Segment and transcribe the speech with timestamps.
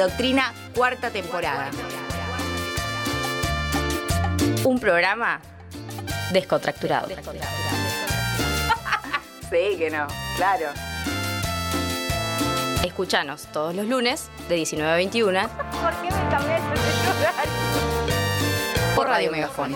[0.00, 1.70] Antidoctrina, cuarta temporada.
[4.64, 5.42] Un programa
[6.32, 7.08] descontracturado.
[9.50, 10.68] Sí, que no, claro.
[12.84, 16.76] Escuchanos todos los lunes de 19 a 21 ¿Por qué me cambiaste de
[18.94, 19.74] por Radio Megafón.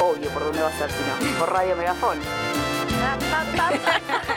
[0.00, 1.18] Obvio, ¿por dónde va a ser si no?
[1.38, 2.18] Por Radio Megafón.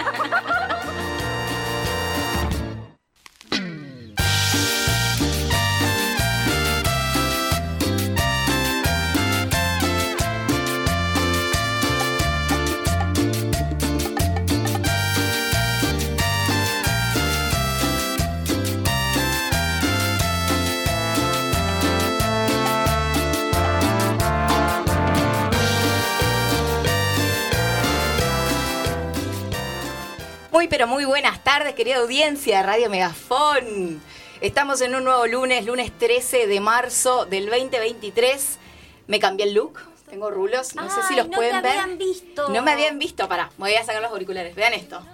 [30.65, 34.01] Muy pero muy buenas tardes, querida audiencia de Radio Megafón.
[34.41, 38.57] Estamos en un nuevo lunes, lunes 13 de marzo del 2023.
[39.05, 41.77] Me cambié el look, tengo rulos, no sé si los no pueden ver.
[41.77, 42.49] habían visto.
[42.49, 45.05] No me habían visto, pará, me voy a sacar los auriculares, vean esto.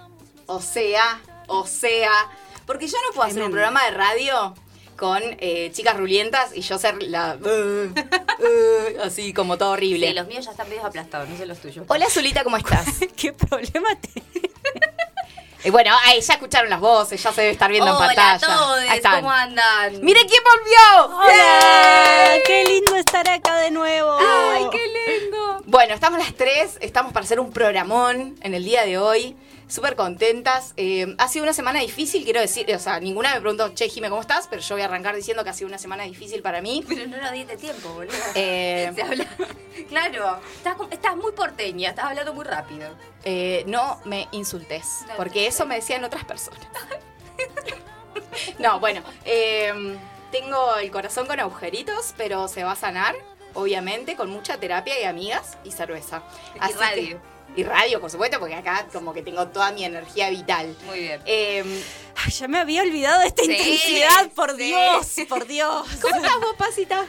[0.46, 2.10] O sea, o sea,
[2.64, 4.54] porque yo no puedo hacer un programa de radio
[4.96, 7.36] con eh, chicas rulientas y yo ser la...
[7.38, 7.48] uh,
[8.98, 10.08] uh, así como todo horrible.
[10.08, 11.84] Sí, los míos ya están medio aplastados, no sé los tuyos.
[11.88, 12.86] Hola Zulita, ¿cómo estás?
[13.16, 14.22] ¿Qué problema te...
[15.64, 18.32] Y bueno, ahí ya escucharon las voces, ya se debe estar viendo en pantalla.
[18.34, 19.16] a todos, Ahí están.
[19.16, 20.00] ¿cómo andan?
[20.02, 21.16] ¡Mire quién volvió!
[21.18, 22.26] ¡Hola!
[22.30, 22.42] ¡Yay!
[22.44, 24.18] ¡Qué lindo estar acá de nuevo!
[24.18, 25.62] ¡Ay, qué lindo!
[25.66, 29.36] Bueno, estamos las tres, estamos para hacer un programón en el día de hoy.
[29.72, 30.74] Súper contentas.
[30.76, 32.70] Eh, ha sido una semana difícil, quiero decir.
[32.74, 34.46] O sea, ninguna me preguntó, che, Jime, ¿cómo estás?
[34.48, 36.84] Pero yo voy a arrancar diciendo que ha sido una semana difícil para mí.
[36.86, 38.12] Pero no nos diste tiempo, boludo.
[38.34, 39.26] Eh, Se habla-
[39.88, 40.40] Claro,
[40.90, 42.90] estás, muy porteña, estás hablando muy rápido.
[43.24, 46.60] eh, no me insultes, No, porque eso me decían otras personas.
[48.58, 49.96] No, bueno, eh,
[50.30, 53.14] tengo el corazón con agujeritos, pero se va a sanar,
[53.54, 56.22] obviamente, con mucha terapia y amigas y cerveza.
[56.54, 57.20] Y radio.
[57.56, 60.74] Y radio, por supuesto, porque acá como que tengo toda mi energía vital.
[60.86, 61.20] Muy bien.
[61.26, 61.82] Eh,
[62.14, 64.64] Ay, ya me había olvidado de esta Sí, intensidad, por sí.
[64.64, 65.88] Dios, por Dios.
[66.02, 67.06] ¿Cómo estás vos, Pasita?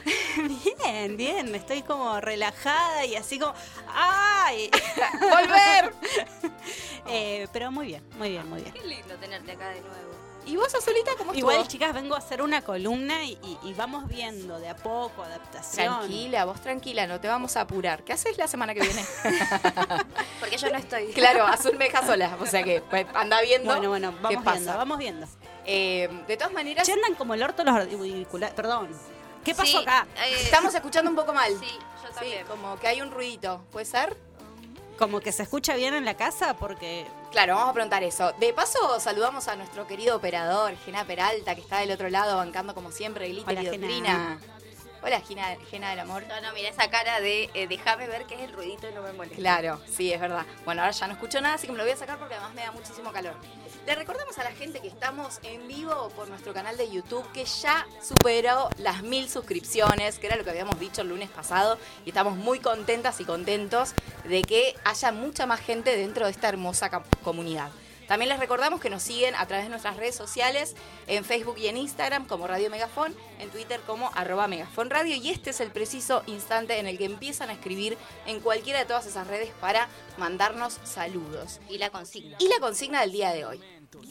[0.83, 3.53] Bien, bien, estoy como relajada y así como,
[3.93, 4.69] ¡ay!
[5.19, 5.93] ¡Volver!
[7.05, 8.73] Eh, pero muy bien, muy bien, muy bien.
[8.73, 10.22] Qué lindo tenerte acá de nuevo.
[10.45, 11.51] ¿Y vos, Azulita, cómo estuvo?
[11.51, 15.23] Igual, chicas, vengo a hacer una columna y, y- y vamos viendo de a poco,
[15.23, 15.97] adaptación.
[15.99, 18.03] Tranquila, vos tranquila, no te vamos a apurar.
[18.03, 19.05] ¿Qué haces la semana que viene?
[20.39, 21.07] Porque yo no estoy.
[21.13, 24.43] claro, Azul me deja sola, o sea que pues, anda viendo Bueno, bueno, qué vamos
[24.43, 24.57] pasa.
[24.57, 25.27] viendo, vamos viendo.
[25.65, 28.89] Eh, de todas maneras, Se andan como el orto los auriculares, perdón.
[29.45, 30.07] ¿Qué pasó Sí, acá?
[30.25, 31.51] eh, estamos escuchando un poco mal.
[31.59, 31.67] Sí,
[32.01, 32.45] yo Sí, también.
[32.47, 33.61] como que hay un ruidito.
[33.71, 34.15] ¿Puede ser?
[35.03, 38.31] Como que se escucha bien en la casa porque Claro, vamos a preguntar eso.
[38.39, 42.73] De paso, saludamos a nuestro querido operador, Gena Peralta, que está del otro lado bancando
[42.73, 44.39] como siempre Glitter Hola, y Gena.
[45.05, 46.23] Hola, Gena, Gena del Amor.
[46.29, 49.01] No, no, mira esa cara de eh, déjame ver qué es el ruidito y no
[49.01, 49.35] me molesta.
[49.35, 50.45] Claro, sí, es verdad.
[50.63, 52.53] Bueno, ahora ya no escucho nada, así que me lo voy a sacar porque además
[52.53, 53.35] me da muchísimo calor.
[53.85, 57.43] Le recordamos a la gente que estamos en vivo por nuestro canal de YouTube que
[57.43, 62.09] ya superó las mil suscripciones, que era lo que habíamos dicho el lunes pasado, y
[62.11, 63.93] estamos muy contentas y contentos
[64.23, 66.89] de que haya mucha más gente dentro de esta hermosa
[67.21, 67.71] comunidad.
[68.07, 70.75] También les recordamos que nos siguen a través de nuestras redes sociales,
[71.07, 75.29] en Facebook y en Instagram como Radio Megafón, en Twitter como arroba Megafón Radio y
[75.29, 79.05] este es el preciso instante en el que empiezan a escribir en cualquiera de todas
[79.05, 79.87] esas redes para
[80.17, 81.59] mandarnos saludos.
[81.69, 82.37] Y la consigna.
[82.39, 83.61] Y la consigna del día de hoy,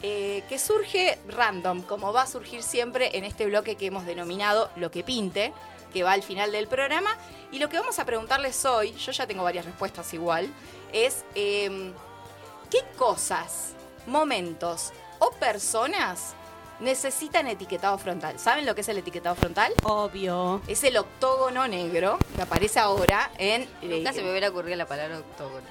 [0.03, 4.71] eh, que surge random, como va a surgir siempre en este bloque que hemos denominado
[4.77, 5.53] Lo que pinte,
[5.93, 7.17] que va al final del programa.
[7.51, 10.49] Y lo que vamos a preguntarles hoy, yo ya tengo varias respuestas igual,
[10.93, 11.93] es eh,
[12.71, 13.75] ¿qué cosas,
[14.07, 16.35] momentos o personas
[16.81, 18.39] necesitan etiquetado frontal?
[18.39, 19.73] ¿Saben lo que es el etiquetado frontal?
[19.85, 20.61] obvio.
[20.67, 23.63] Es el octógono negro que aparece ahora en...
[23.63, 25.67] eh, Nunca se me hubiera ocurrido la palabra octógono.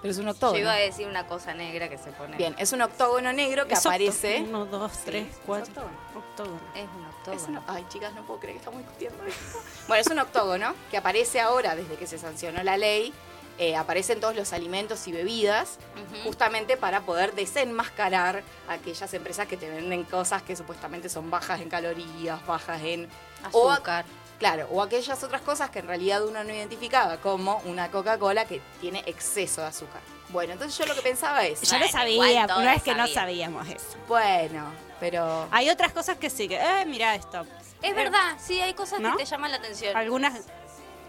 [0.00, 0.58] pero es un Yo octógono.
[0.60, 2.36] iba a decir una cosa negra que se pone.
[2.36, 4.42] Bien, es un octógono negro que Es aparece...
[4.48, 5.66] Uno, dos, tres, es cuatro.
[5.82, 5.98] octógono.
[6.16, 6.60] Octógono.
[6.74, 7.42] Es un octógono.
[7.42, 9.58] Es un- ay, chicas, no puedo creer que estamos discutiendo esto.
[9.88, 13.12] Bueno, es un octógono que aparece ahora desde que se sancionó la ley.
[13.58, 15.78] Eh, aparecen todos los alimentos y bebidas,
[16.24, 21.60] justamente para poder desenmascarar a aquellas empresas que te venden cosas que supuestamente son bajas
[21.60, 23.08] en calorías, bajas en
[23.52, 24.04] o Azúcar.
[24.38, 28.60] Claro, o aquellas otras cosas que en realidad uno no identificaba, como una Coca-Cola que
[28.80, 30.00] tiene exceso de azúcar.
[30.30, 33.68] Bueno, entonces yo lo que pensaba es, Ya lo sabía, no es que no sabíamos
[33.68, 33.96] eso.
[34.08, 35.46] bueno, pero...
[35.52, 37.46] Hay otras cosas que sí, que, eh, mira esto.
[37.80, 39.12] Es verdad, sí, hay cosas ¿No?
[39.12, 39.96] que te llaman la atención.
[39.96, 40.34] Algunas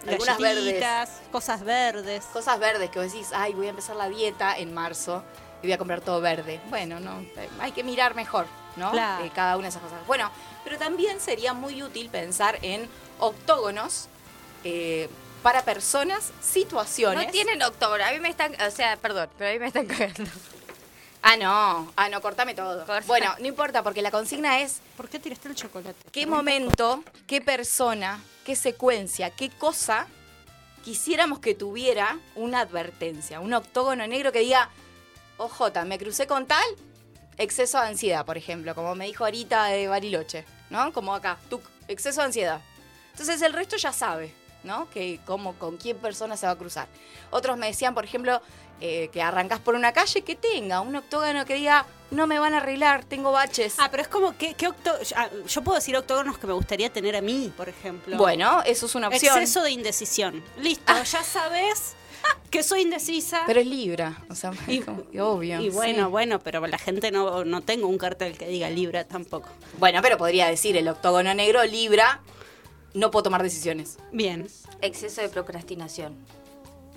[0.07, 2.25] Algunas galletitas, cosas verdes.
[2.33, 5.23] Cosas verdes que vos decís, ay, voy a empezar la dieta en marzo
[5.61, 6.59] y voy a comprar todo verde.
[6.69, 8.91] Bueno, no, eh, hay que mirar mejor, ¿no?
[8.91, 9.25] Claro.
[9.25, 10.05] Eh, cada una de esas cosas.
[10.07, 10.29] Bueno,
[10.63, 12.87] pero también sería muy útil pensar en
[13.19, 14.07] octógonos
[14.63, 15.09] eh,
[15.41, 17.25] para personas, situaciones.
[17.25, 18.03] No tienen octógono.
[18.03, 18.55] A mí me están.
[18.61, 20.29] O sea, perdón, pero a mí me están cagando.
[21.27, 22.85] Ah, no, ah, no, cortame todo.
[22.85, 23.07] Corta.
[23.07, 25.95] Bueno, no importa, porque la consigna es ¿Por qué tiraste el chocolate?
[26.11, 30.05] qué momento, qué persona, qué secuencia, qué cosa
[30.83, 34.69] quisiéramos que tuviera una advertencia, un octógono negro que diga,
[35.37, 36.63] ojota, me crucé con tal,
[37.39, 40.93] exceso de ansiedad, por ejemplo, como me dijo ahorita de Bariloche, ¿no?
[40.93, 42.61] Como acá, tuc, exceso de ansiedad.
[43.13, 44.31] Entonces el resto ya sabe,
[44.63, 44.87] ¿no?
[44.91, 46.87] Que cómo, con quién persona se va a cruzar.
[47.31, 48.43] Otros me decían, por ejemplo,
[48.81, 52.53] eh, que arrancás por una calle que tenga un octógono que diga, no me van
[52.53, 53.75] a arreglar, tengo baches.
[53.79, 56.91] Ah, pero es como, ¿qué, qué octo- ah, yo puedo decir octógonos que me gustaría
[56.91, 58.17] tener a mí, por ejemplo.
[58.17, 59.37] Bueno, eso es una opción.
[59.37, 60.43] Exceso de indecisión.
[60.61, 61.95] Listo, ya sabes
[62.49, 63.43] que soy indecisa.
[63.45, 65.59] Pero es Libra, o sea, Y- como que obvio.
[65.61, 66.11] y bueno, sí.
[66.11, 69.49] bueno, pero la gente no, no tengo un cartel que diga Libra tampoco.
[69.77, 72.21] Bueno, pero podría decir el octógono negro, Libra,
[72.93, 73.97] no puedo tomar decisiones.
[74.11, 74.47] Bien.
[74.81, 76.15] Exceso de procrastinación.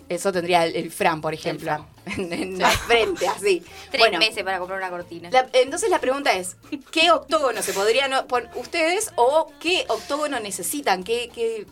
[0.08, 3.62] Eso tendría el, el Fran, por ejemplo, en, en la frente, así.
[3.90, 5.28] Tres bueno, meses para comprar una cortina.
[5.31, 6.56] la- entonces la pregunta es,
[6.90, 11.02] ¿qué octógono se podrían poner ustedes o qué octógono necesitan?
[11.05, 11.66] ¿Qué, qué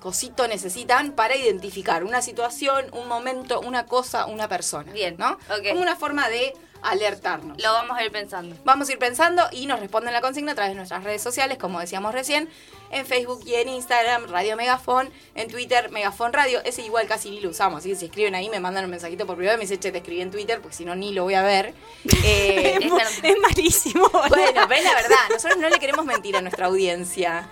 [0.00, 4.92] cosito necesitan para identificar una situación, un momento, una cosa, una persona?
[4.92, 5.38] Bien, ¿no?
[5.68, 6.52] Como una forma de
[6.82, 7.62] alertarnos.
[7.62, 8.56] Lo vamos a ir pensando.
[8.64, 11.56] Vamos a ir pensando y nos responden la consigna a través de nuestras redes sociales,
[11.58, 12.48] como decíamos recién,
[12.92, 16.60] en Facebook y en Instagram, Radio Megafon, en Twitter, Megafon Radio.
[16.64, 19.26] Ese igual casi ni lo usamos, así que si escriben ahí me mandan un mensajito
[19.26, 21.24] por privado y me dicen, che, te escribí en Twitter, porque si no ni lo
[21.24, 21.74] voy a ver.
[22.24, 24.08] Eh, es, malísimo.
[24.08, 27.48] bueno, pero es la verdad, nosotros no le queremos mentir a nuestra audiencia.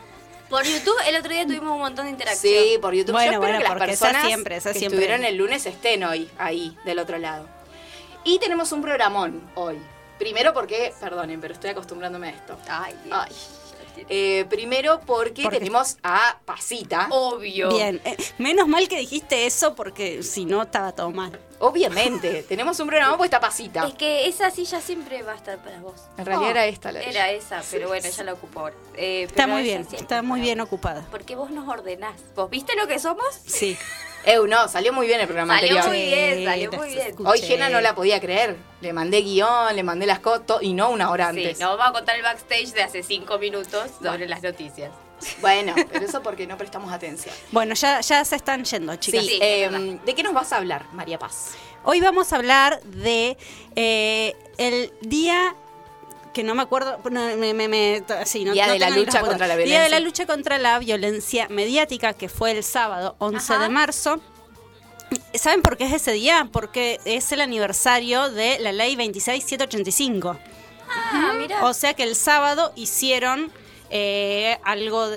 [0.48, 2.54] Por YouTube, el otro día tuvimos un montón de interacción.
[2.54, 3.12] Sí, por YouTube.
[3.12, 4.98] Bueno, Yo espero bueno, que las porque esa personas siempre, esa que siempre.
[4.98, 7.48] estuvieron el lunes estén hoy ahí, del otro lado.
[8.24, 9.78] Y tenemos un programón hoy.
[10.18, 12.58] Primero porque, perdonen, pero estoy acostumbrándome a esto.
[12.68, 13.18] Ay, Dios.
[13.18, 13.59] Ay.
[14.08, 17.08] Eh, primero porque Porque- tenemos a Pasita.
[17.10, 17.68] Obvio.
[17.70, 21.38] Bien, eh, menos mal que dijiste eso porque si no estaba todo mal.
[21.58, 23.86] Obviamente, tenemos un programa porque está Pasita.
[23.86, 26.00] Es que esa silla siempre va a estar para vos.
[26.16, 27.32] En realidad Oh, era esta la Era ella.
[27.32, 28.74] esa, pero bueno, ella la ocupó ahora.
[28.96, 31.06] Eh, Está muy bien, está muy bien ocupada.
[31.10, 32.14] Porque vos nos ordenás.
[32.34, 33.26] ¿Vos viste lo que somos?
[33.46, 33.76] Sí.
[34.24, 35.88] Eu, no, salió muy bien el programa Salió anterior.
[35.88, 37.06] muy bien, salió muy bien.
[37.08, 37.28] escuché.
[37.30, 38.56] Hoy Jena no la podía creer.
[38.82, 41.56] Le mandé guion, le mandé las cosas y no una hora antes.
[41.56, 44.90] Sí, nos vamos a contar el backstage de hace cinco minutos sobre las noticias.
[45.40, 47.34] Bueno, pero eso porque no prestamos atención.
[47.50, 49.22] Bueno, ya, ya se están yendo, chicas.
[49.24, 49.98] Sí, Sí, eh.
[50.04, 51.52] ¿de qué nos vas a hablar, María Paz?
[51.82, 53.38] Hoy vamos a hablar de
[53.74, 55.54] eh, el día
[56.32, 59.20] que no me acuerdo, no, me, me- me- sí, no- Día no de la lucha
[59.20, 59.88] contra la Día de violencia.
[59.88, 63.62] la lucha contra la violencia mediática, que fue el sábado 11 Ajá.
[63.62, 64.20] de marzo.
[65.34, 66.48] ¿Saben por qué es ese día?
[66.52, 70.38] Porque es el aniversario de la ley 26785.
[70.88, 71.64] Ah, mira.
[71.64, 73.50] O sea que el sábado hicieron
[73.90, 75.08] eh, algo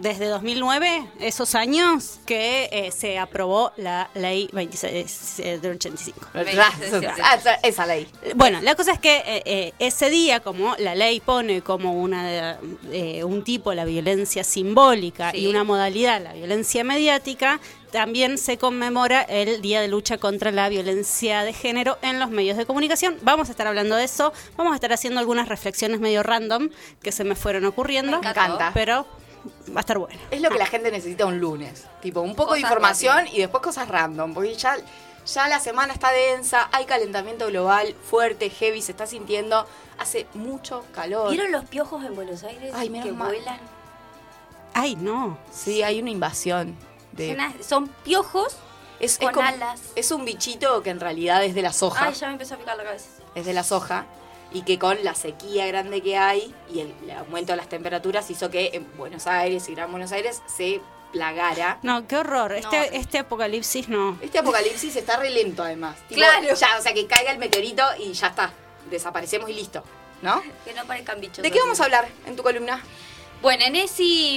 [0.00, 6.26] desde 2009, esos años, que eh, se aprobó la ley 26785.
[6.34, 8.08] Ah, esa- esa ley.
[8.34, 12.58] Bueno, la cosa es que eh, eh, ese día, como la ley pone como una
[12.92, 15.38] eh, un tipo la violencia simbólica Sí.
[15.38, 17.60] y una modalidad la violencia mediática,
[17.90, 22.56] también se conmemora el Día de Lucha contra la Violencia de Género en los medios
[22.56, 23.18] de comunicación.
[23.22, 26.70] Vamos a estar hablando de eso, vamos a estar haciendo algunas reflexiones medio random
[27.02, 28.70] que se me fueron ocurriendo, Me encanta.
[28.74, 29.06] pero
[29.74, 30.18] va a estar bueno.
[30.30, 31.84] Es lo que la gente necesita un lunes.
[32.02, 34.34] Tipo, un poco de información y después cosas random.
[34.34, 34.76] Porque ya,
[35.26, 39.66] ya la semana está densa, hay calentamiento global fuerte, heavy, se está sintiendo.
[39.98, 41.30] Hace mucho calor.
[41.30, 43.28] ¿Vieron los piojos en Buenos Aires Ay, que mal.
[43.28, 43.58] vuelan?
[44.72, 45.36] Ay, no.
[45.52, 46.76] Sí, hay una invasión.
[47.12, 48.56] De, Son, piojos
[49.00, 49.80] es, es con como- alas.
[49.96, 52.06] es un bichito que en realidad es de la soja.
[52.06, 53.06] Ay, ya me empezó a picar la cabeza.
[53.34, 54.06] es de la soja
[54.52, 58.30] y que con la sequía grande que hay y el, el aumento de las temperaturas
[58.30, 60.80] hizo que en Buenos Aires y Gran Buenos Aires se
[61.12, 61.78] plagara.
[61.82, 62.52] No, qué horror.
[62.52, 62.82] Este, No.
[62.98, 64.18] este apocalipsis no.
[64.20, 65.96] Este apocalipsis está re lento además.
[66.08, 66.54] Tipo, Claro.
[66.54, 68.52] Ya, o sea, que caiga el meteorito y ya está.
[68.90, 69.82] Desaparecemos y listo.
[70.22, 70.42] ¿No?
[70.64, 71.42] Que no parezcan bichos.
[71.42, 72.82] ¿De qué vamos a hablar en tu columna?
[73.42, 74.36] Bueno, en ese...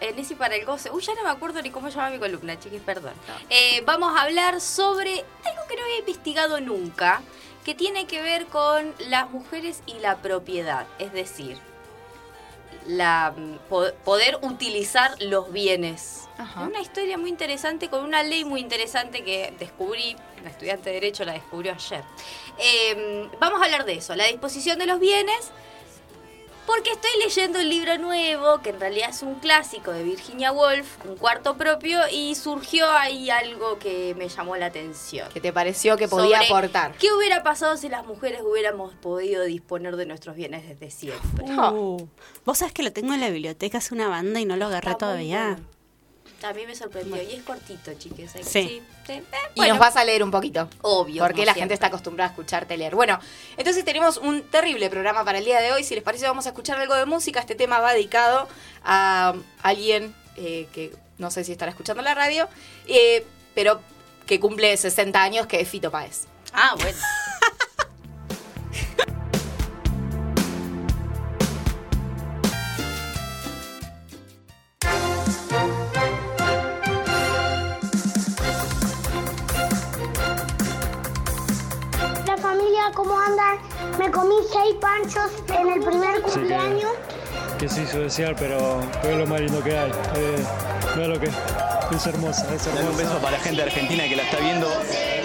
[0.00, 0.90] En ese para el goce.
[0.90, 3.14] Uy, ya no me acuerdo ni cómo se llama mi columna, chiquis, perdón.
[3.48, 7.22] Eh, vamos a hablar sobre algo que no había investigado nunca,
[7.64, 10.86] que tiene que ver con las mujeres y la propiedad.
[10.98, 11.56] Es decir,
[12.86, 16.28] la mm, po- poder utilizar los bienes.
[16.36, 16.62] Ajá.
[16.64, 21.24] Una historia muy interesante con una ley muy interesante que descubrí, una estudiante de Derecho
[21.24, 22.02] la descubrió ayer.
[22.58, 25.50] Eh, vamos a hablar de eso, la disposición de los bienes
[26.66, 31.04] Porque estoy leyendo un libro nuevo, que en realidad es un clásico de Virginia Woolf,
[31.04, 35.28] un cuarto propio, y surgió ahí algo que me llamó la atención.
[35.32, 36.92] ¿Qué te pareció que podía Sobre aportar?
[36.96, 41.44] ¿Qué hubiera pasado si las mujeres hubiéramos podido disponer de nuestros bienes desde siempre?
[41.44, 42.08] Uh,
[42.46, 44.92] Vos sabés que lo tengo en la biblioteca hace una banda y no lo agarré
[44.92, 45.46] Está muy todavía.
[45.50, 45.73] bueno.
[46.44, 47.22] A mí me sorprendió.
[47.22, 48.32] Y es cortito, chiques.
[48.32, 48.42] Sí.
[48.42, 48.82] sí.
[49.08, 49.22] Eh,
[49.54, 50.68] Y nos vas a leer un poquito.
[50.82, 51.60] Obvio, Porque la siempre.
[51.60, 52.94] gente está acostumbrada a escucharte leer.
[52.94, 53.18] Bueno,
[53.56, 55.84] entonces tenemos un terrible programa para el día de hoy.
[55.84, 57.40] Si les parece, vamos a escuchar algo de música.
[57.40, 58.48] Este tema va dedicado
[58.84, 62.48] a alguien eh, que no sé si estará escuchando la radio,
[62.86, 63.24] eh,
[63.54, 63.80] pero
[64.26, 66.26] que cumple 60 años, que es Fito Páez.
[66.52, 66.98] Ah, bueno.
[82.94, 83.58] ¿Cómo andan?
[83.98, 86.92] Me comí seis panchos en el primer que- cumpleaños.
[87.58, 89.90] que se hizo desear, pero fue lo más lindo que hay.
[90.16, 90.44] Eh,
[90.96, 94.22] mira lo que es hermosa, es un beso para la gente de Argentina que la
[94.24, 94.66] está viendo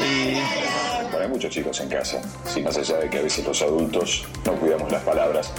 [0.05, 0.35] y
[1.11, 2.21] Bueno, hay muchos chicos en casa.
[2.45, 5.51] Si más allá de que a veces los adultos no cuidamos las palabras,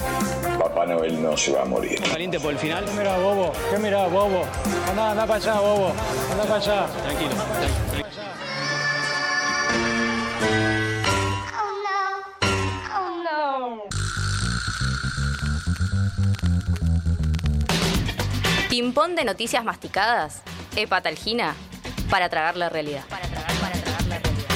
[0.57, 2.01] Papá Noel no se va a morir.
[2.09, 2.85] caliente por el final.
[2.85, 3.51] ¿Qué mirá, bobo?
[3.69, 4.43] ¿Qué mirá, bobo?
[4.89, 5.91] Anda, anda para allá, bobo.
[6.31, 6.87] Anda para allá.
[7.03, 7.31] Tranquilo.
[7.91, 8.30] tranquilo.
[18.81, 20.41] Pimpón de noticias masticadas.
[20.75, 21.53] Hepatalgina.
[22.09, 23.03] Para tragar la realidad.
[23.09, 24.47] Para tragar, para tragar la realidad.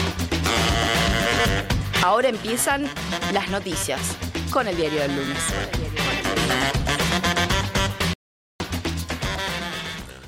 [2.04, 2.90] Ahora empiezan
[3.34, 4.02] las noticias
[4.50, 5.38] con el diario del lunes.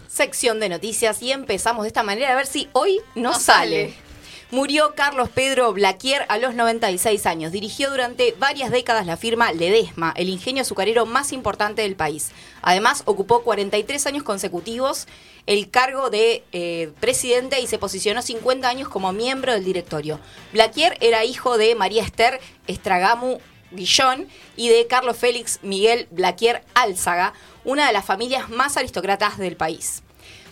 [0.08, 3.94] Sección de noticias y empezamos de esta manera a ver si hoy no, No sale.
[3.94, 4.07] sale.
[4.50, 7.52] Murió Carlos Pedro Blaquier a los 96 años.
[7.52, 12.32] Dirigió durante varias décadas la firma Ledesma, el ingenio azucarero más importante del país.
[12.62, 15.06] Además, ocupó 43 años consecutivos
[15.48, 20.18] el cargo de eh, presidente y se posicionó 50 años como miembro del directorio.
[20.54, 23.40] Blaquier era hijo de María Esther Estragamu
[23.72, 27.34] Guillón y de Carlos Félix Miguel Blaquier Álzaga,
[27.66, 30.04] una de las familias más aristócratas del país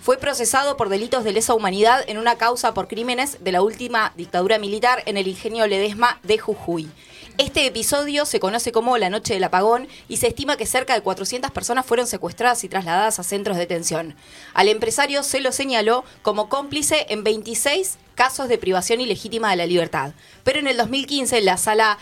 [0.05, 4.13] fue procesado por delitos de lesa humanidad en una causa por crímenes de la última
[4.15, 6.91] dictadura militar en el ingenio Ledesma de Jujuy.
[7.39, 11.01] Este episodio se conoce como la Noche del Apagón y se estima que cerca de
[11.01, 14.15] 400 personas fueron secuestradas y trasladadas a centros de detención.
[14.53, 19.65] Al empresario se lo señaló como cómplice en 26 casos de privación ilegítima de la
[19.65, 20.13] libertad.
[20.43, 21.97] Pero en el 2015 la sala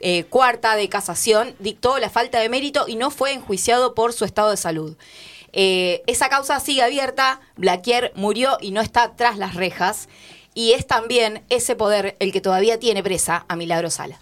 [0.00, 4.26] eh, cuarta de casación dictó la falta de mérito y no fue enjuiciado por su
[4.26, 4.94] estado de salud.
[5.58, 10.06] Eh, esa causa sigue abierta, Blaquier murió y no está tras las rejas,
[10.52, 14.20] y es también ese poder el que todavía tiene presa a Milagro Sala.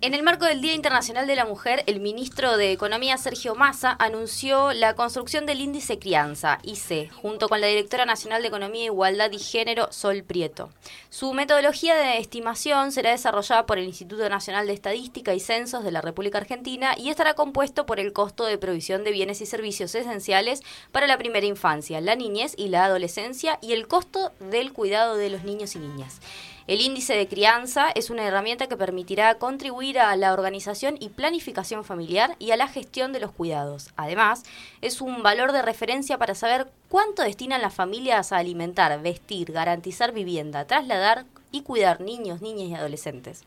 [0.00, 3.96] En el marco del Día Internacional de la Mujer, el ministro de Economía Sergio Massa
[3.98, 9.32] anunció la construcción del índice Crianza, IC, junto con la directora nacional de Economía, Igualdad
[9.32, 10.70] y Género, Sol Prieto.
[11.10, 15.90] Su metodología de estimación será desarrollada por el Instituto Nacional de Estadística y Censos de
[15.90, 19.96] la República Argentina y estará compuesto por el costo de provisión de bienes y servicios
[19.96, 20.62] esenciales
[20.92, 25.30] para la primera infancia, la niñez y la adolescencia y el costo del cuidado de
[25.30, 26.20] los niños y niñas.
[26.68, 31.82] El índice de crianza es una herramienta que permitirá contribuir a la organización y planificación
[31.82, 33.88] familiar y a la gestión de los cuidados.
[33.96, 34.42] Además,
[34.82, 40.12] es un valor de referencia para saber cuánto destinan las familias a alimentar, vestir, garantizar
[40.12, 43.44] vivienda, trasladar y cuidar niños, niñas y adolescentes.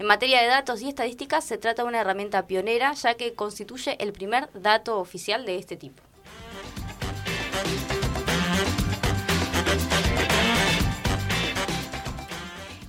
[0.00, 3.96] En materia de datos y estadísticas, se trata de una herramienta pionera ya que constituye
[4.02, 6.02] el primer dato oficial de este tipo.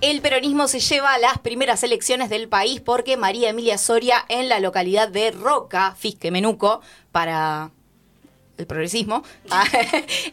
[0.02, 4.50] El peronismo se lleva a las primeras elecciones del país porque María Emilia Soria en
[4.50, 7.72] la localidad de Roca, Fisque Menuco, para
[8.58, 9.66] el progresismo, ah,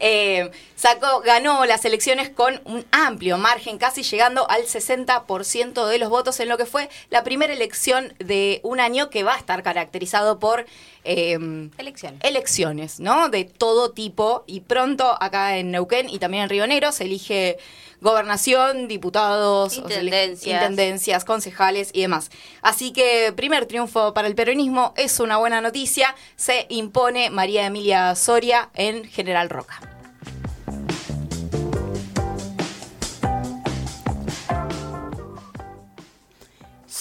[0.01, 6.09] eh, sacó, ganó las elecciones con un amplio margen, casi llegando al 60% de los
[6.09, 9.63] votos en lo que fue la primera elección de un año que va a estar
[9.63, 10.67] caracterizado por
[11.05, 12.21] eh, Elecciones.
[12.23, 13.29] elecciones, ¿no?
[13.29, 14.45] De todo tipo.
[14.47, 17.59] Y pronto acá en Neuquén y también en Río Negro se elige
[18.03, 22.31] gobernación, diputados, o intendencias, concejales y demás.
[22.61, 26.15] Así que primer triunfo para el peronismo es una buena noticia.
[26.37, 29.92] Se impone María Emilia Soria en General Roca.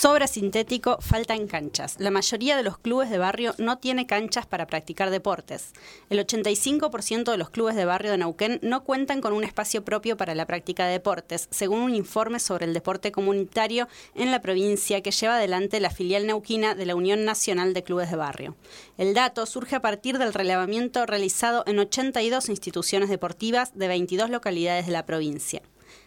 [0.02, 1.98] Sobra sintético, faltan canchas.
[2.00, 5.74] La mayoría de los clubes de barrio no tiene canchas para practicar deportes.
[6.10, 10.18] El 85% de los clubes de barrio de Neuquén no cuentan con un espacio propio
[10.18, 15.02] para la práctica de deportes, según un informe sobre el deporte comunitario en la provincia
[15.02, 18.56] que lleva adelante la filial neuquina de la Unión Nacional de Clubes de Barrio.
[18.98, 24.88] El dato surge a partir del relevamiento realizado en 82 instituciones deportivas de 22 localidades
[24.88, 25.62] de la provincia.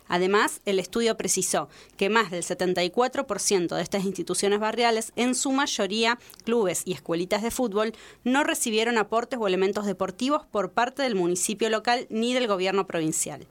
[0.08, 6.18] Además, el estudio precisó que más del 74% de estas instituciones barriales, en su mayoría
[6.44, 7.92] clubes y escuelitas de fútbol,
[8.22, 13.46] no recibieron aportes o elementos deportivos por parte del municipio local ni del gobierno provincial.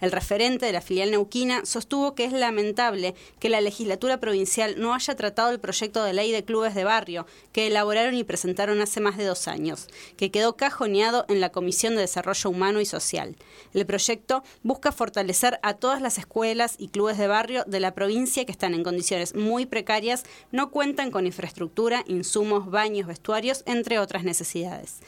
[0.00, 4.94] El referente de la filial neuquina sostuvo que es lamentable que la legislatura provincial no
[4.94, 9.00] haya tratado el proyecto de ley de clubes de barrio que elaboraron y presentaron hace
[9.00, 13.36] más de dos años, que quedó cajoneado en la Comisión de Desarrollo Humano y Social.
[13.74, 18.44] El proyecto busca fortalecer a todas las escuelas y clubes de barrio de la provincia
[18.44, 24.24] que están en condiciones muy precarias, no cuentan con infraestructura, insumos, baños, vestuarios, entre otras
[24.24, 25.00] necesidades.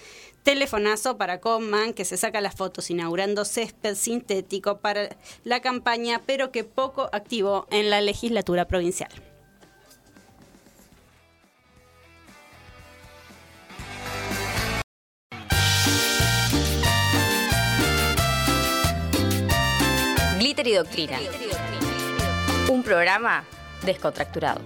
[0.43, 6.51] Telefonazo para Comman, que se saca las fotos inaugurando césped sintético para la campaña, pero
[6.51, 9.11] que poco activó en la legislatura provincial.
[20.39, 21.19] Glitter y Doctrina.
[22.71, 23.45] Un programa
[23.85, 24.63] descontracturado.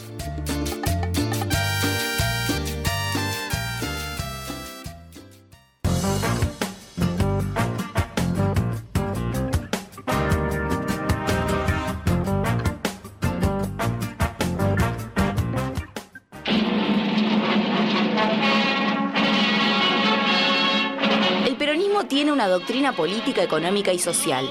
[22.02, 24.46] Tiene una doctrina política, económica y social.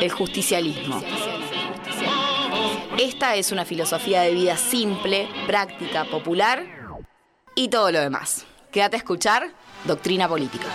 [0.00, 1.02] El justicialismo.
[2.98, 6.64] Esta es una filosofía de vida simple, práctica, popular
[7.54, 8.46] y todo lo demás.
[8.72, 9.50] Quédate a escuchar
[9.84, 10.66] Doctrina Política.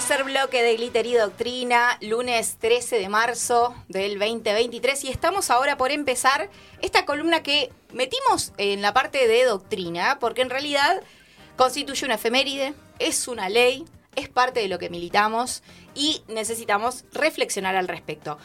[0.00, 5.76] Tercer bloque de Glitter y Doctrina, lunes 13 de marzo del 2023 y estamos ahora
[5.76, 6.48] por empezar
[6.80, 11.02] esta columna que metimos en la parte de doctrina porque en realidad
[11.56, 13.84] constituye una efeméride, es una ley,
[14.16, 15.62] es parte de lo que militamos
[15.94, 18.38] y necesitamos reflexionar al respecto.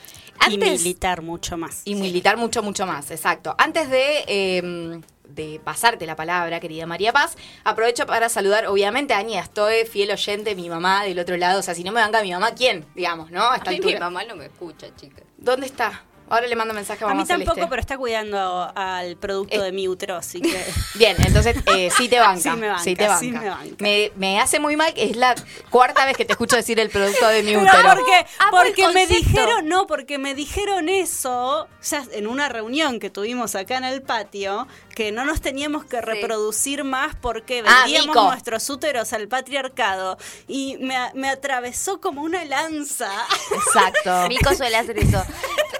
[0.49, 1.81] y militar mucho más.
[1.85, 3.55] Y militar mucho, mucho más, exacto.
[3.57, 9.19] Antes de, eh, de pasarte la palabra, querida María Paz, aprovecho para saludar, obviamente, a
[9.19, 11.59] Aña Stoe, fiel oyente, mi mamá del otro lado.
[11.59, 12.85] O sea, si no me venga mi mamá, ¿quién?
[12.95, 13.41] Digamos, ¿no?
[13.43, 15.23] A A mí mi mamá no me escucha, chica.
[15.37, 16.03] ¿Dónde está?
[16.29, 17.69] Ahora le mando mensaje a A mamá mí tampoco, Celeste.
[17.69, 19.61] pero está cuidando al producto Eh.
[19.65, 20.65] de mi útero, así que...
[20.95, 22.41] Bien, entonces eh, sí te banca.
[22.41, 23.19] Sí me banca, sí te banca.
[23.19, 23.75] sí me banca.
[23.79, 25.35] Me, me hace muy mal, es la
[25.69, 27.93] cuarta vez que te escucho decir el producto de mi No, útero.
[27.95, 32.99] porque, Amo el porque me dijeron, no, porque me dijeron eso, ya en una reunión
[32.99, 37.81] que tuvimos acá en el patio, que no nos teníamos que reproducir más porque Ah,
[37.83, 38.23] vendíamos Mico.
[38.29, 40.17] nuestros úteros al patriarcado.
[40.47, 43.11] Y me, me atravesó como una lanza.
[43.51, 44.27] Exacto.
[44.29, 45.23] Mico suele hacer eso.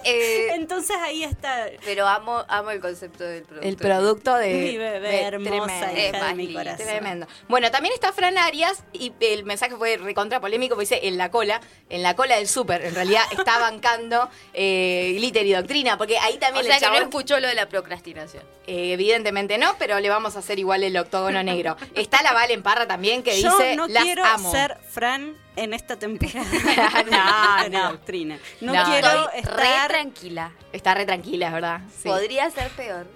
[0.08, 1.68] Eh, Entonces ahí está.
[1.84, 3.68] pero amo, amo el concepto del producto.
[3.68, 6.00] El producto de Mi bebé de- hermosa, tremendo.
[6.00, 6.86] hija Es de mi corazón.
[6.88, 7.28] Tremendo.
[7.48, 11.32] Bueno, también está Fran Arias y el mensaje fue recontra polémico, porque dice en la
[11.32, 12.84] cola, en la cola del súper.
[12.86, 16.90] En realidad está bancando eh, glitter y doctrina, porque ahí O también sea el que
[16.90, 18.44] no escuchó lo de la procrastinación.
[18.68, 21.76] eh, evidentemente no, pero le vamos a hacer igual el octógono negro.
[21.96, 24.52] Está la Valen Parra también que Yo dice no las quiero amo.
[24.52, 26.46] ser Fran en esta temporada.
[27.10, 28.40] No, no, doctrina.
[28.62, 28.84] No, No.
[28.86, 30.52] quiero estar re tranquila.
[30.72, 31.82] Está re tranquila, es verdad.
[32.02, 32.08] Sí.
[32.10, 33.08] Podría ser peor.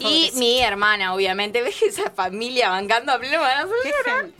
[0.00, 4.30] Y mi hermana, obviamente, ves esa familia bancando a pleno van a llorar.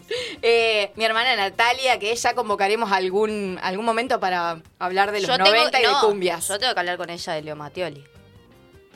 [0.40, 5.78] Eh, mi hermana Natalia, que ya convocaremos algún algún momento para hablar de los 90
[5.78, 6.48] y de cumbias.
[6.48, 8.02] Yo tengo que hablar con ella de Leo Mattioli.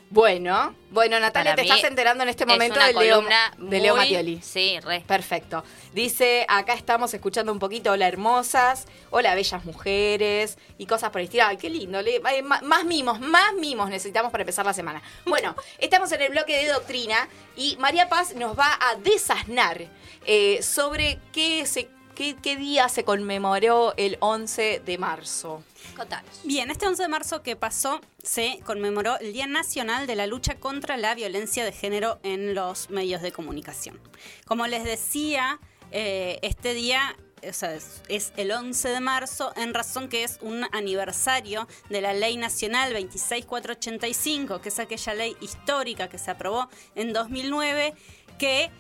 [0.09, 3.53] Bueno, bueno, Natalia, Para te estás enterando en este es momento una de Leo, columna
[3.59, 4.41] de Leo muy- Mattioli.
[4.41, 5.01] Sí, re.
[5.01, 5.65] Perfecto.
[5.93, 11.25] Dice, acá estamos escuchando un poquito Hola Hermosas, Hola Bellas Mujeres y cosas por el
[11.25, 11.45] estilo.
[11.47, 12.01] Ay, qué lindo.
[12.03, 15.03] le- ay, ma- más mimos, más mimos necesitamos para empezar la semana.
[15.25, 19.87] Bueno, estamos en el bloque de doctrina y María Paz nos va a desasnar
[20.25, 25.63] eh, sobre qué, se, qué, día se conmemoró el 11 de marzo.
[25.97, 26.41] Contanos.
[26.45, 30.57] Bien, este 11 de marzo que pasó se conmemoró el Día Nacional de la Lucha
[30.57, 34.01] contra la Violencia de Género en los medios de comunicación.
[34.47, 35.61] Como les decía,
[35.93, 37.63] eh, este día es,
[38.09, 42.93] es el 11 de marzo en razón que es un aniversario de la Ley Nacional
[42.93, 47.95] 26485, que es aquella ley histórica que se aprobó en 2009
[48.39, 48.71] que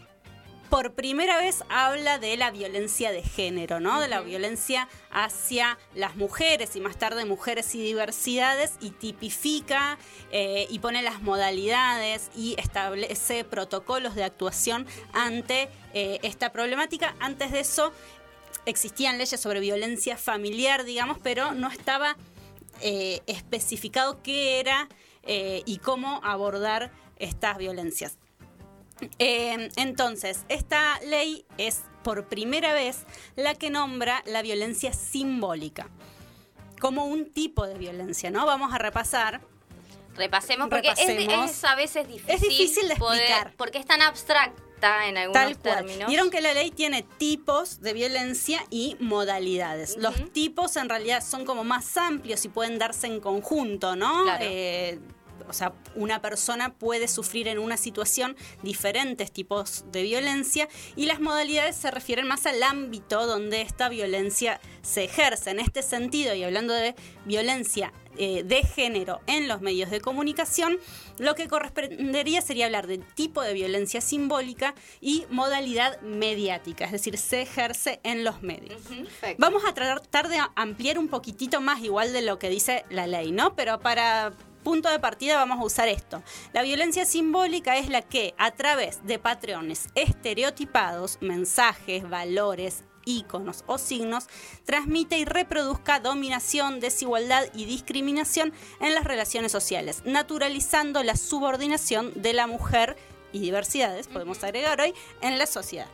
[0.69, 4.01] por primera vez habla de la violencia de género, ¿no?
[4.01, 9.99] De la violencia hacia las mujeres y más tarde mujeres y diversidades y tipifica
[10.31, 17.15] eh, y pone las modalidades y establece protocolos de actuación ante eh, esta problemática.
[17.21, 17.93] Antes de eso
[18.67, 22.17] existían leyes sobre violencia familiar, digamos, pero no estaba
[22.83, 24.89] eh, especificado qué era
[25.29, 28.17] y cómo abordar estas violencias.
[29.19, 32.99] Eh, entonces, esta ley es por primera vez
[33.35, 35.89] la que nombra la violencia simbólica
[36.81, 38.47] como un tipo de violencia, ¿no?
[38.47, 39.41] Vamos a repasar.
[40.15, 41.51] Repasemos, porque es- Repasemos.
[41.51, 42.35] Es, a veces difícil.
[42.35, 43.55] Es difícil de poder- explicar.
[43.57, 45.77] porque es tan abstracta en algunos Tal cual.
[45.79, 46.09] términos.
[46.09, 49.97] Vieron que la ley tiene tipos de violencia y modalidades.
[49.99, 54.23] Los tipos en realidad son como más amplios y pueden darse en conjunto, ¿no?
[54.25, 54.45] Claro.
[54.47, 54.99] Eh,
[55.49, 61.21] o sea, una persona puede sufrir en una situación diferentes tipos de violencia y las
[61.21, 65.51] modalidades se refieren más al ámbito donde esta violencia se ejerce.
[65.51, 66.95] En este sentido, y hablando de
[67.25, 70.79] violencia eh, de género en los medios de comunicación,
[71.19, 77.19] lo que correspondería sería hablar de tipo de violencia simbólica y modalidad mediática, es decir,
[77.19, 78.81] se ejerce en los medios.
[79.39, 83.33] Vamos a tratar de ampliar un poquitito más igual de lo que dice la ley,
[83.33, 83.55] ¿no?
[83.55, 84.33] Pero para
[84.67, 86.25] punto de partida vamos a usar esto.
[86.53, 93.79] La violencia simbólica es la que a través de patrones estereotipados, mensajes, valores, íconos o
[93.79, 94.27] signos,
[94.65, 102.33] transmite y reproduzca dominación, desigualdad y discriminación en las relaciones sociales, naturalizando la subordinación de
[102.33, 102.97] la mujer
[103.31, 105.89] y diversidades, podemos agregar hoy, en la sociedad.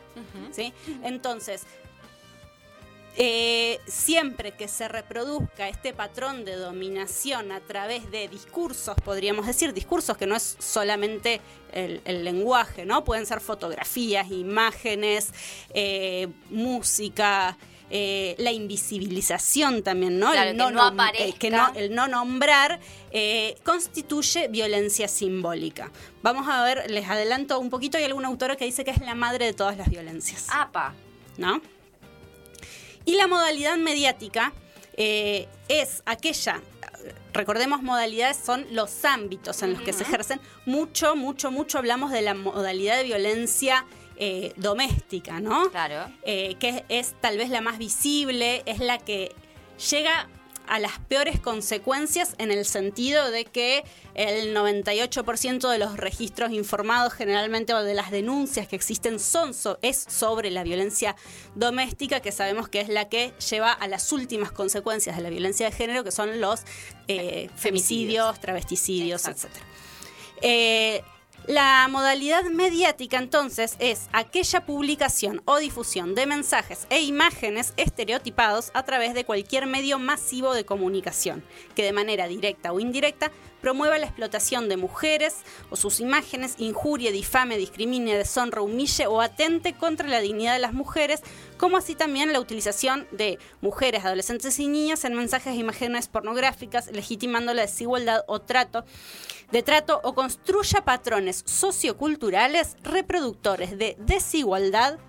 [0.51, 0.73] ¿sí?
[1.03, 1.67] Entonces,
[3.15, 9.73] eh, siempre que se reproduzca este patrón de dominación a través de discursos, podríamos decir,
[9.73, 11.39] discursos que no es solamente
[11.73, 13.03] el, el lenguaje, ¿no?
[13.03, 15.31] Pueden ser fotografías, imágenes,
[15.73, 17.57] eh, música.
[17.95, 20.31] eh, la invisibilización también, ¿no?
[20.31, 20.95] Claro, el, que no nom-
[21.37, 22.79] que no- el no nombrar
[23.11, 25.91] eh, constituye violencia simbólica.
[26.23, 29.13] Vamos a ver, les adelanto un poquito, hay alguna autora que dice que es la
[29.13, 30.47] madre de todas las violencias.
[30.49, 30.95] APA.
[31.37, 31.61] ¿no?
[33.05, 34.53] Y la modalidad mediática
[34.95, 36.61] eh, es aquella,
[37.33, 40.39] recordemos modalidades son los ámbitos en los que se ejercen.
[40.65, 43.85] Mucho, mucho, mucho hablamos de la modalidad de violencia
[44.15, 45.69] eh, doméstica, ¿no?
[45.71, 46.11] Claro.
[46.23, 49.33] Eh, que es, es tal vez la más visible, es la que
[49.89, 50.29] llega
[50.67, 53.83] a las peores consecuencias en el sentido de que
[54.15, 59.77] el 98% de los registros informados generalmente o de las denuncias que existen son so-
[59.81, 61.15] es sobre la violencia
[61.55, 65.69] doméstica que sabemos que es la que lleva a las últimas consecuencias de la violencia
[65.69, 66.61] de género que son los
[67.07, 69.47] eh, femicidios, travesticidios, Exacto.
[69.47, 69.65] etcétera.
[70.41, 71.03] Eh,
[71.47, 78.83] la modalidad mediática entonces es aquella publicación o difusión de mensajes e imágenes estereotipados a
[78.83, 81.43] través de cualquier medio masivo de comunicación,
[81.75, 83.29] que de manera directa o indirecta
[83.59, 85.37] promueva la explotación de mujeres
[85.69, 90.73] o sus imágenes, injurie, difame, discrimine, deshonra, humille o atente contra la dignidad de las
[90.73, 91.23] mujeres,
[91.63, 96.91] como así también la utilización de mujeres, adolescentes y niñas en mensajes e imágenes pornográficas,
[96.91, 98.83] legitimando la desigualdad o trato
[99.49, 104.99] de trato o construya patrones socioculturales reproductores de desigualdad,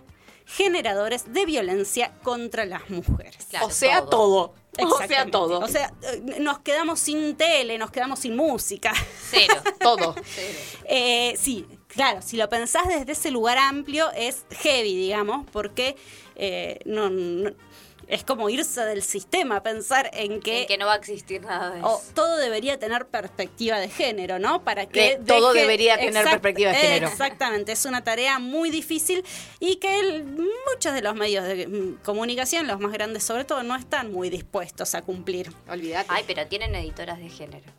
[0.47, 3.47] generadores de violencia contra las mujeres.
[3.51, 4.55] Claro, o sea, todo.
[4.77, 4.95] todo.
[4.95, 5.59] O sea, todo.
[5.59, 8.93] O sea, eh, nos quedamos sin tele, nos quedamos sin música.
[9.29, 9.55] Cero.
[9.81, 10.15] todo.
[10.85, 15.97] Eh, sí, claro, si lo pensás desde ese lugar amplio es heavy, digamos, porque
[16.37, 17.51] eh, no, no-
[18.07, 21.71] es como irse del sistema, pensar en que, En que no va a existir nada
[21.71, 21.89] de eso.
[21.89, 24.63] o todo debería tener perspectiva de género, ¿no?
[24.63, 27.09] Para que De- todo debería tener perspectiva de género.
[27.09, 29.25] Exactamente, es una tarea muy difícil
[29.59, 33.75] y que el- muchos de los medios de comunicación, los más grandes sobre todo, no
[33.75, 35.51] están muy dispuestos a cumplir.
[35.67, 36.07] Olvídate.
[36.11, 37.73] Ay, pero tienen editoras de género.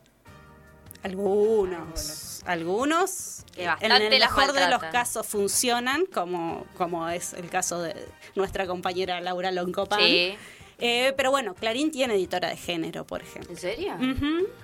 [1.05, 7.79] Algunos, algunos, Que en el mejor de los casos funcionan, como, como es el caso
[7.79, 7.93] de
[8.33, 9.99] nuestra compañera Laura Loncopan.
[9.99, 10.35] Sí.
[10.79, 13.51] Eh, pero bueno, Clarín tiene editora de género, por ejemplo.
[13.51, 13.93] ¿En serio?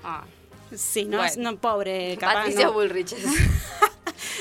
[0.04, 0.24] Ah.
[0.76, 1.52] Sí, no, Bueno.
[1.52, 3.14] no pobre, capaz, Patricia no, Bullrich.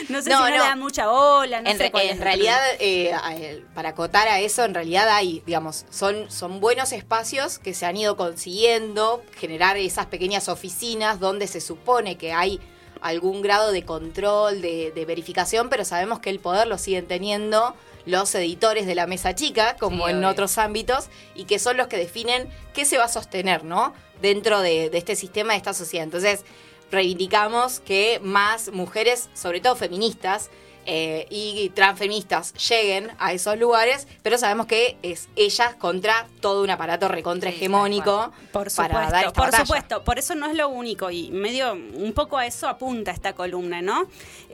[0.08, 0.50] no sé No, si no, no.
[0.50, 4.40] le da mucha bola, no en, sé cuál en realidad, eh, el- para acotar a
[4.40, 9.76] eso, en realidad hay, digamos, son, son buenos espacios que se han ido consiguiendo, generar
[9.76, 12.60] esas pequeñas oficinas donde se supone que hay
[13.00, 17.74] algún grado de control, de, de verificación, pero sabemos que el poder lo siguen teniendo
[18.06, 20.28] los editores de la mesa chica, como Sí, en obvio.
[20.30, 23.94] otros ámbitos, y que son los que definen qué se va a sostener, ¿no?
[24.20, 26.04] Dentro de, de este sistema, de esta sociedad.
[26.04, 26.44] Entonces,
[26.90, 30.50] reivindicamos que más mujeres, sobre todo feministas,
[30.86, 36.70] eh, y transfeministas lleguen a esos lugares, pero sabemos que es ella contra todo un
[36.70, 39.66] aparato recontra Sí, hegemónico Por para dar supuesto, esta por batalla.
[39.66, 40.04] supuesto.
[40.04, 43.82] Por eso no es lo único y medio un poco a eso apunta esta columna,
[43.82, 44.04] ¿no?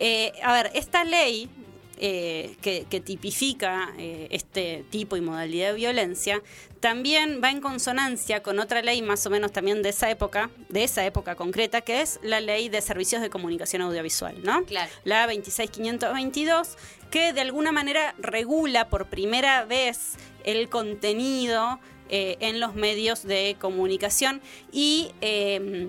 [0.01, 1.49] Eh, a ver, esta ley
[1.98, 6.42] eh, que, que tipifica eh, este tipo y modalidad de violencia
[6.80, 10.85] también va en consonancia con otra ley más o menos también de esa época, de
[10.85, 14.64] esa época concreta, que es la ley de servicios de comunicación audiovisual, ¿no?
[14.64, 14.90] Claro.
[15.04, 16.76] La 26522,
[17.11, 23.56] que de alguna manera regula por primera vez el contenido eh, en los medios de
[23.61, 25.88] comunicación y eh,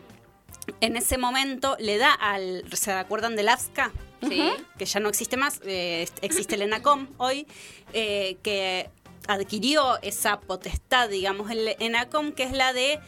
[0.82, 3.92] en ese momento le da al, ¿se acuerdan del AFSCA?
[4.22, 4.52] Sí.
[4.78, 7.46] que ya no existe más, eh, existe el ENACOM hoy,
[7.94, 8.90] eh, que
[9.28, 13.00] adquirió esa potestad, digamos, el ENACOM, que es la de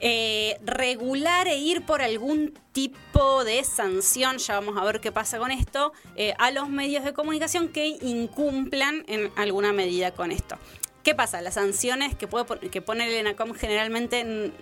[0.00, 5.38] eh, regular e ir por algún tipo de sanción, ya vamos a ver qué pasa
[5.38, 10.56] con esto, eh, a los medios de comunicación que incumplan en alguna medida con esto.
[11.02, 11.40] ¿Qué pasa?
[11.40, 14.52] Las sanciones que, puede, que pone el ENACOM generalmente,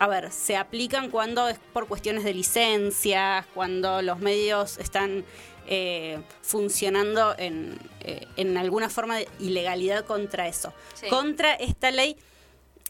[0.00, 5.26] a ver, se aplican cuando es por cuestiones de licencias, cuando los medios están
[5.66, 10.72] eh, funcionando en, eh, en alguna forma de ilegalidad contra eso.
[10.94, 11.06] Sí.
[11.08, 12.16] Contra esta ley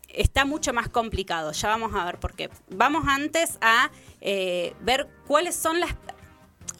[0.08, 1.50] está mucho más complicado.
[1.50, 2.48] Ya vamos a ver por qué.
[2.68, 5.90] Vamos antes a eh, ver cuáles son las...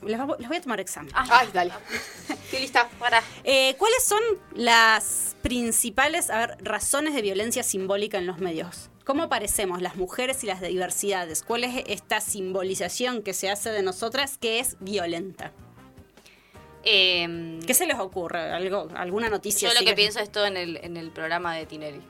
[0.03, 1.13] Les voy a tomar examen.
[1.15, 1.73] Ay, dale.
[2.29, 2.89] Estoy lista.
[2.99, 3.23] Para.
[3.45, 4.23] Eh, ¿Cuáles son
[4.55, 8.91] las principales a ver, razones de violencia simbólica en los medios?
[9.05, 11.43] ¿Cómo aparecemos las mujeres y las diversidades?
[11.43, 15.53] ¿Cuál es esta simbolización que se hace de nosotras que es violenta?
[16.85, 18.41] Eh, ¿Qué se les ocurre?
[18.53, 19.69] ¿Algo, ¿Alguna noticia?
[19.69, 22.01] yo lo que pienso es todo en el, en el programa de Tinelli.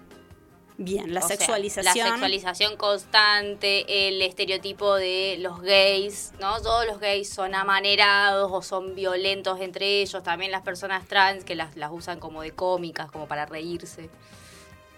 [0.83, 2.07] Bien, la O sea, sexualización.
[2.07, 6.59] la sexualización constante, el estereotipo de los gays, ¿no?
[6.62, 10.23] Todos los gays son amanerados o son violentos entre ellos.
[10.23, 14.09] También las personas trans que las, las usan como de cómicas, como para reírse.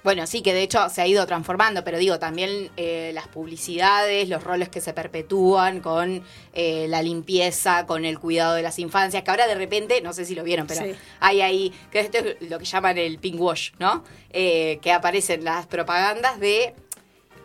[0.05, 4.29] Bueno, sí, que de hecho se ha ido transformando, pero digo, también eh, las publicidades,
[4.29, 9.23] los roles que se perpetúan con eh, la limpieza, con el cuidado de las infancias,
[9.23, 10.95] que ahora de repente, no sé si lo vieron, pero Sí.
[11.21, 14.03] hay ahí, que esto es lo que llaman el pink wash, ¿no?
[14.31, 16.75] Eh, que aparecen las propagandas de...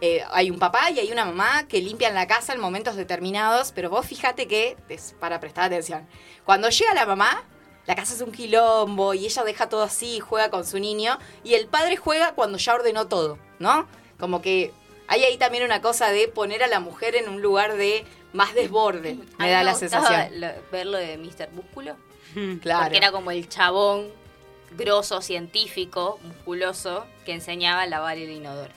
[0.02, 3.72] eh, hay un papá y hay una mamá que limpian la casa en momentos determinados,
[3.72, 6.08] pero vos fíjate que, es para prestar atención,
[6.44, 7.44] cuando llega la mamá,
[7.88, 11.54] la casa es un quilombo y ella deja todo así, juega con su niño, y
[11.56, 13.88] el padre juega cuando ya ordenó todo, ¿no?
[14.20, 14.72] Como que
[15.08, 18.54] hay ahí también una cosa de poner a la mujer en un lugar de más
[18.54, 20.40] desborde, A mí me da la sensación.
[20.42, 21.50] lo- ver lo de Mr.
[21.54, 21.96] Músculo.
[22.36, 22.58] Mm.
[22.58, 22.82] Claro.
[22.84, 24.10] Porque era como el chabón
[24.78, 28.74] grosso, científico, musculoso, que enseñaba a lavar el inodoro.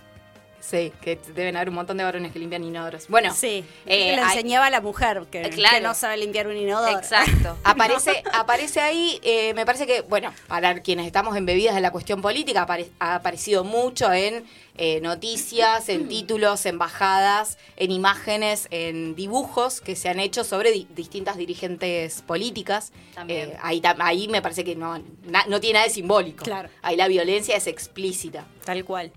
[0.71, 3.09] Sí, que deben haber un montón de varones que limpian inodoros.
[3.09, 5.77] Bueno, Sí, Eh, le hay- enseñaba a la mujer que, claro.
[5.77, 6.97] que no sabe limpiar un inodoro.
[6.97, 7.57] Exacto.
[7.65, 12.23] Aparece, aparece ahí, eh, me parece que, bueno, para quienes estamos embebidas en la cuestión
[12.23, 14.45] política, apare- ha aparecido mucho en
[14.83, 20.71] eh, noticias, en títulos, en bajadas, en imágenes, en dibujos que se han hecho sobre
[20.73, 22.93] di- distintas dirigentes políticas.
[23.15, 23.51] También.
[23.51, 25.03] Eh, ahí, ahí me parece que no,
[25.49, 26.45] no tiene nada de simbólico.
[26.45, 26.71] Claro.
[26.81, 28.47] Ahí la violencia es explícita.
[28.65, 29.13] Tal cual.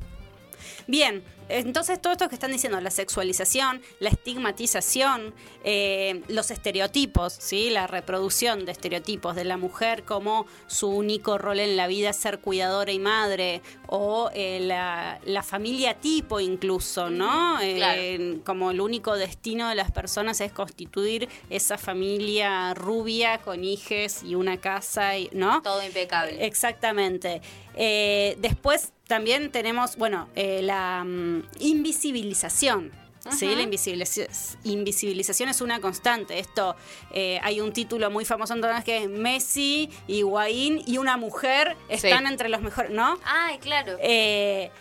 [0.87, 7.69] Bien, entonces todo esto que están diciendo, la sexualización, la estigmatización, eh, los estereotipos, ¿sí?
[7.69, 12.17] la reproducción de estereotipos de la mujer como su único rol en la vida es
[12.17, 17.59] ser cuidadora y madre, o eh, la, la familia tipo incluso, ¿no?
[17.61, 24.23] Eh, como el único destino de las personas es constituir esa familia rubia con hijes
[24.23, 25.61] y una casa, y, ¿no?
[25.61, 26.45] Todo impecable.
[26.45, 27.41] Exactamente.
[27.75, 32.91] Después también tenemos, bueno, eh, la mm, invisibilización.
[33.31, 34.27] Sí, la invisibilización,
[34.65, 36.39] invisibilización es una constante.
[36.39, 36.75] Esto,
[37.13, 41.77] eh, hay un título muy famoso en todas que es Messi, Higuaín y una mujer
[41.87, 43.17] están entre los mejores, ¿no?
[43.23, 43.95] Ay, claro.
[44.01, 44.71] Eh,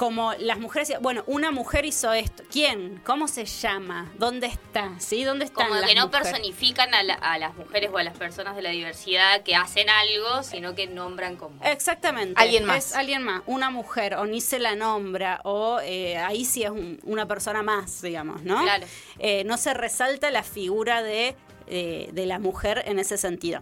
[0.00, 2.42] como las mujeres, bueno, una mujer hizo esto.
[2.50, 3.02] ¿Quién?
[3.04, 4.10] ¿Cómo se llama?
[4.16, 4.98] ¿Dónde está?
[4.98, 5.24] ¿Sí?
[5.24, 6.28] ¿Dónde están Como las que no mujeres?
[6.30, 9.90] personifican a, la- a las mujeres o a las personas de la diversidad que hacen
[9.90, 11.62] algo, sino que nombran como...
[11.62, 12.32] Exactamente.
[12.40, 12.78] Alguien más.
[12.92, 16.70] Es alguien más, una mujer, o ni se la nombra, o eh, ahí sí es
[16.70, 18.62] un- una persona más, digamos, ¿no?
[18.62, 18.86] Claro.
[19.18, 21.36] Eh, no se resalta la figura de,
[21.66, 23.60] eh, de la mujer en ese sentido.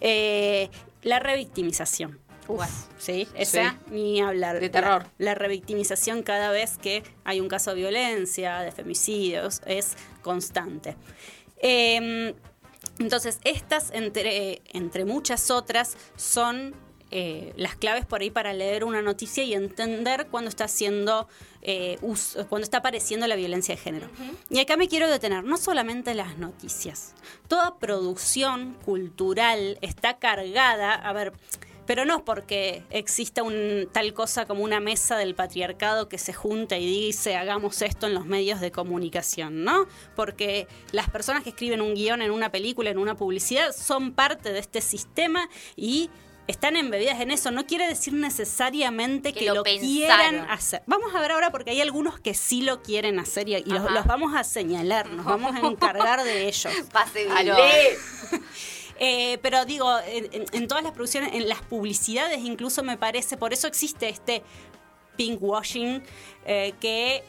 [0.00, 0.70] Eh,
[1.02, 2.18] la revictimización.
[2.48, 3.76] Uf, Bueno, sí, esa sí.
[3.90, 4.60] ni hablar.
[4.60, 5.04] De terror.
[5.18, 10.96] La, la revictimización cada vez que hay un caso de violencia, de femicidios, es constante.
[11.58, 12.34] Eh,
[12.98, 16.74] entonces, estas, entre, entre muchas otras, son
[17.10, 21.28] eh, las claves por ahí para leer una noticia y entender cuándo está haciendo
[21.62, 24.08] eh, us- cuando está apareciendo la violencia de género.
[24.50, 27.12] Y acá me quiero detener, no solamente las noticias,
[27.48, 31.32] toda producción cultural está cargada, a ver,
[31.86, 36.76] pero no porque exista un, tal cosa como una mesa del patriarcado que se junta
[36.78, 39.86] y dice hagamos esto en los medios de comunicación, ¿no?
[40.14, 44.52] Porque las personas que escriben un guion en una película, en una publicidad, son parte
[44.52, 46.10] de este sistema y
[46.46, 47.50] están embebidas en eso.
[47.50, 50.82] No quiere decir necesariamente Que que, lo quieran hacer.
[50.86, 54.06] Vamos a ver ahora porque hay algunos que sí lo quieren hacer y, y los,
[54.06, 56.72] vamos a señalar, nos vamos a encargar de ellos.
[56.92, 57.56] Pase Aló.
[58.98, 63.66] Eh, pero digo, en, todas las producciones, en las publicidades incluso me parece, por eso
[63.66, 64.42] existe este
[65.16, 66.02] pinkwashing
[66.46, 67.22] eh, que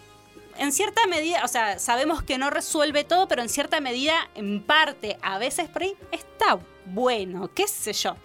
[0.57, 4.63] en cierta medida, o sea, sabemos que no resuelve todo, pero en cierta medida, en
[4.63, 8.15] parte, a veces por ahí está bueno, qué sé yo.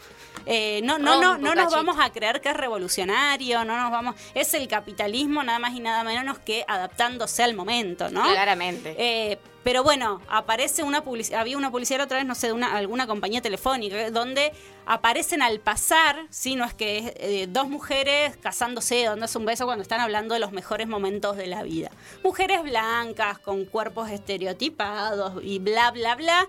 [0.47, 4.17] Eh, no, no, no, no nos vamos a creer que es revolucionario, no nos vamos.
[4.35, 8.23] Es el capitalismo nada más y nada menos que adaptándose al momento, ¿no?
[8.25, 8.95] Claramente.
[8.99, 12.77] Eh, pero bueno, aparece una publicidad, había una publicidad otra vez, no sé, de una,
[12.77, 14.53] alguna compañía telefónica, donde
[14.87, 16.57] aparecen al pasar, ¿sí?
[16.57, 20.53] No es que eh, dos mujeres casándose, dándose un beso cuando están hablando de los
[20.53, 21.91] mejores momentos de la vida.
[22.25, 26.49] Mujeres blancas, con cuerpos estereotipados y bla, bla, bla.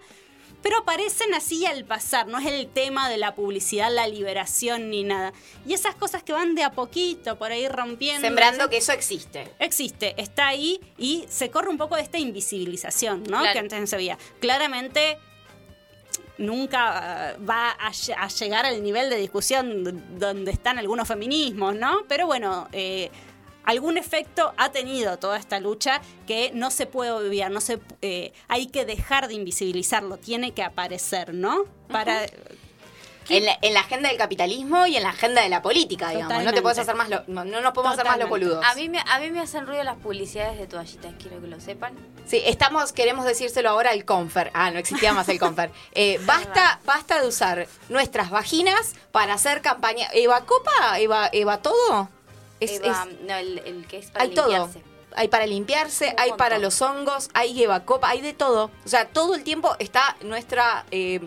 [0.63, 5.03] Pero aparecen así al pasar, no es el tema de la publicidad, la liberación ni
[5.03, 5.33] nada.
[5.67, 8.25] Y esas cosas que van de a poquito por ahí rompiendo.
[8.25, 9.51] Sembrando que eso existe.
[9.59, 13.39] Existe, está ahí y se corre un poco de esta invisibilización, ¿no?
[13.41, 13.51] Claro.
[13.53, 14.17] Que antes no se veía.
[14.39, 15.17] Claramente
[16.37, 21.75] nunca eh, va a, lle- a llegar al nivel de discusión donde están algunos feminismos,
[21.75, 22.05] ¿no?
[22.07, 23.11] Pero bueno, eh,
[23.63, 28.33] algún efecto ha tenido toda esta lucha que no se puede obviar, no se, eh,
[28.47, 31.65] hay que dejar de invisibilizarlo, tiene que aparecer, ¿no?
[31.89, 32.25] Para
[33.29, 36.43] En la, en la agenda del capitalismo y en la agenda de la política, digamos.
[36.43, 38.65] No te puedes hacer más lo- no, no nos podemos hacer más los boludos.
[38.65, 41.61] A mí, me, a mí me hacen ruido las publicidades de toallitas, quiero que lo
[41.61, 41.93] sepan.
[42.25, 44.51] Sí, estamos, queremos decírselo ahora al Confer.
[44.53, 45.71] Ah, no existía más el Confer.
[45.93, 50.07] Eh, basta, basta de usar nuestras vaginas para hacer campaña.
[50.13, 50.99] ¿Eva Copa?
[50.99, 52.09] ¿Eva, Eva todo?
[52.63, 54.47] Es- Eva, es- no, el, el que es para hay todo.
[54.47, 54.83] limpiarse.
[55.15, 56.37] Hay para limpiarse, Un hay montón.
[56.37, 58.71] para los hongos, hay Eva Copa, hay de todo.
[58.85, 61.19] O sea, todo el tiempo está nuestra eh,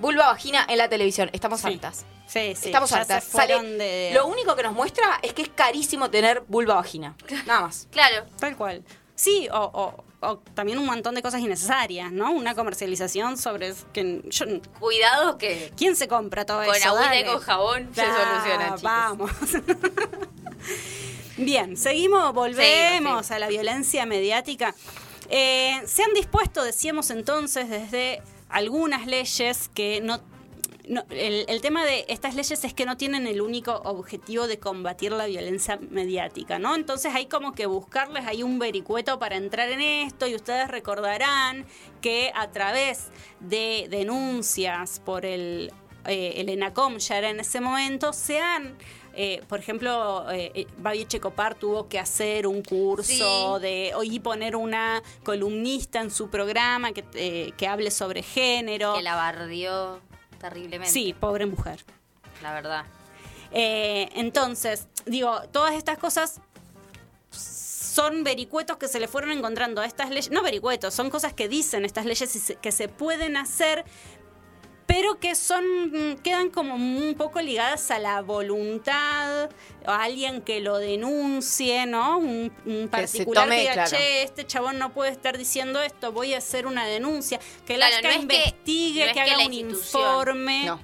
[0.00, 1.30] vulva vagina en la televisión.
[1.32, 1.68] Estamos Sí.
[1.68, 2.04] hartas.
[2.26, 3.24] Sí, sí, Estamos ya hartas.
[3.24, 6.74] se fueron Sale- de- Lo único que nos muestra es que es carísimo tener vulva
[6.74, 7.14] vagina.
[7.46, 7.88] Nada más.
[7.90, 8.82] Claro, Tal cual.
[9.14, 12.30] Sí, o, o- o también un montón de cosas innecesarias, ¿no?
[12.32, 14.46] Una comercialización sobre que yo,
[14.78, 16.88] cuidado que ¿quién se compra todo con eso?
[16.90, 18.82] agüita y con jabón se soluciona, chicos.
[18.82, 19.30] Vamos.
[21.36, 24.74] Bien, seguimos, volvemos a la violencia mediática.
[25.30, 30.20] Eh, se han dispuesto, decíamos entonces, desde algunas leyes que no...
[30.86, 34.58] no- el, el tema de estas leyes es que no tienen el único objetivo de
[34.58, 36.74] combatir la violencia mediática, ¿no?
[36.74, 41.64] Entonces hay como que buscarles hay un vericueto para entrar en esto y ustedes recordarán
[42.02, 43.06] que a través
[43.40, 45.72] de denuncias por el,
[46.06, 48.76] eh, el ENACOM ya era en ese momento, se han
[49.14, 53.62] eh, por ejemplo, eh, eh, Babi Checopar tuvo que hacer un curso Sí.
[53.62, 58.94] de y poner una columnista en su programa que, eh, que hable sobre género.
[58.94, 60.00] que la barrió
[60.40, 60.92] terriblemente.
[60.92, 61.84] Sí, pobre mujer.
[62.42, 62.84] La verdad.
[63.52, 66.40] Eh, entonces, digo, todas estas cosas
[67.30, 71.48] son vericuetos que se le fueron encontrando a estas leyes, no vericuetos, son cosas que
[71.48, 73.84] dicen estas leyes y que se pueden hacer,
[74.94, 79.48] pero que son mm, quedan como un poco ligadas a la voluntad,
[79.86, 82.18] a alguien que lo denuncie, ¿no?
[82.18, 83.90] Un, un Que particular tome, que diga, claro.
[83.90, 87.94] che, este chabón no puede estar diciendo esto, voy a hacer una denuncia, que Claro,
[87.96, 90.80] la no que- investigue, no que haga un informe No.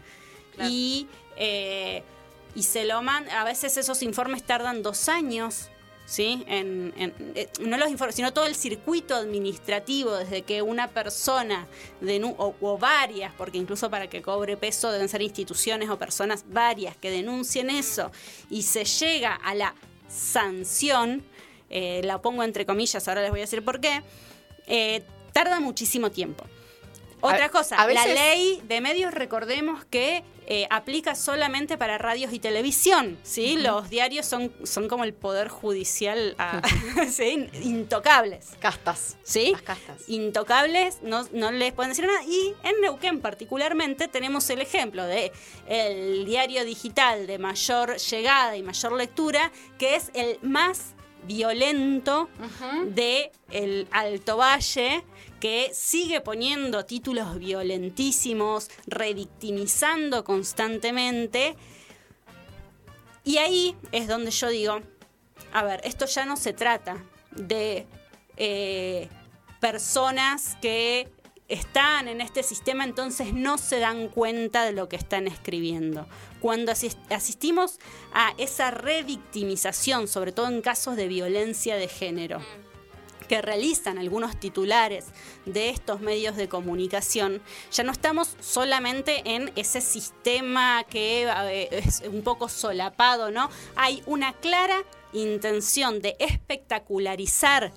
[0.54, 0.70] Claro.
[0.72, 2.02] y, eh,
[2.54, 3.40] y se lo manda.
[3.40, 5.68] A veces esos informes tardan dos años.
[6.10, 6.42] ¿Sí?
[6.46, 11.66] En, en- eh, no los informes, sino todo el circuito administrativo, desde que una persona
[12.00, 16.44] denu- o, o varias, porque incluso para que cobre peso deben ser instituciones o personas
[16.48, 18.10] varias que denuncien eso,
[18.48, 19.74] y se llega a la
[20.08, 21.22] sanción,
[21.68, 24.02] eh, la pongo entre comillas, ahora les voy a decir por qué,
[24.66, 25.02] eh,
[25.34, 26.44] tarda muchísimo tiempo.
[27.20, 31.98] Otra A- cosa, a veces- la ley de medios, recordemos que eh, aplica solamente para
[31.98, 33.56] radios y televisión, ¿sí?
[33.56, 36.62] Los diarios son, son como el poder judicial, ah,
[37.10, 37.50] ¿sí?
[37.62, 39.18] intocables, Castas.
[39.22, 39.52] ¿sí?
[39.52, 40.08] Las castas.
[40.08, 42.24] Intocables, no, no les pueden decir nada.
[42.24, 45.32] Y en Neuquén particularmente tenemos el ejemplo de
[45.66, 50.94] el diario digital de mayor llegada y mayor lectura, que es el más
[51.28, 52.28] violento
[52.86, 55.04] de el Alto Valle
[55.38, 61.54] que sigue poniendo títulos violentísimos, revictimizando constantemente,
[63.24, 64.80] Y ahí es donde yo digo,
[65.52, 66.96] a ver, esto ya no se trata
[67.32, 67.86] de
[68.38, 69.08] eh,
[69.60, 71.08] personas que
[71.48, 76.06] están en este sistema, entonces no se dan cuenta de lo que están escribiendo.
[76.40, 77.78] Cuando asis- asistimos
[78.12, 82.40] a esa revictimización, sobre todo en casos de violencia de género,
[83.28, 85.04] que realizan algunos titulares
[85.44, 92.02] de estos medios de comunicación, ya no estamos solamente en ese sistema que eh, es
[92.10, 93.50] un poco solapado, ¿no?
[93.76, 94.82] Hay una clara
[95.12, 97.72] intención de espectacularizar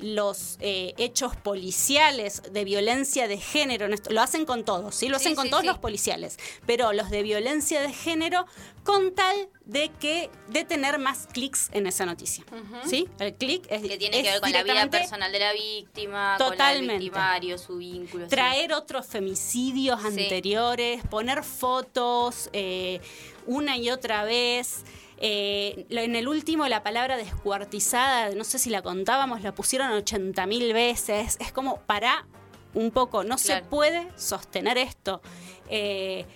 [0.00, 5.08] los eh, hechos policiales de violencia de género, lo hacen con todos, ¿sí?
[5.08, 5.66] Lo Sí, hacen con sí, todos sí.
[5.68, 8.46] los policiales, pero los de violencia de género
[8.84, 12.44] con tal de que de tener más clics en esa noticia,
[12.88, 13.08] ¿sí?
[13.18, 16.36] El clic es Que tiene es que ver con la vida personal de la víctima,
[16.38, 16.94] con Totalmente.
[16.94, 18.28] el victimario, su vínculo.
[18.28, 23.00] traer otros femicidios anteriores, poner fotos eh,
[23.46, 24.84] una y otra vez.
[25.18, 30.46] Eh, en el último, la palabra descuartizada, no sé si la contábamos, la pusieron 80
[30.46, 31.36] mil veces.
[31.40, 32.26] Es como, para
[32.74, 35.22] un poco, no se puede sostener esto.
[35.70, 36.26] Eh,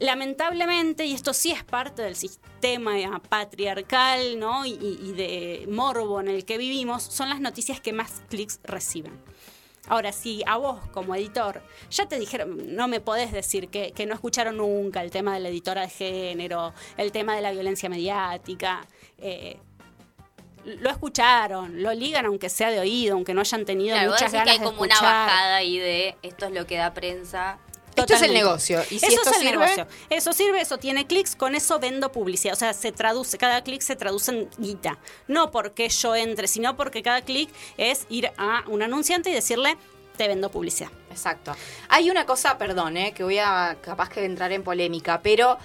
[0.00, 4.64] lamentablemente, y esto sí es parte del sistema patriarcal ¿no?
[4.66, 8.60] y, y- y de morbo en el que vivimos, son las noticias que más clics
[8.64, 9.18] reciben.
[9.88, 14.06] Ahora, si a vos como editor ya te dijeron, no me podés decir que, que
[14.06, 17.88] no escucharon nunca el tema de la editora de género, el tema de la violencia
[17.88, 18.86] mediática,
[19.18, 19.58] eh,
[20.64, 24.44] lo escucharon, lo ligan aunque sea de oído, aunque no hayan tenido Claro, muchas decís
[24.44, 27.58] que ganas hay de como una bajada ahí de esto es lo que da prensa.
[28.02, 28.44] Esto es el Totalmente.
[28.44, 28.82] negocio.
[28.90, 29.86] Y si eso esto es el sirve, negocio.
[30.10, 32.54] Eso sirve, eso tiene clics, con eso vendo publicidad.
[32.54, 34.98] O sea, se traduce, cada clic se traduce en guita.
[35.26, 39.76] No porque yo entre, sino porque cada clic es ir a un anunciante y decirle,
[40.16, 40.90] te vendo publicidad.
[41.10, 41.54] Exacto.
[41.88, 45.58] Hay una cosa, perdón, eh, que voy a capaz que entrar en polémica, pero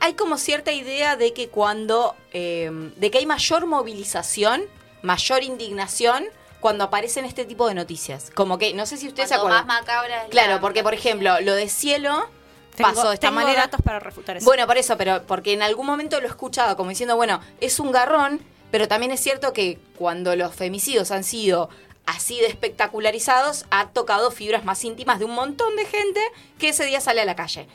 [0.00, 4.62] hay como cierta idea de que cuando, eh, de que hay mayor movilización,
[5.02, 6.24] mayor indignación
[6.60, 8.30] cuando aparecen este tipo de noticias.
[8.34, 9.66] Como que, no sé si ustedes se acuerdan.
[9.66, 12.28] más macabra es Claro, la- porque por ejemplo, lo de cielo
[12.74, 13.62] Tengo- pasó de esta tengo manera.
[13.62, 14.44] datos para refutar eso.
[14.44, 17.78] Bueno, por eso, pero porque en algún momento lo he escuchado como diciendo, bueno, es
[17.80, 18.40] un garrón,
[18.70, 21.70] pero también es cierto que cuando los femicidios han sido
[22.06, 26.20] así de espectacularizados, ha tocado fibras más íntimas de un montón de gente
[26.58, 27.66] que ese día sale a la calle.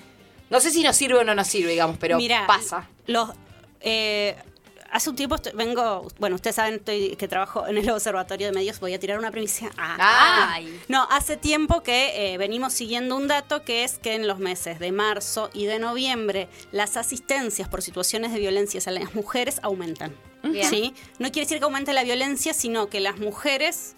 [0.49, 2.87] No sé si nos sirve o no nos sirve, digamos, pero Mirá, pasa.
[3.07, 3.29] Los,
[3.81, 4.35] eh,
[4.93, 8.53] hace un tiempo estoy- vengo, bueno, ustedes saben estoy- que trabajo en el Observatorio de
[8.53, 9.69] Medios, voy a tirar una primicia.
[9.77, 10.79] Ah, Ay.
[10.87, 14.79] No, hace tiempo que eh, venimos siguiendo un dato que es que en los meses
[14.79, 20.15] de marzo y de noviembre las asistencias por situaciones de violencia a las mujeres aumentan.
[20.43, 20.69] Bien.
[20.69, 20.93] ¿sí?
[21.19, 23.95] No quiere decir que aumente la violencia, sino que las mujeres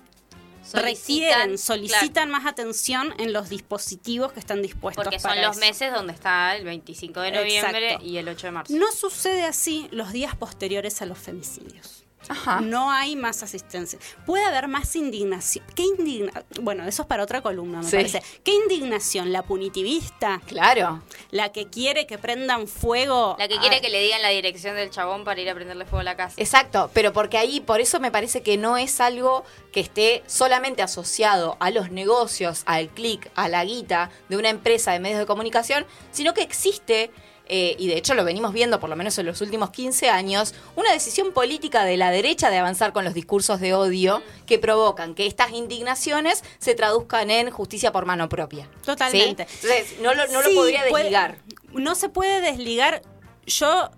[0.66, 5.48] Solicitan, requieren, solicitan claro, más atención en los dispositivos que están dispuestos porque son para
[5.48, 5.66] los eso.
[5.66, 8.06] meses donde está el 25 de noviembre Exacto.
[8.06, 8.74] y el 8 de marzo.
[8.74, 12.05] No sucede así los días posteriores a los femicidios.
[12.30, 12.62] Ajá.
[12.62, 14.00] No hay más asistencia.
[14.26, 15.66] Puede haber más indignación.
[15.76, 17.96] ¿Qué indigna Bueno, eso es para otra columna, me Sí.
[17.96, 18.22] parece.
[18.44, 19.32] ¿Qué indignación?
[19.32, 20.42] ¿La punitivista?
[20.48, 21.04] Claro.
[21.32, 23.36] ¿La que quiere que prendan fuego?
[23.40, 25.86] La que quiere a- que le digan la dirección del chabón para ir a prenderle
[25.86, 26.36] fuego a la casa.
[26.38, 30.82] Exacto, pero porque ahí, por eso me parece que no es algo que esté solamente
[30.82, 35.26] asociado a los negocios, al clic, a la guita de una empresa de medios de
[35.26, 37.12] comunicación, sino que existe,
[37.48, 40.54] eh, y de hecho lo venimos viendo por lo menos en los últimos 15 años,
[40.76, 45.16] una decisión política de la derecha de avanzar con los discursos de odio que provocan
[45.16, 48.66] que estas indignaciones se traduzcan en justicia por mano propia.
[48.66, 48.86] ¿sí?
[48.86, 49.44] Totalmente.
[49.44, 51.38] Entonces, no lo, no lo podría puede- desligar.
[51.74, 53.02] no se puede desligar.
[53.46, 53.90] Yo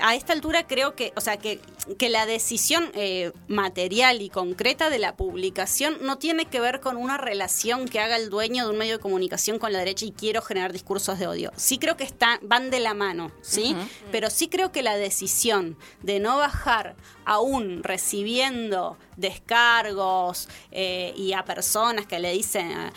[0.00, 1.60] a esta altura creo que, o sea, que,
[1.98, 6.96] que la decisión eh, material y concreta de la publicación no tiene que ver con
[6.96, 10.12] una relación que haga el dueño de un medio de comunicación con la derecha y
[10.12, 11.52] quiero generar discursos de odio.
[11.56, 13.74] Sí creo que están, van de la mano, ¿sí?
[14.12, 21.44] Pero sí creo que la decisión de no bajar aún recibiendo descargos eh, y a
[21.44, 22.92] personas que le dicen, ah,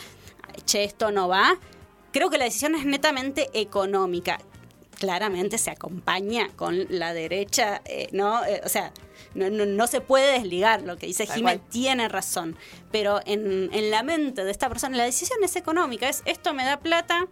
[0.66, 1.58] che, esto no va,
[2.12, 4.38] creo que la decisión es netamente económica.
[5.02, 8.44] Claramente se acompaña con la derecha, eh, ¿no?
[8.44, 8.92] Eh, o sea,
[9.34, 12.56] no, no- no se puede desligar lo que dice Jiménez, tiene razón.
[12.92, 16.64] Pero en, en la mente de esta persona, la decisión es económica, es esto me
[16.64, 17.26] da plata,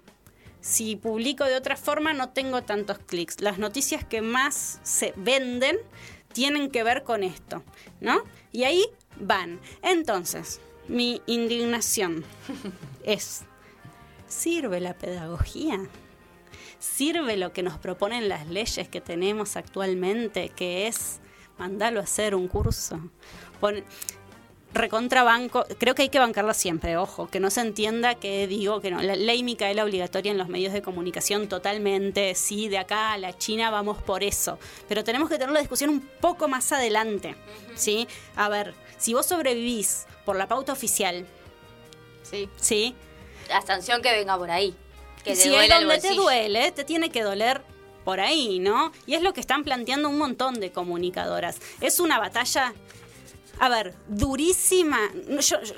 [0.61, 3.41] si publico de otra forma no tengo tantos clics.
[3.41, 5.79] Las noticias que más se venden
[6.33, 7.63] tienen que ver con esto,
[8.01, 8.25] ¿no?
[8.51, 8.85] Y ahí
[9.21, 9.61] van.
[9.83, 12.25] Entonces, mi indignación
[13.05, 13.43] es,
[14.27, 15.79] ¿sirve la pedagogía?
[16.81, 21.21] ¿Sirve lo que nos proponen las leyes que tenemos actualmente, que es
[21.59, 22.99] mandarlo a hacer un curso?
[23.61, 23.85] Pon-
[24.73, 28.93] recontrabanco, creo que hay que bancarla siempre, ojo, que no se entienda que digo que
[28.93, 33.19] no, la ley Micaela obligatoria en los medios de comunicación totalmente, sí, de acá a
[33.19, 37.35] la China vamos por eso, pero tenemos que tener la discusión un poco más adelante,
[37.75, 38.07] ¿sí?
[38.37, 41.27] A ver, si vos sobrevivís por la pauta oficial,
[42.23, 42.49] Sí.
[42.57, 42.95] ¿sí?
[43.49, 44.73] La sanción que venga por ahí.
[45.25, 47.63] Que te si es donde te duele, te tiene que doler
[48.05, 48.93] por ahí, ¿no?
[49.07, 51.59] Y es lo que están planteando un montón de comunicadoras.
[51.81, 52.73] Es una batalla,
[53.59, 54.99] a ver, durísima.
[55.39, 55.75] Yo- yo-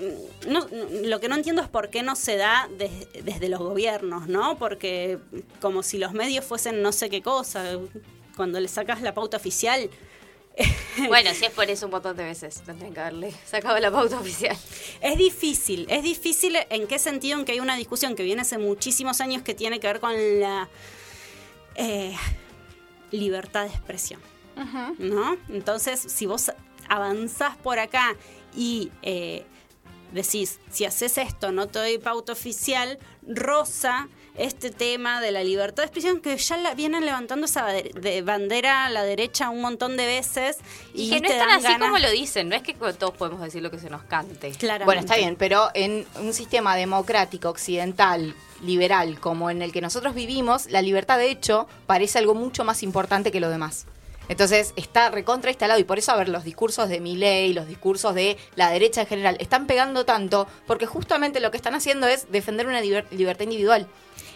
[0.47, 3.59] no- no- lo que no entiendo es por qué no se da des- desde los
[3.61, 4.57] gobiernos, ¿no?
[4.59, 5.19] Porque
[5.61, 7.65] como si los medios fuesen no sé qué cosa.
[8.37, 9.91] Cuando le sacas la pauta oficial,
[11.09, 14.19] Bueno, si es por eso un montón de veces tendrían que haberle sacado la pauta
[14.19, 14.57] oficial.
[15.01, 18.59] Es difícil, es difícil en qué sentido en que hay una discusión que viene hace
[18.59, 20.69] muchísimos años que tiene que ver con la
[21.77, 22.15] eh,
[23.11, 24.21] libertad de expresión,
[24.99, 25.37] ¿no?
[25.49, 26.53] Entonces, si vos
[26.89, 28.17] avanzás por acá
[28.55, 29.45] y eh,
[30.13, 35.83] decís, si haces esto, no te doy pauta oficial, rosa este tema de la libertad
[35.83, 39.97] de expresión que ya la vienen levantando esa de bandera a la derecha un montón
[39.97, 40.57] de veces
[40.95, 43.15] y, Y, que no es tan así ganas- como lo dicen, no es que todos
[43.15, 44.53] podemos decir lo que se nos cante.
[44.53, 44.85] Claramente.
[44.87, 50.15] Bueno, está bien, pero en un sistema democrático, occidental, liberal, como en el que nosotros
[50.15, 53.87] vivimos, la libertad de hecho parece algo mucho más importante que lo demás.
[54.29, 58.15] Entonces está recontra instalado y por eso, a ver, los discursos de Milley, los discursos
[58.15, 62.31] de la derecha en general, están pegando tanto porque justamente lo que están haciendo es
[62.31, 63.87] defender una liber- libertad individual.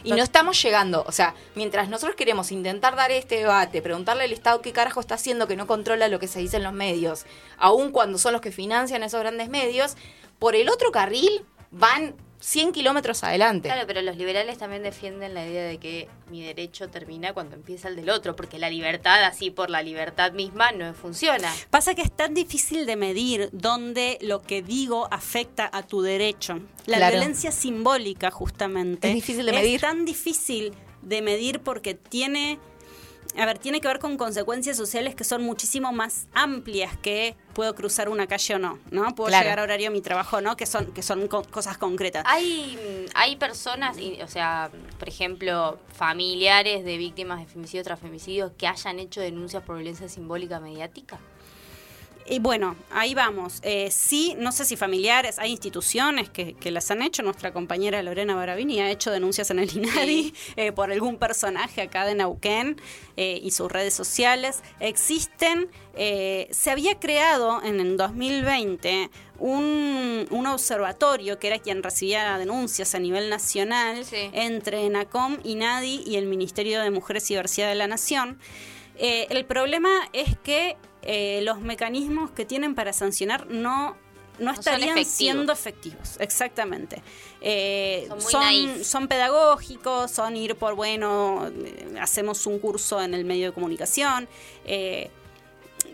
[0.05, 4.33] Y no estamos llegando, o sea, mientras nosotros queremos intentar dar este debate, preguntarle al
[4.33, 7.27] Estado qué carajo está haciendo que no controla lo que se dice en los medios,
[7.59, 9.97] aun cuando son los que financian esos grandes medios,
[10.39, 13.69] por el otro carril van 100 kilómetros adelante.
[13.69, 17.89] Claro, pero los liberales también defienden la idea de que mi derecho termina cuando empieza
[17.89, 21.53] el del otro, porque la libertad, así por la libertad misma, no funciona.
[21.71, 26.61] Pasa que es tan difícil de medir donde lo que digo afecta a tu derecho.
[26.87, 27.17] La Claro.
[27.17, 29.09] violencia simbólica, justamente.
[29.09, 29.75] Es difícil de medir.
[29.77, 30.73] Es tan difícil
[31.03, 32.59] de medir porque tiene.
[33.39, 37.75] A ver, tiene que ver con consecuencias sociales que son muchísimo más amplias que puedo
[37.75, 39.15] cruzar una calle o no, ¿no?
[39.15, 39.45] Puedo Claro.
[39.45, 42.25] llegar a horario a mi trabajo o no, que son, que son co- cosas concretas.
[42.27, 42.79] Hay,
[43.15, 48.67] hay personas, y- o sea, por ejemplo, familiares de víctimas de femicidio tras femicidio que
[48.67, 51.19] hayan hecho denuncias por violencia simbólica mediática.
[52.29, 53.61] Y bueno, ahí vamos.
[53.63, 57.23] Eh, sí, no sé si familiares, hay instituciones que, que las han hecho.
[57.23, 62.05] Nuestra compañera Lorena Barabini ha hecho denuncias en el INADI eh, por algún personaje acá
[62.05, 62.81] de Neuquén
[63.17, 64.63] eh, y sus redes sociales.
[64.81, 72.95] Existen, se había creado en el 2020 un, un observatorio que era quien recibía denuncias
[72.95, 74.31] a nivel nacional Sí.
[74.33, 78.39] entre ENACOM, INADI y el Ministerio de Mujeres y Diversidad de la Nación.
[78.99, 80.77] El problema es que
[81.07, 83.97] eh, los mecanismos que tienen para sancionar no,
[84.39, 85.13] no estarían efectivos.
[85.17, 87.01] siendo efectivos, exactamente.
[87.41, 88.09] Eh,
[88.83, 94.29] Son pedagógicos, son ir por, bueno, eh, hacemos un curso en el medio de comunicación.
[94.65, 95.11] eh,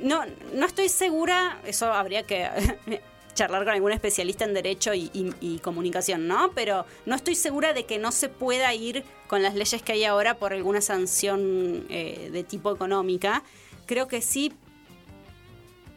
[0.00, 0.22] no,
[0.54, 2.48] no estoy segura, eso habría que
[3.34, 6.50] charlar con algún especialista en derecho y, y- y comunicación, ¿no?
[6.54, 10.04] Pero no estoy segura de que no se pueda ir con las leyes que hay
[10.04, 13.42] ahora por alguna sanción eh, de tipo económica.
[13.86, 14.52] Creo que sí,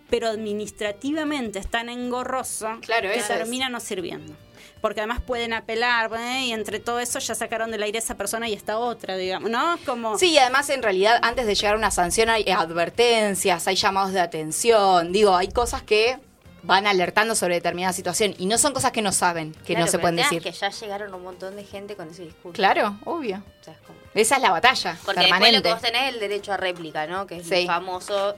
[0.09, 3.27] pero administrativamente es tan engorroso Claro, que es.
[3.27, 4.33] termina no sirviendo.
[4.81, 6.41] Porque además pueden apelar, ¿eh?
[6.45, 9.49] y entre todo eso ya sacaron del aire a esa persona y esta otra, digamos,
[9.49, 9.77] ¿no?
[9.85, 10.17] Como...
[10.19, 14.11] Sí, y además en realidad antes de llegar a una sanción hay advertencias, hay llamados
[14.13, 16.19] de atención, digo, hay cosas que
[16.61, 19.85] van alertando sobre determinada situación y no son cosas que no saben, que Claro, no
[19.87, 20.37] se pero pueden decir.
[20.39, 22.55] es que ya llegaron un montón de gente con ese discurso.
[22.55, 23.37] Claro, obvio.
[23.61, 25.61] O sea, es como- Esa es la batalla Porque después lo permanente.
[25.69, 27.25] que vos tenés es el derecho a réplica, ¿no?
[27.27, 27.53] Que es Sí.
[27.55, 28.35] el famoso,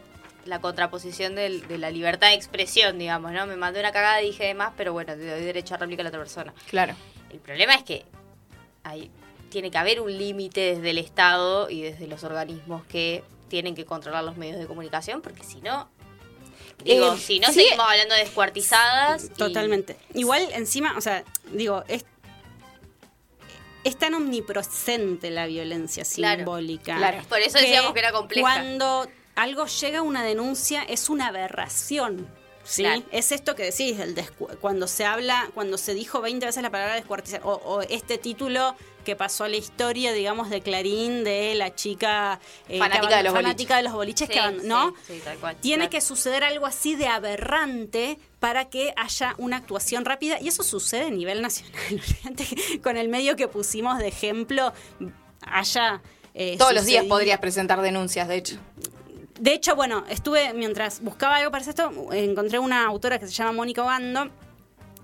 [0.48, 3.46] la contraposición del- de la libertad de expresión, digamos, ¿no?
[3.46, 6.04] Me mandé una cagada, dije de más, pero bueno, te doy derecho a réplica a
[6.04, 6.54] la otra persona.
[6.70, 6.96] Claro.
[7.32, 8.06] El problema es que
[8.84, 9.12] hay,
[9.50, 13.86] tiene que haber un límite desde el Estado y desde los organismos que tienen que
[13.86, 15.90] controlar los medios de comunicación, porque si no,
[16.84, 17.56] digo, Eh, si no sí.
[17.56, 19.26] seguimos hablando de descuartizadas.
[19.26, 19.98] y- Totalmente.
[20.14, 22.06] Igual, encima, o sea, digo, es,
[23.84, 26.98] es tan omnipresente la violencia Claro, simbólica.
[26.98, 27.22] claro.
[27.30, 28.42] Por eso decíamos que era compleja.
[28.42, 29.08] Cuando
[29.38, 32.28] algo llega a una denuncia, es una aberración.
[32.64, 32.82] ¿Sí?
[32.84, 33.02] Claro.
[33.14, 34.14] Es esto que decís, el
[34.60, 38.76] cuando se habla, cuando se dijo 20 veces la palabra descuartizar, o, o este título
[39.06, 43.32] que pasó a la historia, digamos, de Clarín, de la chica eh, Fanática de los
[43.34, 44.94] fanática de los boliches, Sí, que ¿no?
[45.08, 45.56] sí, sí, tal cual.
[45.62, 45.92] Tiene Claro.
[45.92, 51.06] que suceder algo así de aberrante para que haya una actuación rápida y eso sucede
[51.06, 52.02] a nivel nacional.
[52.84, 54.74] Con el medio que pusimos de ejemplo,
[55.42, 56.02] haya...
[56.34, 58.58] eh, Todos los días podrías presentar denuncias, de hecho.
[59.40, 63.52] De hecho, bueno, estuve, mientras buscaba algo para esto, encontré una autora que se llama
[63.52, 64.30] Mónica Obando,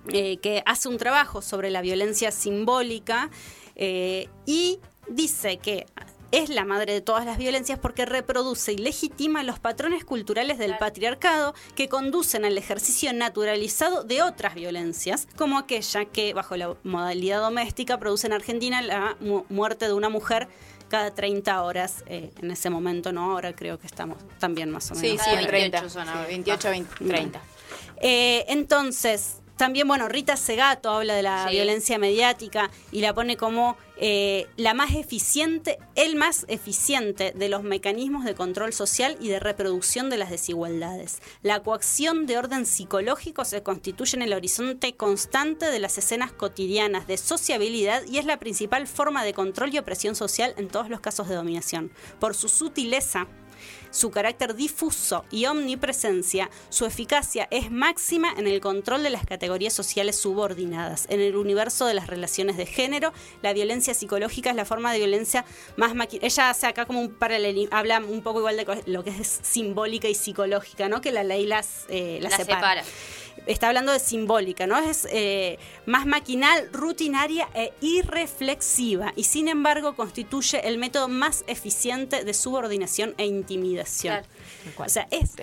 [0.09, 3.29] eh, que hace un trabajo sobre la violencia simbólica
[3.75, 5.85] eh, y dice que
[6.31, 10.75] es la madre de todas las violencias porque reproduce y legitima los patrones culturales del
[10.79, 17.39] patriarcado que conducen al ejercicio naturalizado de otras violencias, como aquella que, bajo la modalidad
[17.39, 20.47] doméstica, produce en Argentina la mu- muerte de una mujer
[20.93, 23.31] cada 30 horas eh, en ese momento, ¿no?
[23.31, 25.09] Ahora creo que estamos también más o menos.
[25.09, 25.89] Sí, sí, en 28 30.
[25.89, 26.27] son ahora.
[26.27, 27.41] 28, 20, 30.
[27.97, 31.51] Eh, entonces, también, bueno, Rita Segato habla de la Sí.
[31.55, 37.63] violencia mediática y la pone como eh, la más eficiente, el más eficiente de los
[37.63, 41.21] mecanismos de control social y de reproducción de las desigualdades.
[41.43, 47.07] La coacción de orden psicológico se constituye en el horizonte constante de las escenas cotidianas
[47.07, 50.99] de sociabilidad y es la principal forma de control y opresión social en todos los
[50.99, 51.91] casos de dominación.
[52.19, 53.27] Por su sutileza,
[53.93, 59.71] su carácter difuso y omnipresencia, su eficacia es máxima en el control de las categorías
[59.71, 61.05] sociales subordinadas.
[61.09, 63.13] En el universo de las relaciones de género,
[63.43, 65.45] la violencia psicológica es la forma de violencia
[65.77, 69.11] más maqui- Ella hace acá como un paralelismo, habla un poco igual de lo que
[69.11, 70.99] es simbólica y psicológica, ¿no?
[70.99, 72.83] Que la ley las, eh, las La separa.
[72.83, 72.83] separa.
[73.45, 74.77] Está hablando de simbólica, ¿no?
[74.77, 82.23] Es eh, más maquinal, rutinaria e irreflexiva y sin embargo constituye el método más eficiente
[82.23, 84.21] de subordinación e intimidación.
[84.77, 85.35] O sea, es...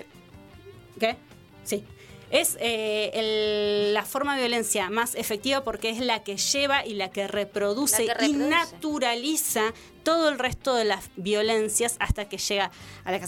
[0.99, 1.17] ¿Qué?
[1.63, 1.85] Sí.
[2.31, 6.93] Es eh, el- la forma de violencia más efectiva porque es la que lleva y
[6.93, 9.73] la que reproduce, La que y naturaliza
[10.03, 12.71] todo el resto de las violencias hasta que llega
[13.03, 13.19] a la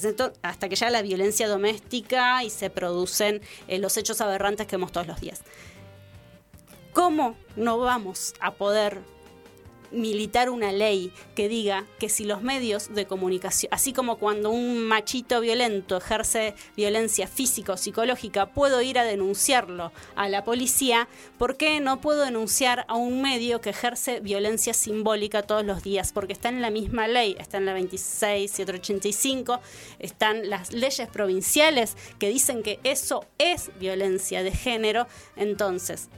[0.41, 4.91] hasta que llega la violencia doméstica y se producen eh, los hechos aberrantes que vemos
[4.91, 5.41] todos los días.
[6.93, 9.01] ¿Cómo no vamos a poder
[9.93, 14.83] militar una ley que diga que si los medios de comunicación, así como cuando un
[14.83, 21.57] machito violento ejerce violencia física o psicológica, puedo ir a denunciarlo a la policía, ¿por
[21.57, 26.11] qué no puedo denunciar a un medio que ejerce violencia simbólica todos los días?
[26.11, 29.59] Porque está en la misma ley, está en la 26785,
[29.99, 36.09] están las leyes provinciales que dicen que eso es violencia de género, entonces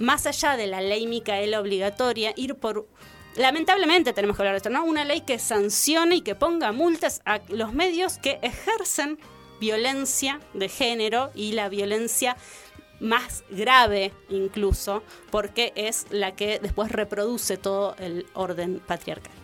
[0.00, 2.88] más allá de la ley Micaela obligatoria, ir por...
[3.36, 4.84] Lamentablemente tenemos que hablar de esto, ¿no?
[4.84, 9.20] Una ley que sancione y que ponga multas a los medios que ejercen
[9.60, 12.36] violencia de género y la violencia
[12.98, 19.39] más grave incluso, porque es la que después reproduce todo el orden patriarcal.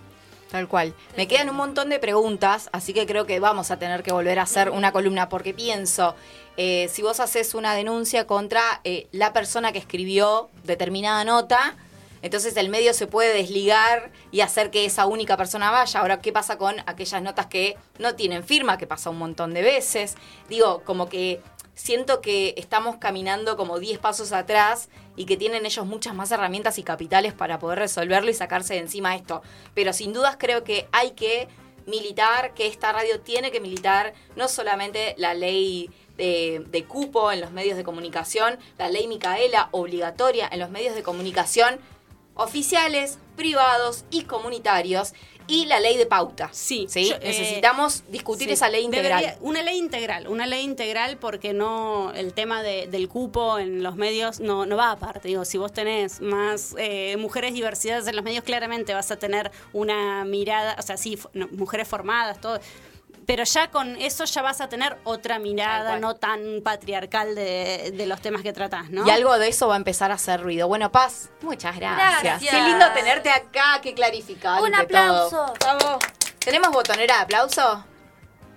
[0.51, 0.94] Tal cual.
[1.16, 4.38] Me quedan un montón de preguntas, así que creo que vamos a tener que volver
[4.38, 6.14] a hacer una columna, porque pienso,
[6.57, 11.76] eh, si vos haces una denuncia contra eh, la persona que escribió determinada nota,
[12.22, 16.01] entonces el medio se puede desligar y hacer que esa única persona vaya.
[16.01, 19.62] Ahora, ¿qué pasa con aquellas notas que no tienen firma, que pasa un montón de
[19.62, 20.16] veces?
[20.49, 21.40] Digo, como que
[21.77, 26.79] siento que estamos caminando como 10 pasos atrás y que tienen ellos muchas más herramientas
[26.79, 29.43] y capitales para poder resolverlo y sacarse de encima esto.
[29.74, 31.47] Pero sin dudas creo que hay que
[31.87, 37.43] militar, que esta radio tiene que militar no solamente la ley de, de cupo en
[37.43, 41.79] los medios de comunicación, la ley Micaela obligatoria en los medios de comunicación
[42.35, 45.12] oficiales, privados y comunitarios
[45.49, 46.49] y la ley de pauta.
[46.53, 47.09] Sí, ¿sí?
[47.09, 49.20] yo, eh, Necesitamos discutir Sí, esa ley integral.
[49.22, 53.82] debería- una ley integral, una ley integral porque no el tema de- del cupo en
[53.82, 55.28] los medios no, no va aparte.
[55.28, 59.51] Digo, si vos tenés más eh, mujeres diversidades en los medios, claramente vas a tener
[59.72, 62.59] una mirada, o sea, sí, no, mujeres formadas, todo.
[63.27, 68.07] Pero ya con eso ya vas a tener otra mirada no tan patriarcal de, de
[68.07, 69.07] los temas que tratás, ¿no?
[69.07, 70.68] Y algo de eso va a empezar a hacer ruido.
[70.68, 72.22] Bueno, Paz, muchas gracias.
[72.22, 72.55] Gracias.
[72.55, 75.31] Qué lindo tenerte acá, qué clarificante Un aplauso.
[75.31, 75.55] todo.
[75.79, 76.05] Vamos.
[76.39, 77.85] ¿Tenemos botonera de aplauso?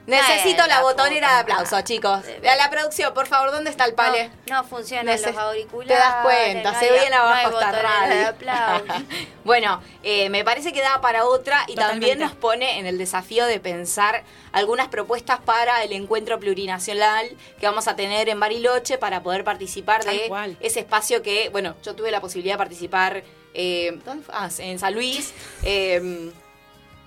[0.10, 2.22] Necesito Eh, la la botonera de aplauso, chicos.
[2.50, 4.30] A la producción, por favor, ¿dónde está el pale?
[4.48, 5.88] No, no funcionan Neces- los auriculares.
[5.88, 8.28] Te das cuenta, no se viene no abajo esta radio.
[8.30, 8.86] aplauso.
[9.44, 13.46] bueno, eh, me parece que da para otra y también nos pone en el desafío
[13.46, 17.30] de pensar algunas propuestas para el encuentro plurinacional
[17.60, 21.96] que vamos a tener en Bariloche para poder participar de ese espacio que, bueno, yo
[21.96, 24.00] tuve la posibilidad de participar eh.
[24.32, 25.34] Ah, en San Luis.
[25.64, 26.32] eh,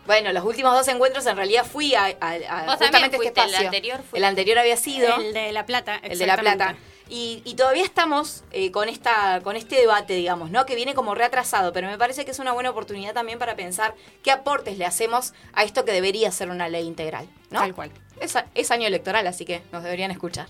[0.06, 3.54] bueno, los últimos dos encuentros en realidad fui a, a- a Vos justamente este el
[3.66, 4.16] anterior fuiste.
[4.18, 6.76] El anterior había sido El de La Plata, el de La Plata.
[7.08, 10.64] Y, y todavía estamos eh, con esta con este debate, digamos, ¿no?
[10.64, 13.94] Que viene como reatrasado, pero me parece que es una buena oportunidad también para pensar
[14.22, 17.58] qué aportes le hacemos a esto que debería ser una ley integral, ¿no?
[17.60, 17.90] Tal cual.
[18.20, 20.46] Es, es año electoral, así que nos deberían escuchar.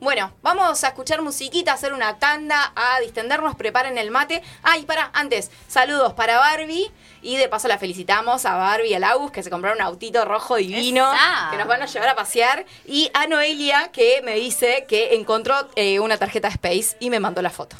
[0.00, 4.42] Bueno, vamos a escuchar musiquita, a hacer una tanda, a distendernos, preparen el mate.
[4.62, 6.90] Ay, para, antes, saludos para Barbie.
[7.22, 10.24] Y de paso la felicitamos a Barbie y a Laus que se compraron un autito
[10.24, 11.10] rojo divino
[11.50, 12.66] que nos van a llevar a pasear.
[12.86, 17.40] Y a Noelia que me dice que encontró eh, una tarjeta Space y me mandó
[17.42, 17.76] la foto.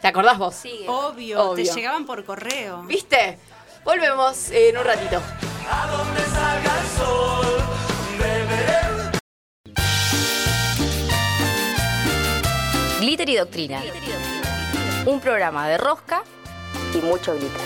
[0.00, 0.54] ¿Te acordás vos?
[0.54, 0.86] Sigue.
[0.88, 1.64] Obvio, Obvio.
[1.64, 2.82] te llegaban por correo.
[2.82, 3.38] ¿Viste?
[3.84, 5.20] Volvemos en un ratito.
[13.04, 13.82] Glitter y Doctrina.
[15.04, 16.22] Un programa de rosca
[16.94, 17.60] y mucho glitter.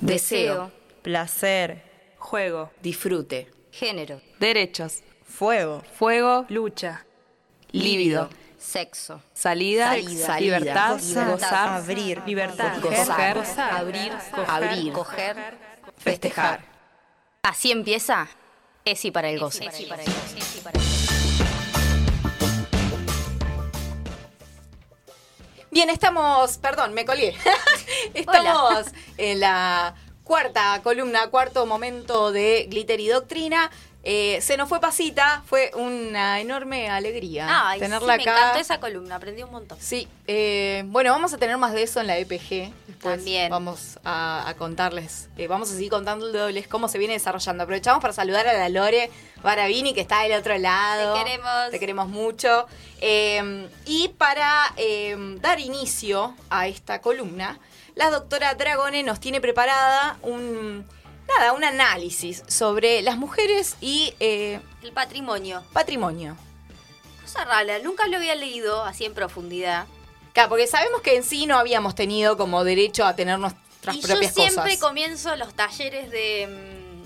[0.00, 0.70] Deseo,
[1.02, 1.82] placer,
[2.18, 3.48] juego, Disfrute.
[3.70, 7.04] género, derechos, fuego, fuego, lucha,
[7.70, 10.40] líbido, sexo, salida, Salida.
[10.40, 11.30] libertad, Libertad.
[11.30, 12.22] gozar, Abrir.
[12.26, 13.34] libertad, Gozar.
[13.36, 14.12] coger, abrir,
[14.48, 14.92] Abrir.
[14.92, 15.36] coger.
[15.96, 16.75] Festejar.
[17.46, 18.26] Así empieza
[18.84, 19.70] Esi para el goce.
[25.70, 27.36] Bien, estamos, perdón, me colgué.
[28.14, 28.86] estamos
[29.16, 29.94] en la
[30.24, 33.70] cuarta columna, cuarto momento de Glitter y Doctrina.
[34.08, 38.38] Eh, se nos fue pasita, fue una enorme alegría Ay, tenerla sí, me acá.
[38.38, 39.76] encantó esa columna, aprendí un montón.
[39.80, 42.72] Sí, eh, bueno, vamos a tener más de eso en la EPG.
[42.86, 43.50] Después También.
[43.50, 47.64] Vamos a, a contarles, eh, vamos a seguir contándoles cómo se viene desarrollando.
[47.64, 49.10] Aprovechamos para saludar a la Lore
[49.42, 51.14] Barabini, que está del otro lado.
[51.14, 51.70] Te queremos.
[51.72, 52.68] Te queremos mucho.
[53.86, 54.72] Y para
[55.40, 57.58] dar inicio a esta columna,
[57.96, 60.86] la doctora Dragone nos tiene preparada un,
[61.28, 65.62] nada, un análisis sobre las mujeres y eh, El patrimonio.
[65.72, 66.36] patrimonio.
[67.22, 69.86] Cosa rara, nunca lo había leído así en profundidad.
[70.32, 74.00] Claro, porque sabemos que en sí no habíamos tenido como derecho a tener nuestras y
[74.00, 74.78] yo propias siempre cosas.
[74.78, 77.02] comienzo los talleres de,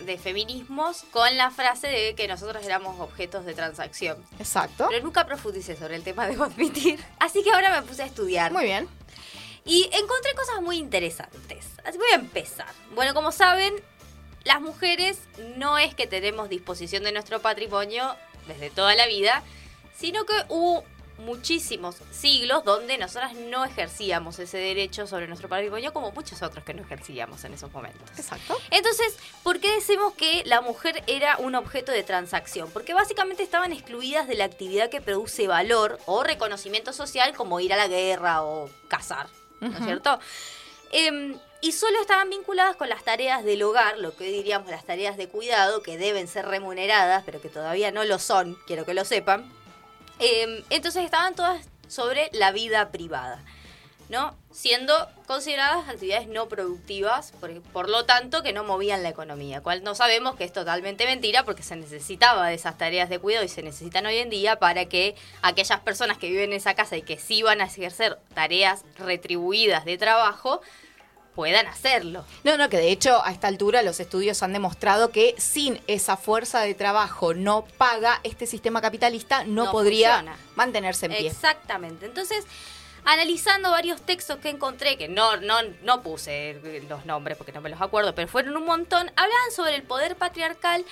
[0.00, 4.18] mm, de feminismos con la frase de que nosotros éramos objetos de transacción.
[4.38, 4.86] Exacto.
[4.90, 7.02] Pero nunca profundicé sobre el tema, debo admitir.
[7.18, 8.52] Así que ahora me puse a estudiar.
[8.52, 8.86] Muy bien.
[9.64, 11.66] Y encontré cosas muy interesantes.
[11.84, 12.72] Así voy a empezar.
[12.94, 13.74] Bueno, como saben,
[14.44, 15.20] las mujeres
[15.56, 18.14] no es que tenemos disposición de nuestro patrimonio
[18.46, 19.42] desde toda la vida,
[19.96, 20.84] sino que hubo
[21.18, 26.74] muchísimos siglos donde nosotras no ejercíamos ese derecho sobre nuestro patrimonio como muchos otros que
[26.74, 28.02] no ejercíamos en esos momentos.
[28.18, 28.56] Exacto.
[28.70, 32.70] Entonces, ¿por qué decimos que la mujer era un objeto de transacción?
[32.72, 37.72] Porque básicamente estaban excluidas de la actividad que produce valor o reconocimiento social como ir
[37.72, 39.28] a la guerra o cazar,
[39.60, 40.18] ¿no es cierto?
[40.92, 44.84] Em, y solo estaban vinculadas con las tareas del hogar, lo que hoy diríamos las
[44.84, 48.94] tareas de cuidado, que deben ser remuneradas, pero que todavía no lo son, quiero que
[48.94, 49.50] lo sepan.
[50.18, 53.42] Em, entonces estaban todas sobre la vida privada.
[54.08, 54.34] ¿No?
[54.52, 54.94] Siendo
[55.26, 59.94] consideradas actividades no productivas, por, por lo tanto que no movían la economía, cual no
[59.94, 63.62] sabemos que es totalmente mentira porque se necesitaba de esas tareas de cuidado y se
[63.62, 67.18] necesitan hoy en día para que aquellas personas que viven en esa casa y que
[67.18, 70.60] sí van a ejercer tareas retribuidas de trabajo
[71.34, 72.24] puedan hacerlo.
[72.44, 76.16] No, no, que de hecho a esta altura los estudios han demostrado que sin esa
[76.16, 80.38] fuerza de trabajo no paga, este sistema capitalista no, No podría funciona.
[80.54, 81.26] mantenerse en pie.
[81.26, 82.06] Exactamente.
[82.06, 82.44] Entonces,
[83.04, 87.70] analizando varios textos que encontré, que no, no, no puse los nombres porque no me
[87.70, 90.84] los acuerdo, pero fueron un montón, hablaban sobre el poder patriarcal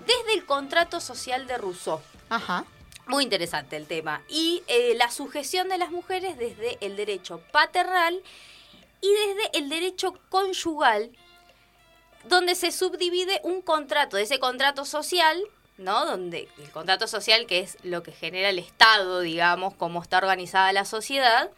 [0.00, 2.00] desde el contrato social de Rousseau.
[2.28, 2.64] Ajá.
[3.06, 4.22] Muy interesante el tema.
[4.28, 8.22] Y eh, la sujeción de las mujeres desde el derecho paternal
[9.00, 11.10] y desde el derecho conyugal,
[12.24, 15.38] donde se subdivide un contrato, de ese contrato social,
[15.78, 16.06] ¿no?
[16.06, 20.72] Donde el contrato social, que es lo que genera el Estado, digamos, cómo está organizada
[20.72, 21.50] la sociedad,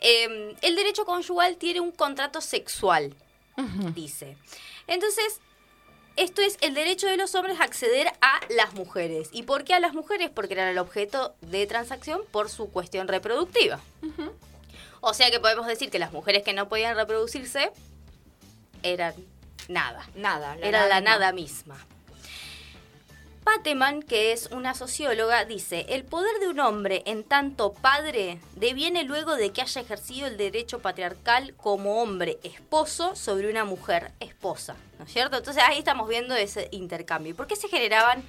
[0.00, 3.14] eh, el derecho conyugal tiene un contrato sexual,
[3.94, 4.36] dice.
[4.86, 5.40] Entonces,
[6.16, 9.28] esto es el derecho de los hombres a acceder a las mujeres.
[9.32, 10.30] ¿Y por qué a las mujeres?
[10.30, 13.80] Porque eran el objeto de transacción por su cuestión reproductiva.
[15.00, 17.70] O sea que podemos decir que las mujeres que no podían reproducirse
[18.82, 19.14] eran
[19.68, 20.08] nada.
[20.14, 20.56] Nada.
[20.62, 21.78] Era la nada misma.
[23.44, 29.02] Pateman, que es una socióloga, dice, el poder de un hombre en tanto padre deviene
[29.04, 34.76] luego de que haya ejercido el derecho patriarcal como hombre esposo sobre una mujer esposa,
[34.98, 35.38] ¿no es cierto?
[35.38, 37.30] Entonces ahí estamos viendo ese intercambio.
[37.30, 38.22] ¿Y por qué se generaban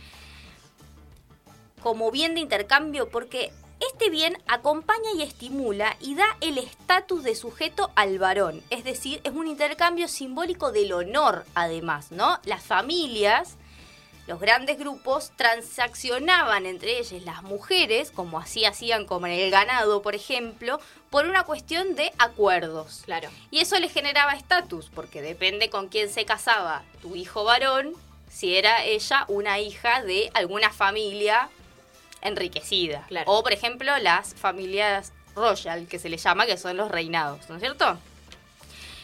[1.82, 3.10] como bien de intercambio?
[3.10, 3.52] Porque
[3.92, 8.64] este bien acompaña y estimula y da el estatus de sujeto al varón.
[8.70, 12.40] Es decir, es un intercambio simbólico del honor, además, ¿no?
[12.46, 13.58] Las familias
[14.28, 20.02] los grandes grupos transaccionaban entre ellas las mujeres, como así hacían como en el ganado,
[20.02, 23.02] por ejemplo, por una cuestión de acuerdos.
[23.06, 23.30] Claro.
[23.50, 27.94] Y eso le generaba estatus, porque depende con quién se casaba tu hijo varón,
[28.30, 31.50] si era ella una hija de alguna familia
[32.22, 33.06] enriquecida.
[33.08, 33.32] Claro.
[33.32, 37.56] O, por ejemplo, las familias royal, que se le llama, que son los reinados, ¿no
[37.56, 37.98] es cierto?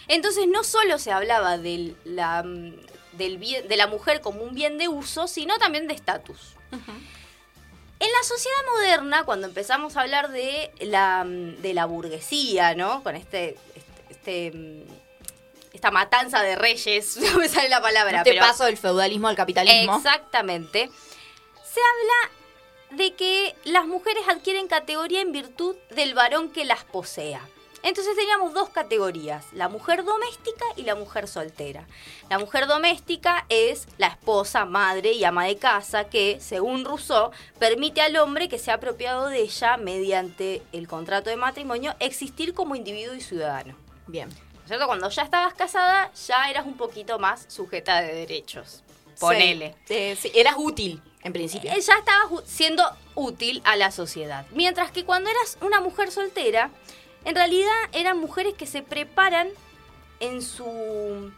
[0.08, 2.76] Entonces no solo se hablaba de la, mm,
[3.18, 6.56] del bien- de la mujer como un bien de uso, sino también de estatus.
[8.00, 13.02] En la sociedad moderna, cuando empezamos a hablar de la, mm, de la burguesía, ¿no?
[13.02, 14.86] Con este, este, este,
[15.74, 19.36] esta matanza de reyes, no me sale la palabra, Este pero paso del feudalismo al
[19.36, 19.98] capitalismo.
[19.98, 20.92] Exactamente.
[21.74, 27.42] Se habla de que las mujeres adquieren categoría en virtud del varón que las posea.
[27.84, 31.86] Entonces teníamos dos categorías, la mujer doméstica y la mujer soltera.
[32.30, 38.02] La mujer doméstica es la esposa, madre y ama de casa que, según Rousseau, permite
[38.02, 43.14] al hombre que sea apropiado de ella mediante el contrato de matrimonio existir como individuo
[43.14, 43.76] y ciudadano.
[44.08, 44.30] Bien.
[44.30, 44.88] ¿No es cierto?
[44.88, 48.84] Cuando ya estabas casada, ya eras un poquito más sujeta de derechos.
[49.20, 49.76] Ponele.
[49.86, 49.94] Sí.
[49.94, 51.72] Eh, sí, eras útil, en principio.
[51.72, 52.84] Eh, Ya estabas siendo
[53.16, 54.46] útil a la sociedad.
[54.52, 56.70] Mientras que cuando eras una mujer soltera,
[57.28, 59.50] en realidad eran mujeres que se preparan
[60.22, 61.32] en su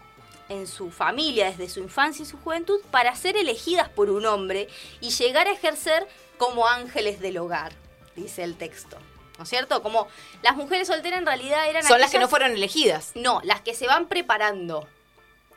[0.47, 4.67] en su familia desde su infancia y su juventud para ser elegidas por un hombre
[5.01, 7.71] y llegar a ejercer como ángeles del hogar,
[8.15, 8.97] dice el texto.
[9.37, 9.81] ¿No es cierto?
[9.81, 10.07] Como
[10.41, 13.11] las mujeres solteras en realidad eran Son las que no fueron elegidas.
[13.15, 14.87] No, las que se van preparando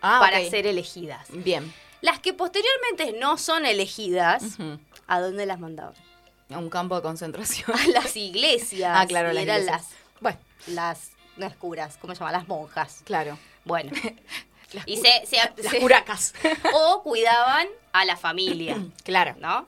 [0.03, 1.27] Ah, para ser elegidas.
[1.31, 1.73] Bien.
[2.01, 4.57] Las que posteriormente no son elegidas.
[5.07, 5.95] ¿a dónde las mandaban?
[6.51, 7.71] A un campo de concentración.
[7.79, 8.93] A las iglesias.
[8.95, 9.83] Ah, claro, las eran iglesias.
[9.91, 10.02] las,
[10.67, 12.33] las, no es curas, ¿cómo se llama?
[12.33, 13.03] Las monjas.
[13.05, 13.39] Claro.
[13.65, 13.91] Bueno.
[14.87, 16.35] y cu- se, se- Las se- curacas.
[16.75, 19.35] o cuidaban a la familia, claro.
[19.39, 19.67] ¿no?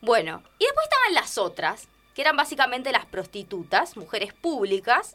[0.00, 5.12] Bueno, y después estaban las otras, que eran básicamente las prostitutas, mujeres públicas,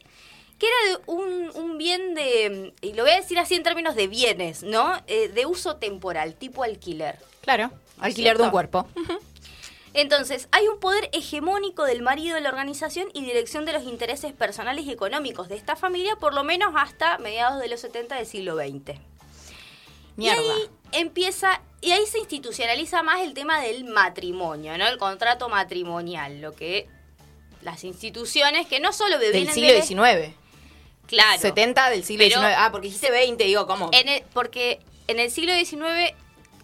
[0.58, 3.94] que era de un, un bien de, y lo voy a decir así en términos
[3.94, 5.00] de bienes, ¿no?
[5.06, 7.18] Eh, de uso temporal, tipo alquiler.
[7.40, 7.70] Claro.
[7.98, 8.86] Alquiler de un cuerpo.
[9.92, 14.32] Entonces, hay un poder hegemónico del marido de la organización y dirección de los intereses
[14.32, 18.26] personales y económicos de esta familia, por lo menos hasta mediados de los 70 del
[18.26, 18.98] siglo XX.
[20.16, 20.42] Mierda.
[20.42, 24.86] Y ahí empieza, y ahí se institucionaliza más el tema del matrimonio, ¿no?
[24.86, 26.86] El contrato matrimonial, lo que
[27.62, 30.34] las instituciones que no solo Del vienen siglo XIX.
[31.06, 31.40] Claro.
[31.40, 32.54] 70 del siglo XIX.
[32.56, 33.90] Ah, porque dijiste 20, digo, ¿cómo?
[33.92, 36.14] En el- porque en el siglo XIX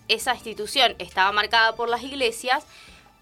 [0.09, 2.65] esa institución estaba marcada por las iglesias,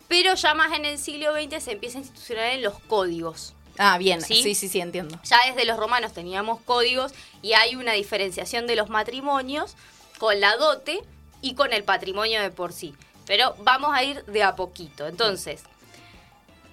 [0.09, 3.55] pero ya más en el siglo XX se empieza a institucionar en los códigos.
[3.79, 4.21] Ah, bien.
[4.23, 4.43] ¿Sí?
[4.43, 5.19] Sí, sí, sí, entiendo.
[5.25, 9.75] Ya desde los romanos teníamos códigos y hay una diferenciación de los matrimonios
[10.19, 11.03] con la dote
[11.41, 12.95] y con el patrimonio de por sí.
[13.27, 15.07] Pero vamos a ir de a poquito.
[15.07, 15.63] Entonces,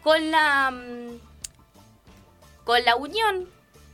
[0.04, 1.20] con la mm,
[2.64, 3.50] con la unión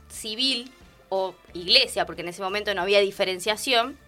[0.08, 0.70] civil
[1.08, 3.98] o iglesia, porque en ese momento no había diferenciación,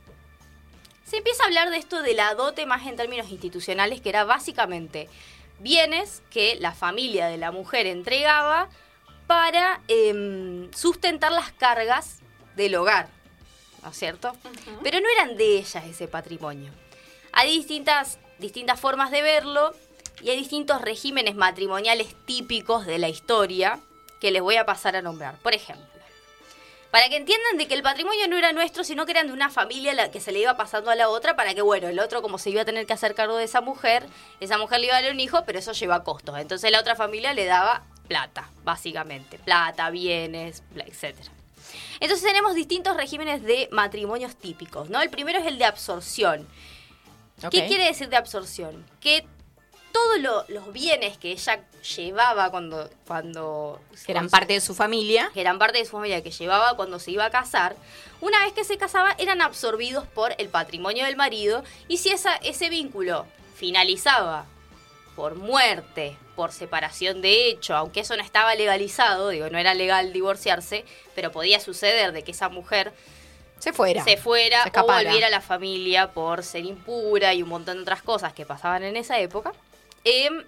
[1.10, 4.22] se empieza a hablar de esto de la dote más en términos institucionales, que era
[4.22, 5.08] básicamente
[5.58, 8.68] bienes que la familia de la mujer entregaba
[9.26, 12.20] para em, sustentar las cargas
[12.54, 13.08] del hogar,
[13.82, 14.36] ¿no es cierto?
[14.84, 16.70] Pero no eran de ellas ese patrimonio.
[17.32, 19.74] Hay distintas, distintas formas de verlo
[20.22, 23.80] y hay distintos regímenes matrimoniales típicos de la historia
[24.20, 25.38] que les voy a pasar a nombrar.
[25.38, 25.89] Por ejemplo,
[26.90, 29.50] para que entiendan de que el patrimonio no era nuestro, sino que eran de una
[29.50, 32.22] familia la que se le iba pasando a la otra para que, bueno, el otro
[32.22, 34.06] como se iba a tener que hacer cargo de esa mujer,
[34.40, 36.38] esa mujer le iba a dar un hijo, pero eso lleva costos.
[36.38, 39.38] Entonces la otra familia le daba plata, básicamente.
[39.38, 41.30] Plata, bienes, etcétera.
[42.00, 45.00] Entonces tenemos distintos regímenes de matrimonios típicos, ¿no?
[45.00, 46.48] El primero es el de absorción.
[47.50, 48.84] ¿Qué quiere decir de absorción?
[49.00, 49.24] Que
[49.92, 51.60] todos lo- los bienes que ella
[51.96, 52.88] llevaba cuando...
[53.06, 55.30] cuando Que eran cuando- parte de su familia.
[55.34, 57.76] que eran parte de su familia que llevaba cuando se iba a casar,
[58.20, 62.36] una vez que se casaba eran absorbidos por el patrimonio del marido y si esa,
[62.36, 63.26] ese vínculo
[63.56, 64.46] finalizaba
[65.16, 70.12] por muerte, por separación de hecho, aunque eso no estaba legalizado, digo, no era legal
[70.12, 70.84] divorciarse,
[71.14, 72.92] pero podía suceder de que esa mujer
[73.58, 74.02] Se fuera.
[74.04, 77.82] se fuera Se o volviera a la familia por ser impura y un montón de
[77.82, 79.52] otras cosas que pasaban en esa época,
[80.04, 80.44] em,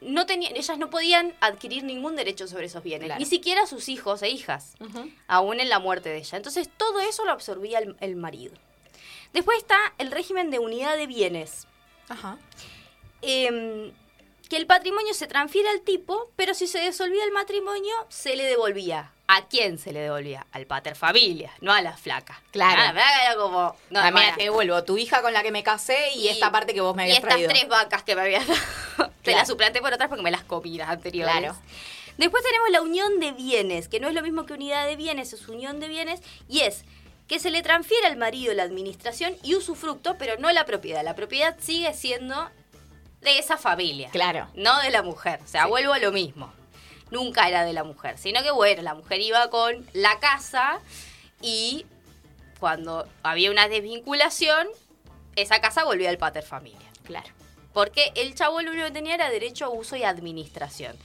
[0.00, 3.18] no tenían, ellas no podían adquirir ningún derecho sobre esos bienes, Claro.
[3.18, 4.74] ni siquiera sus hijos e hijas,
[5.26, 6.36] aún en la muerte de ella.
[6.38, 8.54] Entonces todo eso lo absorbía el, el marido.
[9.34, 11.66] Después está el régimen de unidad de bienes,
[12.08, 12.38] Ajá.
[13.22, 13.92] em,
[14.48, 18.44] que el patrimonio se transfiere al tipo, pero si se disolvía el matrimonio, se le
[18.44, 20.44] devolvía ¿A quién se le devolvía?
[20.50, 22.42] Al pater familia, no a la flaca.
[22.50, 22.80] Claro.
[22.80, 23.76] A la flaca era como.
[23.90, 26.74] No, También hermana, te devuelvo tu hija con la que me casé y, esta parte
[26.74, 27.48] que vos me y habías estas traído.
[27.50, 28.60] tres vacas que me habías dado.
[28.96, 29.38] Te Claro.
[29.38, 31.32] las suplanté por otras porque me las comí las anteriores.
[31.36, 31.56] Claro.
[32.18, 35.32] Después tenemos la unión de bienes, que no es lo mismo que unidad de bienes,
[35.32, 36.84] es unión de bienes, y es
[37.28, 41.04] que se le transfiere al marido la administración y usufructo, pero no la propiedad.
[41.04, 42.50] La propiedad sigue siendo
[43.20, 44.10] de esa familia.
[44.10, 44.48] Claro.
[44.54, 45.38] No de la mujer.
[45.44, 46.52] O sea, vuelvo a lo mismo.
[47.10, 50.80] Nunca era de la mujer, sino que bueno, la mujer iba con la casa
[51.42, 51.86] y
[52.58, 54.68] cuando había una desvinculación,
[55.36, 56.88] esa casa volvía al pater familia.
[57.04, 57.28] Claro.
[57.72, 60.96] Porque el chavo lo único que tenía era derecho a uso y administración.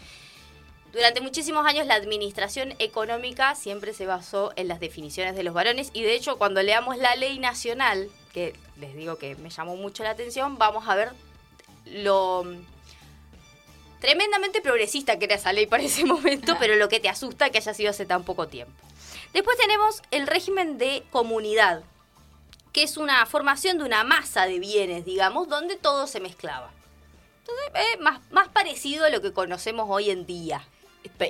[0.96, 5.90] Durante muchísimos años la administración económica siempre se basó en las definiciones de los varones
[5.94, 10.04] y de hecho cuando leamos la ley nacional, que les digo que me llamó mucho
[10.04, 11.12] la atención, vamos a ver
[11.86, 12.46] lo
[14.06, 17.58] tremendamente progresista que era esa ley para ese momento, pero lo que te asusta que
[17.58, 18.72] haya sido hace tan poco tiempo.
[19.34, 21.82] Después tenemos el régimen de comunidad,
[22.72, 26.70] que es una formación de una masa de bienes, digamos, donde todo se mezclaba.
[27.40, 30.64] Entonces, eh, más, más parecido a lo que conocemos hoy en día.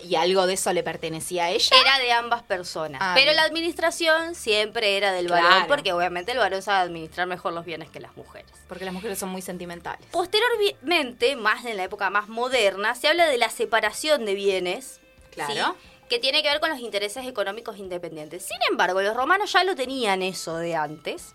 [0.04, 1.76] ¿Y algo de eso le pertenecía a ella?
[1.80, 3.02] Era de ambas personas.
[3.04, 3.36] Ah, pero bien.
[3.38, 5.68] la administración siempre era del varón, Claro.
[5.68, 8.50] porque obviamente el varón sabe administrar mejor los bienes que las mujeres.
[8.68, 10.08] Porque las mujeres son muy sentimentales.
[10.12, 15.00] Posteriormente, más en la época más moderna, se habla de la separación de bienes.
[15.32, 15.54] Claro.
[15.80, 15.90] ¿sí?
[16.10, 18.46] Que tiene que ver con los intereses económicos independientes.
[18.46, 21.34] Sin embargo, los romanos ya lo tenían eso de antes.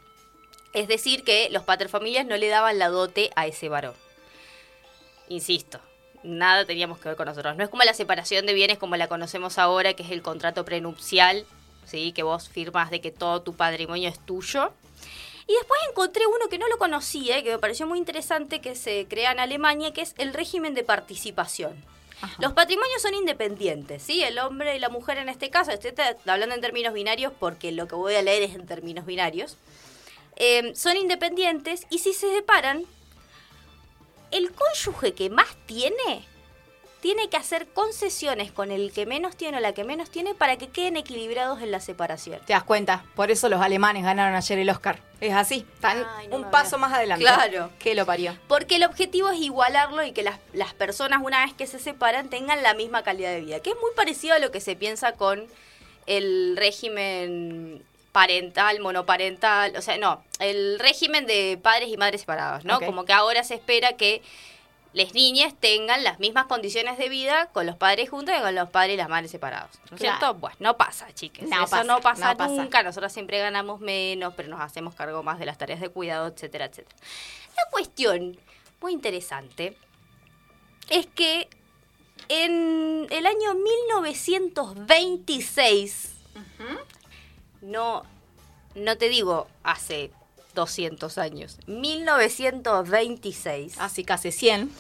[0.73, 3.95] Es decir, que los paterfamilias no le daban la dote a ese varón.
[5.29, 5.81] Insisto,
[6.23, 7.57] nada teníamos que ver con nosotros.
[7.57, 10.65] No es como la separación de bienes como la conocemos ahora, que es el contrato
[10.65, 11.47] prenupcial,
[11.85, 12.13] ¿sí?
[12.13, 14.73] que vos firmas de que todo tu patrimonio es tuyo.
[15.47, 19.07] Y después encontré uno que no lo conocía que me pareció muy interesante que se
[19.09, 21.75] crea en Alemania, que es el régimen de participación.
[22.39, 24.23] Los patrimonios son independientes, ¿sí?
[24.23, 25.93] El hombre y la mujer en este caso, estoy
[26.27, 29.57] hablando en términos binarios porque lo que voy a leer es en términos binarios,
[30.37, 32.85] eh, son independientes y si se separan,
[34.31, 36.27] el cónyuge que más tiene,
[37.01, 40.57] tiene que hacer concesiones con el que menos tiene o la que menos tiene para
[40.57, 42.41] que queden equilibrados en la separación.
[42.47, 43.05] ¿Te das cuenta?
[43.15, 45.01] Por eso los alemanes ganaron ayer el Oscar.
[45.21, 45.67] Es así.
[45.75, 47.25] Están Ay, no un paso más adelante.
[47.25, 47.71] Claro.
[47.79, 48.37] Que lo parió.
[48.49, 52.29] Porque el objetivo es igualarlo y que las, las personas una vez que se separan
[52.29, 55.13] tengan la misma calidad de vida, que es muy parecido a lo que se piensa
[55.13, 55.47] con
[56.07, 62.81] el régimen parental, monoparental, o sea, no, el régimen de padres y madres separados, ¿no?
[62.81, 64.23] Como que ahora se espera que
[64.93, 68.69] las niñas tengan las mismas condiciones de vida con los padres juntos que con los
[68.71, 69.71] padres y las madres separados.
[69.89, 70.19] ¿No es Claro.
[70.19, 70.35] cierto?
[70.35, 71.49] Bueno, no pasa, chiques.
[71.49, 72.53] No Eso pasa, no pasa no pasa.
[72.53, 72.83] nunca.
[72.83, 76.65] Nosotros siempre ganamos menos, pero nos hacemos cargo más de las tareas de cuidado, etcétera,
[76.65, 76.97] etcétera.
[77.57, 78.37] La cuestión
[78.81, 79.77] muy interesante
[80.89, 81.49] es que
[82.29, 86.15] en el año 1926,
[87.63, 88.03] no,
[88.75, 90.11] no te digo hace
[90.55, 94.71] 200 años, 1926, Así casi 100.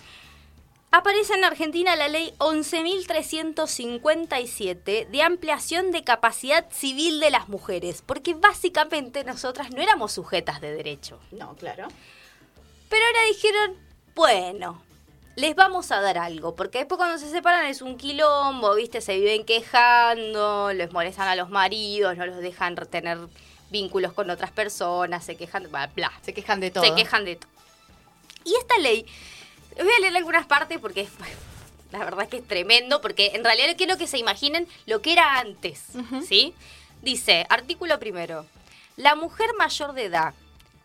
[0.90, 8.34] aparece en Argentina la ley 11.357 de ampliación de capacidad civil de las mujeres, porque
[8.34, 11.20] básicamente nosotras no éramos sujetas de derecho.
[11.30, 11.86] No, claro.
[12.88, 13.76] Pero ahora dijeron,
[14.16, 14.82] bueno,
[15.40, 19.00] les vamos a dar algo, porque después cuando se separan es un quilombo, ¿viste?
[19.00, 23.18] Se viven quejando, les molestan a los maridos, no los dejan tener
[23.70, 26.12] vínculos con otras personas, se quejan, bla, bla.
[26.22, 26.84] Se quejan de todo.
[26.84, 27.50] Se quejan de todo.
[28.44, 29.06] Y esta ley,
[29.76, 31.10] voy a leer algunas partes porque es-
[31.92, 35.12] la verdad es que es tremendo, porque en realidad quiero que se imaginen lo que
[35.12, 35.84] era antes,
[36.26, 36.54] ¿sí?
[37.02, 38.46] Dice, artículo primero,
[38.96, 40.34] la mujer mayor de edad,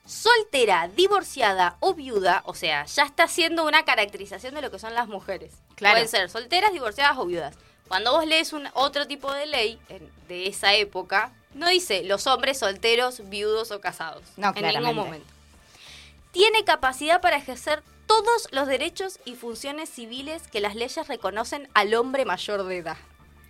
[0.05, 4.93] soltera, divorciada o viuda, o sea, ya está haciendo una caracterización de lo que son
[4.93, 5.53] las mujeres.
[5.75, 5.95] Claro.
[5.95, 7.55] Pueden ser solteras, divorciadas o viudas.
[7.87, 12.27] Cuando vos lees un otro tipo de ley en- de esa época, no dice los
[12.27, 14.23] hombres solteros, viudos o casados.
[14.37, 14.87] No, en claramente.
[14.93, 15.33] ningún momento.
[16.31, 21.93] Tiene capacidad para ejercer todos los derechos y funciones civiles que las leyes reconocen al
[21.95, 22.97] hombre mayor de edad.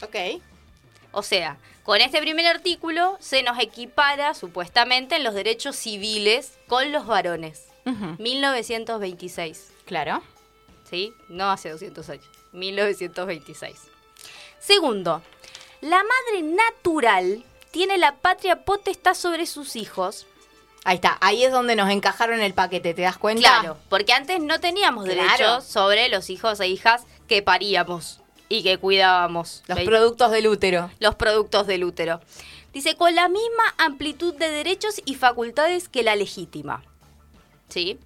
[0.01, 0.41] Ok.
[1.18, 6.91] O sea, con este primer artículo se nos equipara supuestamente en los derechos civiles con
[6.91, 7.68] los varones.
[7.86, 8.16] Ujú.
[8.20, 9.72] 1926.
[9.86, 10.22] Claro.
[10.89, 11.13] ¿sí?
[11.30, 13.76] No hace 200 años, 1926.
[14.59, 15.22] Segundo,
[15.82, 20.28] la madre natural tiene la patria potestad sobre sus hijos.
[20.84, 21.18] Ahí está.
[21.22, 22.93] Ahí es donde nos encajaron el paquete.
[22.93, 23.41] ¿Te das cuenta?
[23.59, 25.22] Claro, porque antes no teníamos Claro.
[25.24, 28.20] derechos sobre los hijos e hijas que paríamos
[28.50, 29.64] y que cuidábamos.
[29.68, 30.89] Los productos del útero.
[31.00, 32.22] los productos del útero.
[32.74, 36.84] Dice, con la misma amplitud de derechos y facultades que la legítima.
[37.70, 38.00] ¿Sí?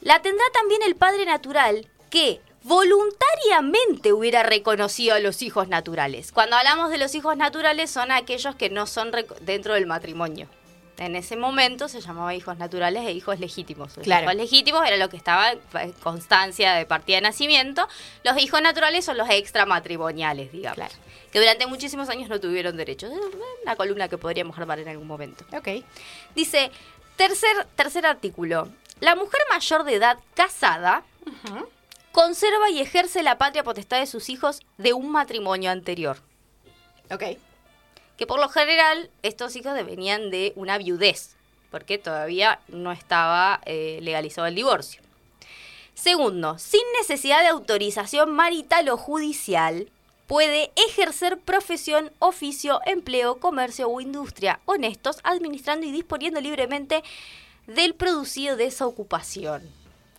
[0.00, 6.32] La tendrá también el padre natural que, voluntariamente hubiera reconocido a los hijos naturales.
[6.32, 10.48] Cuando hablamos de los hijos naturales son aquellos que no son dentro del matrimonio.
[10.98, 13.96] En ese momento se llamaba hijos naturales e hijos legítimos.
[13.96, 14.24] Los Claro.
[14.24, 17.88] hijos legítimos era lo que estaba en constancia de partida de nacimiento.
[18.24, 20.76] Los hijos naturales son los extramatrimoniales, digamos.
[20.76, 20.94] Claro.
[21.32, 23.10] Que durante muchísimos años no tuvieron derechos.
[23.10, 23.18] Es
[23.62, 25.44] una columna que podríamos armar en algún momento.
[25.56, 25.82] Ok.
[26.34, 26.70] Dice,
[27.16, 28.68] tercer, tercer artículo.
[29.00, 31.02] La mujer mayor de edad casada
[32.12, 36.18] conserva y ejerce la patria potestad de sus hijos de un matrimonio anterior.
[37.10, 37.22] Ok.
[38.16, 41.36] Que por lo general estos hijos venían de una viudez,
[41.70, 45.02] porque todavía no estaba eh, legalizado el divorcio.
[45.94, 49.88] Segundo, sin necesidad de autorización marital o judicial,
[50.26, 57.02] puede ejercer profesión, oficio, empleo, comercio o industria honestos, administrando y disponiendo libremente
[57.66, 59.62] del producido de esa ocupación.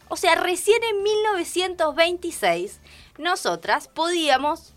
[0.10, 2.80] O sea, recién en 1926,
[3.18, 4.74] nosotras podíamos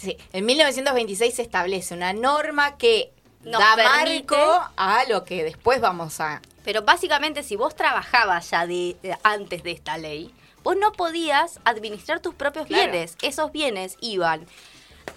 [0.00, 5.44] Sí, en 1926 se establece una norma que Nos da permite- marco a lo que
[5.44, 6.40] después vamos a...
[6.64, 10.32] Pero básicamente si vos trabajabas ya de, de- antes de esta ley,
[10.62, 12.90] vos no podías administrar tus propios Claro.
[12.90, 13.16] bienes.
[13.22, 14.46] Esos bienes iban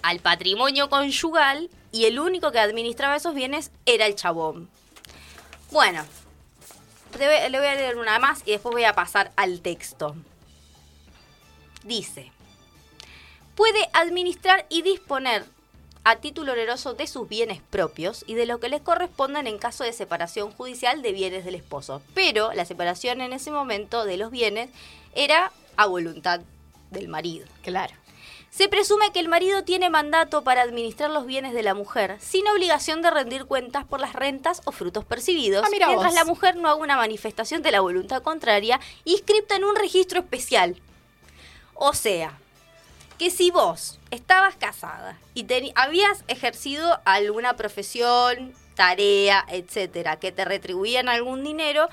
[0.02, 4.68] al patrimonio conyugal y el único que administraba esos bienes era el chabón.
[5.70, 6.04] Bueno,
[7.18, 10.14] le voy a leer una más y después voy a pasar al texto.
[11.84, 12.32] Dice,
[13.54, 15.44] puede administrar y disponer
[16.06, 19.84] a título oneroso de sus bienes propios y de lo que les correspondan en caso
[19.84, 22.02] de separación judicial de bienes del esposo.
[22.14, 24.68] Pero la separación en ese momento de los bienes
[25.14, 26.40] era a voluntad
[26.90, 27.46] del marido.
[27.62, 27.94] Claro.
[28.50, 32.46] Se presume que el marido tiene mandato para administrar los bienes de la mujer, sin
[32.46, 36.14] obligación de rendir cuentas por las rentas o frutos percibidos, Ah, mientras vos.
[36.14, 40.76] la mujer no haga una manifestación de la voluntad contraria inscripta en un registro especial.
[41.74, 42.38] O sea,
[43.18, 51.08] que si vos estabas casada y habías ejercido alguna profesión, tarea, etcétera, que te retribuían
[51.08, 51.88] algún dinero,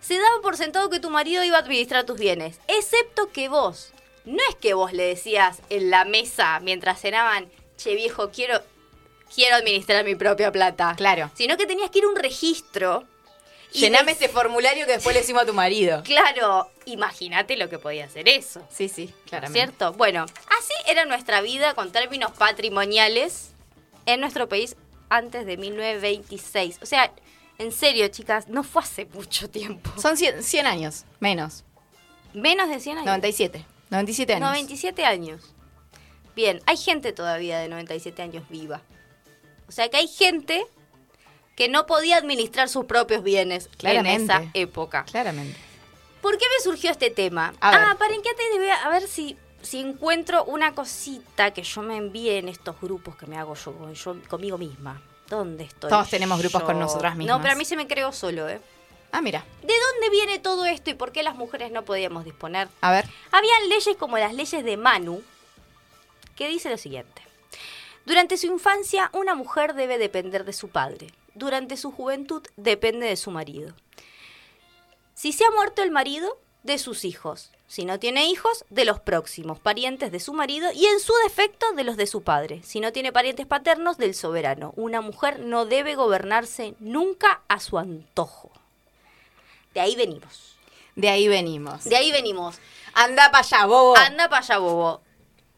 [0.00, 3.92] se daba por sentado que tu marido iba a administrar tus bienes, excepto que vos,
[4.24, 8.60] no es que vos le decías en la mesa mientras cenaban, che viejo, quiero,
[9.34, 10.94] quiero administrar mi propia plata.
[10.96, 11.30] Claro.
[11.34, 13.04] Sino que tenías que ir a un registro.
[13.72, 16.02] Llename dec- este formulario que después le decimos a tu marido.
[16.06, 18.66] Claro, imagínate lo que podía hacer eso.
[18.70, 19.58] Sí, sí, ¿no es claramente.
[19.60, 19.92] ¿Cierto?
[19.94, 23.50] Bueno, así era nuestra vida con términos patrimoniales
[24.06, 24.76] en nuestro país
[25.08, 26.78] antes de 1926.
[26.82, 27.12] O sea,
[27.58, 29.90] en serio, chicas, no fue hace mucho tiempo.
[30.00, 31.64] Son 100, 100 años, menos.
[32.34, 33.06] Menos de 100 años.
[33.06, 33.64] 97.
[33.90, 34.48] 97 años.
[34.48, 35.42] 97 años.
[36.34, 38.80] Bien, hay gente todavía de 97 años viva.
[39.68, 40.64] O sea que hay gente
[41.56, 45.04] que no podía administrar sus propios bienes en esa época.
[45.04, 45.58] Claramente.
[46.20, 47.52] ¿Por qué me surgió este tema?
[47.60, 47.80] A ver.
[47.82, 51.82] Ah, paren que antes de ver, a ver si, si encuentro una cosita que yo
[51.82, 55.02] me envíe en estos grupos que me hago yo, con- yo conmigo misma.
[55.28, 55.90] ¿Dónde estoy?
[55.90, 56.66] Todos tenemos grupos yo?
[56.66, 57.36] con nosotras mismas.
[57.36, 58.60] No, pero a mí se me creó solo, ¿eh?
[59.10, 59.44] Ah, mira.
[59.62, 62.68] ¿De dónde viene todo esto y por qué las mujeres no podíamos disponer?
[62.80, 63.06] A ver.
[63.30, 65.22] Habían leyes como las leyes de Manu,
[66.36, 67.20] que dice lo siguiente.
[68.04, 71.12] Durante su infancia, una mujer debe depender de su padre.
[71.34, 73.74] Durante su juventud, depende de su marido.
[75.14, 77.50] Si se ha muerto el marido, de sus hijos.
[77.66, 81.72] Si no tiene hijos, de los próximos, parientes de su marido y en su defecto
[81.72, 82.60] de los de su padre.
[82.62, 84.72] Si no tiene parientes paternos, del soberano.
[84.76, 88.50] Una mujer no debe gobernarse nunca a su antojo.
[89.74, 90.56] De ahí venimos.
[90.96, 91.84] De ahí venimos.
[91.84, 92.58] De ahí venimos.
[92.92, 93.96] Anda para allá, bobo.
[93.96, 95.00] Anda para allá, bobo.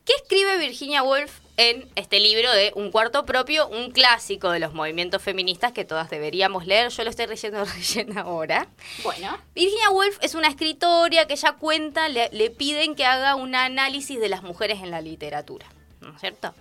[0.04, 4.74] ¿Qué escribe Virginia Woolf en este libro de Un cuarto propio, un clásico de los
[4.74, 6.90] movimientos feministas que todas deberíamos leer?
[6.90, 8.66] Yo lo estoy leyendo relleno ahora.
[9.02, 9.38] Bueno.
[9.54, 14.18] Virginia Woolf es una escritora que ella cuenta, le, le piden que haga un análisis
[14.18, 15.66] de las mujeres en la literatura,
[16.00, 16.54] ¿no es cierto?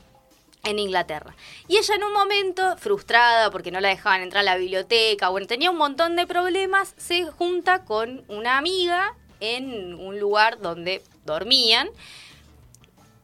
[0.63, 1.35] En Inglaterra.
[1.67, 5.47] Y ella en un momento, frustrada porque no la dejaban entrar a la biblioteca, bueno,
[5.47, 11.89] tenía un montón de problemas, se junta con una amiga en un lugar donde dormían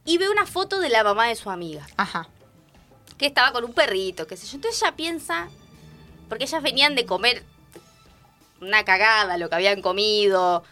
[0.04, 2.28] y ve una foto de la mamá de su amiga Ajá.
[3.18, 4.56] que estaba con un perrito, qué sé yo.
[4.56, 5.48] Entonces ella piensa,
[6.28, 7.44] porque ellas venían de comer
[8.60, 10.64] una cagada, lo que habían comido,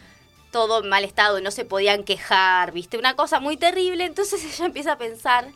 [0.51, 2.99] todo en mal estado, no se podían quejar, ¿viste?
[2.99, 4.05] Una cosa muy terrible.
[4.05, 5.49] Entonces ella empieza a pensar,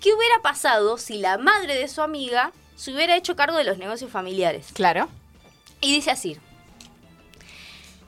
[0.00, 3.78] ¿qué hubiera pasado si la madre de su amiga se hubiera hecho cargo de los
[3.78, 4.68] negocios familiares?
[4.72, 5.08] Claro.
[5.80, 6.38] Y dice así.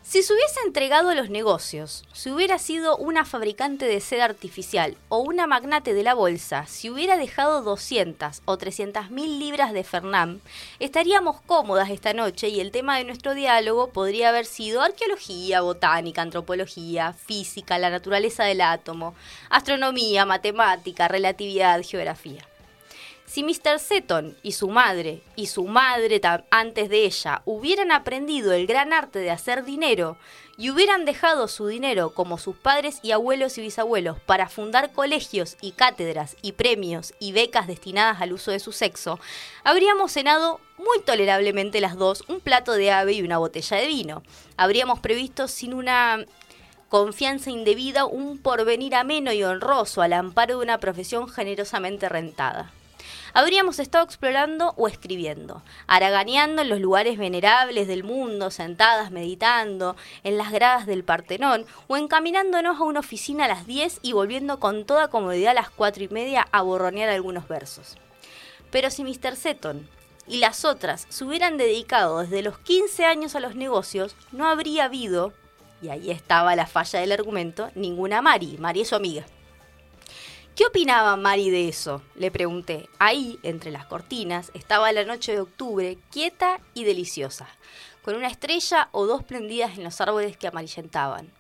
[0.08, 4.96] Si se hubiese entregado a los negocios, si hubiera sido una fabricante de seda artificial
[5.08, 9.82] o una magnate de la bolsa, si hubiera dejado 200 o 300 mil libras de
[9.82, 10.38] Fernam,
[10.78, 16.22] estaríamos cómodas esta noche y el tema de nuestro diálogo podría haber sido arqueología, botánica,
[16.22, 19.16] antropología, física, la naturaleza del átomo,
[19.50, 22.46] astronomía, matemática, relatividad, geografía.
[23.26, 23.80] Si Mr.
[23.80, 26.20] Seton y su madre, y su madre
[26.50, 30.16] antes de ella, hubieran aprendido el gran arte de hacer dinero
[30.56, 35.56] y hubieran dejado su dinero como sus padres y abuelos y bisabuelos para fundar colegios
[35.60, 39.18] y cátedras y premios y becas destinadas al uso de su sexo,
[39.64, 44.22] habríamos cenado muy tolerablemente las dos un plato de ave y una botella de vino.
[44.56, 46.24] Habríamos previsto sin una
[46.88, 52.72] confianza indebida un porvenir ameno y honroso al amparo de una profesión generosamente rentada.
[53.32, 60.38] Habríamos estado explorando o escribiendo, haraganeando en los lugares venerables del mundo, sentadas meditando, en
[60.38, 64.84] las gradas del Partenón, o encaminándonos a una oficina a las 10 y volviendo con
[64.86, 67.96] toda comodidad a las 4 y media a borronear algunos versos.
[68.70, 69.36] Pero si Mr.
[69.36, 69.88] Seton
[70.26, 74.84] y las otras se hubieran dedicado desde los 15 años a los negocios, no habría
[74.84, 75.32] habido,
[75.82, 78.56] y ahí estaba la falla del argumento, ninguna Mari.
[78.58, 79.24] Mari es su amiga.
[80.56, 82.00] ¿Qué opinaba Mari de eso?
[82.14, 82.88] Le pregunté.
[82.98, 87.46] Ahí, entre las cortinas, estaba la noche de octubre, quieta y deliciosa,
[88.02, 91.30] con una estrella o dos prendidas en los árboles que amarillentaban.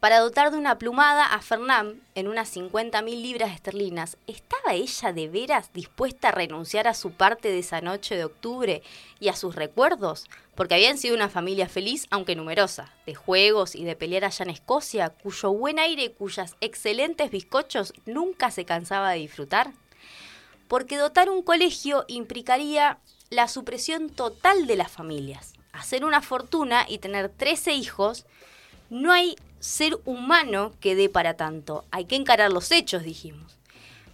[0.00, 5.12] Para dotar de una plumada a Fernán en unas 50 mil libras esterlinas, ¿estaba ella
[5.12, 8.84] de veras dispuesta a renunciar a su parte de esa noche de octubre
[9.18, 10.26] y a sus recuerdos?
[10.54, 14.50] Porque habían sido una familia feliz, aunque numerosa, de juegos y de pelear allá en
[14.50, 19.72] Escocia, cuyo buen aire y cuyas excelentes bizcochos nunca se cansaba de disfrutar.
[20.68, 22.98] Porque dotar un colegio implicaría
[23.30, 25.54] la supresión total de las familias.
[25.72, 28.26] Hacer una fortuna y tener 13 hijos,
[28.90, 31.84] no hay ser humano que dé para tanto.
[31.90, 33.58] Hay que encarar los hechos, dijimos.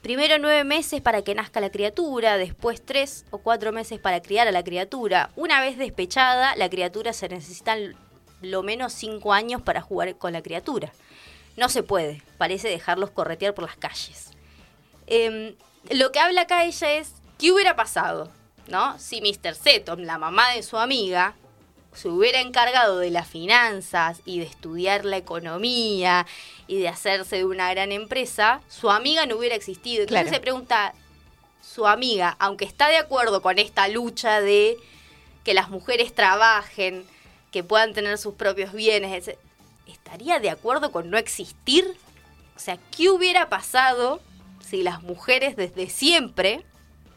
[0.02, 4.46] Primero nueve meses para que nazca la criatura, después tres o cuatro meses para criar
[4.46, 5.30] a la criatura.
[5.34, 7.96] Una vez despechada, la criatura se necesitan
[8.42, 10.92] lo menos cinco años para jugar con la criatura.
[11.56, 14.30] No se puede, parece dejarlos corretear por las calles.
[15.06, 15.54] Em,
[15.90, 18.30] lo que habla acá ella es, ¿qué hubiera pasado?
[18.66, 18.98] ¿No?
[18.98, 19.54] Si Mr.
[19.54, 21.34] Seton, la mamá de su amiga,
[21.94, 26.26] se hubiera encargado de las finanzas y de estudiar la economía
[26.66, 30.02] y de hacerse de una gran empresa, su amiga no hubiera existido.
[30.02, 30.34] Entonces Claro.
[30.36, 30.94] se pregunta,
[31.62, 34.76] su amiga, aunque está de acuerdo con esta lucha de
[35.44, 37.04] que las mujeres trabajen,
[37.50, 39.30] que puedan tener sus propios bienes,
[39.86, 41.96] ¿estaría de acuerdo con no existir?
[42.56, 44.20] O sea, ¿qué hubiera pasado
[44.60, 46.64] si las mujeres desde siempre,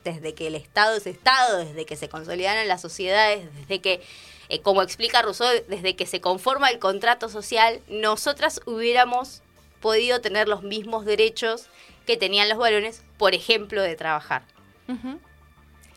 [0.04, 4.02] desde que el Estado es Estado, desde que se consolidaron las sociedades, desde que,
[4.50, 9.42] eh, como explica Rousseau, desde que se conforma el contrato social, nosotras hubiéramos
[9.82, 11.68] podido tener los mismos derechos
[12.06, 14.44] que tenían los varones, por ejemplo, de trabajar.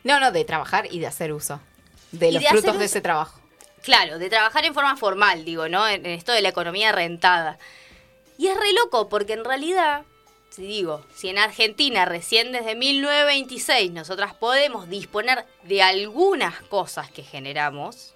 [0.03, 1.61] No, no, de trabajar y de hacer uso
[2.13, 3.41] de los de frutos de ese trabajo.
[3.83, 5.89] Claro, de trabajar en forma formal, digo, ¿no?
[5.89, 7.59] En, en esto de la economía rentada.
[8.37, 10.03] Y es re loco, porque en realidad,
[10.51, 17.23] si digo, si en Argentina recién desde 1926 nosotras podemos disponer de algunas cosas que
[17.23, 18.15] generamos,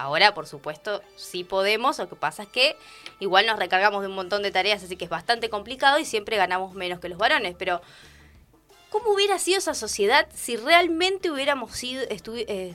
[0.00, 2.76] ahora por supuesto sí podemos, lo que pasa es que
[3.20, 6.36] igual nos recargamos de un montón de tareas, así que es bastante complicado y siempre
[6.36, 7.80] ganamos menos que los varones, pero
[8.90, 12.74] ¿Cómo hubiera sido esa sociedad si realmente hubiéramos, eh,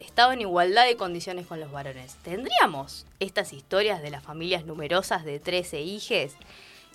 [0.00, 2.16] estado en igualdad de condiciones con los varones?
[2.24, 6.34] ¿Tendríamos estas historias de las familias numerosas de 13 hijes?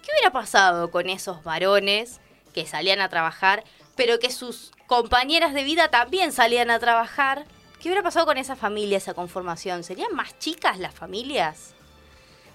[0.03, 2.19] ¿Qué hubiera pasado con esos varones
[2.53, 3.63] que salían a trabajar,
[3.95, 7.45] pero que sus compañeras de vida también salían a trabajar?
[7.87, 9.81] ¿Qué hubiera pasado con esa familia, esa conformación?
[9.81, 11.73] ¿Serían más chicas las familias?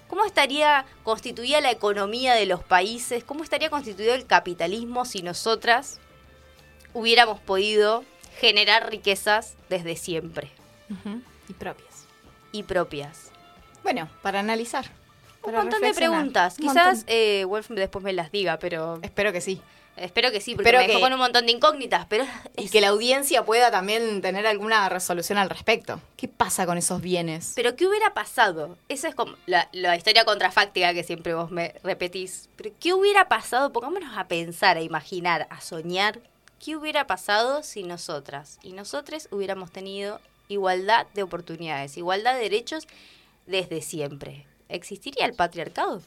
[0.07, 3.23] ¿Cómo estaría constituida la economía de los países?
[3.23, 5.99] ¿Cómo estaría constituido el capitalismo si nosotras
[6.93, 8.03] hubiéramos podido
[8.39, 10.51] generar riquezas desde siempre
[11.49, 12.05] Y propias.
[12.51, 13.31] y propias?
[13.81, 14.85] Bueno, para analizar.
[15.41, 16.59] Un montón de preguntas.
[16.59, 19.63] Un Quizás eh, Wolf después me las diga, pero Espero que sí.
[19.97, 22.05] Espero que sí, porque Espero me dejó que- con un montón de incógnitas.
[22.07, 22.25] Pero
[22.57, 25.99] Y que la audiencia pueda también tener alguna resolución al respecto.
[26.17, 27.53] ¿Qué pasa con esos bienes?
[27.55, 28.77] Pero ¿qué hubiera pasado?
[28.89, 32.49] Esa es como la, la historia contrafáctica que siempre vos me repetís.
[32.55, 33.71] Pero ¿qué hubiera pasado?
[33.71, 36.19] Pongámonos a pensar, a imaginar, a soñar.
[36.63, 42.87] ¿Qué hubiera pasado si nosotras y nosotros hubiéramos tenido igualdad de oportunidades, igualdad de derechos
[43.47, 44.45] desde siempre?
[44.69, 46.01] ¿Existiría el patriarcado?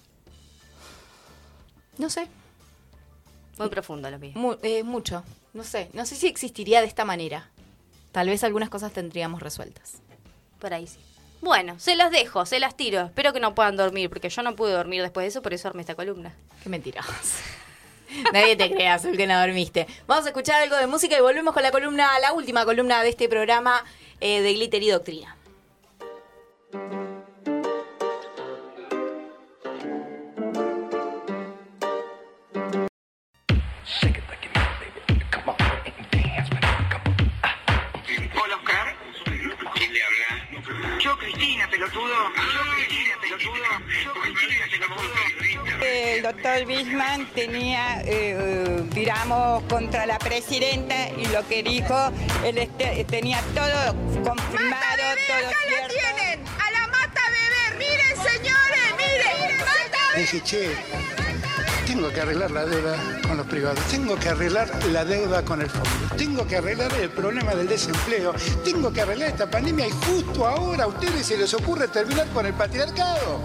[1.99, 2.27] No sé.
[3.59, 4.33] Muy profundo lo mío.
[4.35, 5.23] Mu- eh, mucho.
[5.55, 5.89] No sé.
[5.93, 7.49] No sé si existiría de esta manera.
[8.13, 9.95] Tal vez algunas cosas tendríamos resueltas.
[10.59, 10.99] Por ahí sí.
[11.43, 13.03] Bueno, se las dejo, se las tiro.
[13.07, 15.69] Espero que no puedan dormir, porque yo no pude dormir después de eso, por eso
[15.69, 16.35] armé esta columna.
[16.63, 17.11] Qué mentiroso.
[18.33, 19.87] Nadie te crea, Azul, que no dormiste.
[20.07, 23.11] Vamos a escuchar algo de música y volvemos con la columna, la última columna de
[23.11, 23.85] este programa
[24.21, 25.37] eh, de Glitter y Doctrina.
[41.77, 42.15] Pelotudo.
[43.21, 43.65] Pelotudo.
[45.85, 52.11] El doctor Bisman tenía, eh, tiramos contra la presidenta y lo que dijo,
[52.45, 53.95] él este- tenía todo
[54.25, 55.95] confirmado, todo cierto.
[55.95, 56.45] tienen!
[56.49, 57.79] ¡A la mata bebé!
[57.79, 58.95] ¡Miren, señores!
[58.97, 59.59] ¡Miren!
[59.59, 60.71] ¡Mata Dije, che,
[61.87, 62.97] tengo que arreglar la deuda
[63.27, 67.11] con los privados, tengo que arreglar la deuda con el fondo, tengo que arreglar el
[67.11, 68.35] problema del desempleo,
[68.65, 72.45] tengo que arreglar esta pandemia y justo ahora a ustedes se les ocurre terminar con
[72.47, 73.39] el patriarcado.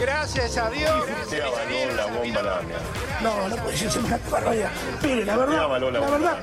[0.00, 1.04] Gracias a Dios.
[1.24, 2.60] Usted avaló la bomba.
[3.20, 4.70] No, no puede ser semejante barbaridad.
[5.02, 6.38] Mire, la avaló la larga.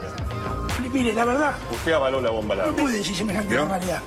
[0.91, 2.83] mire, la verdad, Usted avaló la bomba larga.
[2.91, 3.61] decir semejante ¿Vio?
[3.61, 4.01] barbaridad.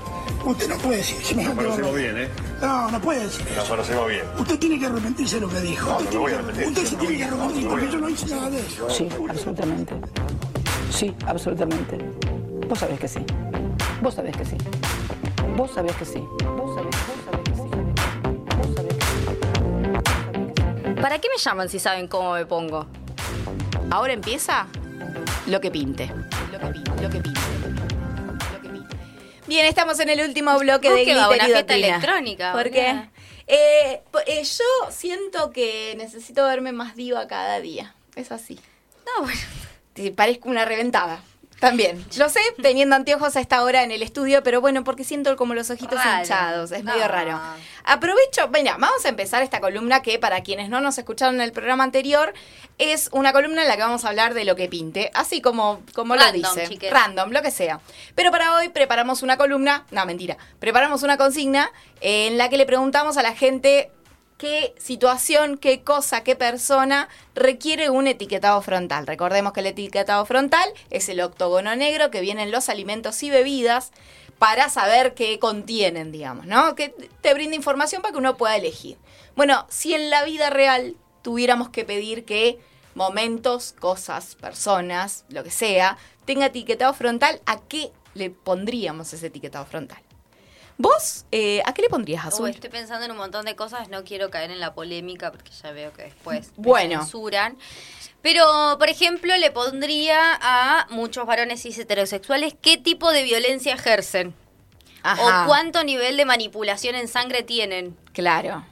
[0.48, 2.28] Usted no puede decir semejante Nos conocemos bien, ¿eh?
[2.62, 4.22] No, no puede decir Nos conocemos bien.
[4.38, 5.90] Usted tiene que arrepentirse de lo que dijo.
[5.90, 6.68] No, no me voy a arrepentir.
[6.68, 8.88] Usted se tiene que arrepentir porque yo no hice nada de eso.
[8.88, 9.94] Sí, absolutamente.
[10.90, 11.98] Sí, absolutamente.
[12.66, 13.20] Vos sabés que sí.
[14.00, 14.56] Vos sabés que sí.
[15.54, 16.16] Vos sabés que sí.
[16.56, 17.68] Vos sabés, vos sabés que sí.
[18.56, 19.04] Vos sabés que
[20.94, 21.00] sí.
[21.02, 22.86] ¿Para qué me llaman si saben cómo me pongo?
[23.90, 24.66] Ahora empieza
[25.46, 26.10] lo que pinte.
[26.50, 27.57] Lo que pinte, lo que pinte.
[29.48, 31.86] Bien, estamos en el último bloque ¿Vos de Glitter y una fiesta Doctrina.
[31.86, 33.08] electrónica, ¿Por qué?
[33.46, 37.94] Eh, eh, yo siento que necesito verme más diva cada día.
[38.14, 38.60] Es así.
[39.06, 39.40] No, bueno.
[39.94, 41.22] Te parezco una reventada.
[41.60, 42.04] También.
[42.16, 45.54] Lo sé, teniendo anteojos a esta hora en el estudio, pero bueno, porque siento como
[45.54, 46.20] los ojitos Raro.
[46.20, 46.70] hinchados.
[46.70, 47.40] Es medio raro.
[47.84, 51.52] Aprovecho, mira, vamos a empezar esta columna que para quienes no nos escucharon en el
[51.52, 52.32] programa anterior,
[52.78, 55.82] es una columna en la que vamos a hablar de lo que pinte, así como,
[55.94, 56.68] como lo dice.
[56.90, 57.80] Random, lo que sea.
[58.14, 62.66] Pero para hoy preparamos una columna, no, mentira, preparamos una consigna en la que le
[62.66, 63.90] preguntamos a la gente
[64.38, 69.06] qué situación, qué cosa, qué persona requiere un etiquetado frontal.
[69.06, 73.30] Recordemos que el etiquetado frontal es el octógono negro que viene en los alimentos y
[73.30, 73.92] bebidas
[74.38, 76.76] para saber qué contienen, digamos, ¿no?
[76.76, 78.96] Que te brinda información para que uno pueda elegir.
[79.34, 82.60] Bueno, si en la vida real tuviéramos que pedir que
[82.94, 89.66] momentos, cosas, personas, lo que sea, tenga etiquetado frontal, ¿a qué le pondríamos ese etiquetado
[89.66, 90.07] frontal?
[90.80, 92.50] ¿Vos eh, a qué le pondrías, Uy, Azul?
[92.50, 95.72] estoy pensando en un montón de cosas, no quiero caer en la polémica porque ya
[95.72, 97.00] veo que después me Bueno.
[97.02, 97.58] censuran.
[98.22, 104.34] Pero, por ejemplo, le pondría a muchos varones cis heterosexuales qué tipo de violencia ejercen.
[105.02, 105.44] Ajá.
[105.44, 107.96] O cuánto nivel de manipulación en sangre tienen.
[108.12, 108.64] Claro.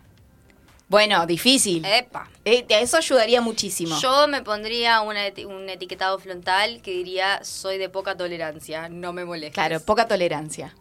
[0.89, 1.85] Bueno, difícil.
[1.85, 2.29] Epa.
[2.45, 3.99] Eh, eso ayudaría muchísimo.
[4.01, 9.13] Yo me pondría una eti- un etiquetado frontal que diría soy de poca tolerancia, no
[9.13, 9.55] me molestes.
[9.55, 10.75] Claro, poca tolerancia.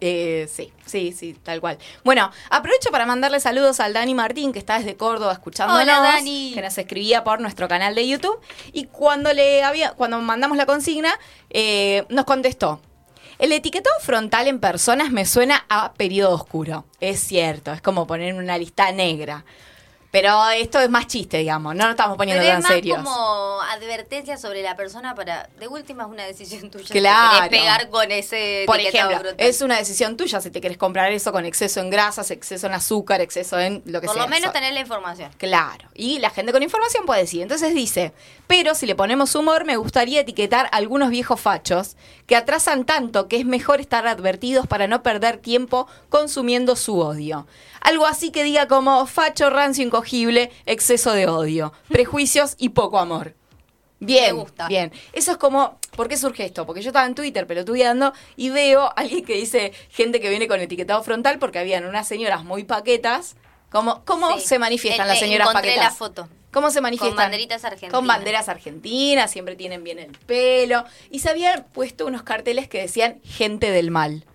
[0.00, 1.78] Eh, sí, sí, sí, tal cual.
[2.04, 5.82] Bueno, aprovecho para mandarle saludos al Dani Martín, que está desde Córdoba escuchándonos.
[5.82, 6.52] Hola, Dani.
[6.54, 8.38] Que nos escribía por nuestro canal de YouTube.
[8.72, 11.18] Y cuando le había, cuando mandamos la consigna,
[11.50, 12.80] eh, nos contestó.
[13.38, 16.84] El etiquetado frontal en personas me suena a periodo oscuro.
[17.00, 19.44] Es cierto, es como poner una lista negra.
[20.12, 22.98] Pero esto es más chiste, digamos, no nos estamos poniendo Pero tan es más serios.
[22.98, 25.48] como advertencia sobre la persona para...
[25.58, 26.86] De última es una decisión tuya.
[26.86, 27.36] si Claro.
[27.46, 31.32] querés pegar con ese Por ejemplo, es una decisión tuya si te quieres comprar eso
[31.32, 34.24] con exceso en grasas, exceso en azúcar, exceso en lo que Por sea.
[34.24, 35.30] lo menos Eso- tener la información.
[35.38, 35.88] Claro.
[35.94, 37.40] Y la gente con información puede decir.
[37.40, 38.12] Entonces dice,
[38.46, 41.96] pero si le ponemos humor, me gustaría etiquetar a algunos viejos fachos
[42.26, 47.46] que atrasan tanto que es mejor estar advertidos para no perder tiempo consumiendo su odio.
[47.80, 53.34] Algo así que diga como facho, rancio, incogible, exceso de odio, prejuicios y poco amor.
[53.98, 54.66] Bien, Me gusta.
[54.68, 54.92] bien.
[55.12, 56.66] Eso es como, ¿por qué surge esto?
[56.66, 60.48] Porque yo estaba en Twitter pelotudeando y veo a alguien que dice gente que viene
[60.48, 63.36] con etiquetado frontal porque habían unas señoras muy paquetas.
[63.70, 64.46] ¿Cómo, cómo Sí.
[64.46, 65.92] se manifiestan El- las eh, señoras encontré paquetas?
[65.92, 66.28] la foto.
[66.52, 67.16] ¿Cómo se manifiestan?
[67.16, 67.92] Con banderitas argentinas.
[67.94, 70.84] Con banderas argentinas, siempre tienen bien el pelo.
[71.10, 74.26] Y se habían puesto unos carteles que decían gente del mal.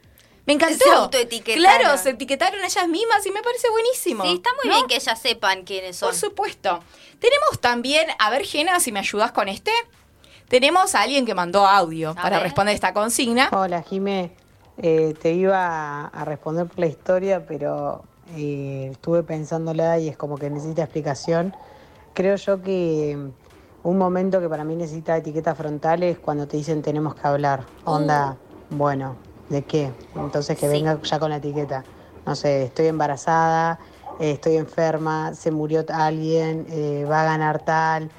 [0.47, 0.83] Me encantó.
[0.83, 1.79] Se autoetiquetaron.
[1.81, 4.23] Claro, se etiquetaron ellas mismas y me parece buenísimo.
[4.23, 4.75] Sí, está muy ¿no?
[4.75, 6.09] bien que ellas sepan quiénes son.
[6.09, 6.79] Por supuesto.
[7.19, 9.71] Tenemos también, a ver, Gena, si me ayudas con este.
[10.47, 12.43] Tenemos a alguien que mandó audio para ver.
[12.43, 13.49] responder esta consigna.
[13.51, 14.31] Hola, Jimé.
[14.77, 18.03] Eh, te iba a responder por la historia, pero
[18.35, 21.53] eh, estuve pensándola y es como que necesita explicación.
[22.17, 23.15] Creo yo que
[23.83, 27.67] un momento que para mí necesita etiqueta frontal es cuando te dicen tenemos que hablar.
[27.85, 28.35] Onda,
[28.71, 29.15] bueno,
[29.49, 29.91] ¿de qué?
[30.15, 30.73] Entonces que Sí.
[30.73, 31.85] venga ya con la etiqueta.
[32.25, 33.79] no sé, estoy embarazada,
[34.19, 38.09] eh, estoy enferma, se murió alguien, eh, va a ganar tal,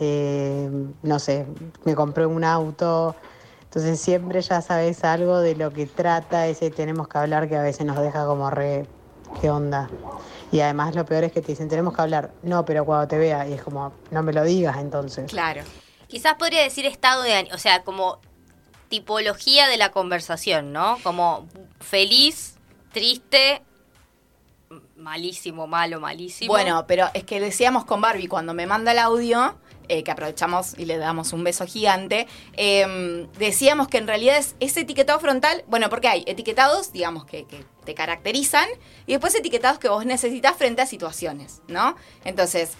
[0.00, 0.68] eh,
[1.04, 1.46] no sé,
[1.84, 3.14] me compré un auto.
[3.62, 7.62] Entonces siempre ya sabes algo de lo que trata ese tenemos que hablar que a
[7.62, 8.88] veces nos deja como re,
[9.40, 9.88] ¿qué onda?
[10.54, 13.18] Y además lo peor es que te dicen, tenemos que hablar, no, pero cuando te
[13.18, 15.28] vea, y es como, no me lo digas entonces.
[15.28, 15.62] Claro.
[16.06, 18.20] Quizás podría decir estado de ánimo, o sea, como
[18.88, 20.98] tipología de la conversación, ¿no?
[21.02, 21.48] Como
[21.80, 22.54] feliz,
[22.92, 23.62] triste,
[24.96, 26.52] malísimo, malo, malísimo.
[26.52, 29.56] Bueno, pero es que decíamos con Barbie, cuando me manda el audio,
[29.88, 34.54] eh, que aprovechamos y le damos un beso gigante, eh, decíamos que en realidad es
[34.60, 38.68] ese etiquetado frontal, bueno, porque hay etiquetados, digamos, que, que te caracterizan,
[39.06, 41.96] y después etiquetados que vos necesitas frente a situaciones, ¿no?
[42.24, 42.72] Entonces,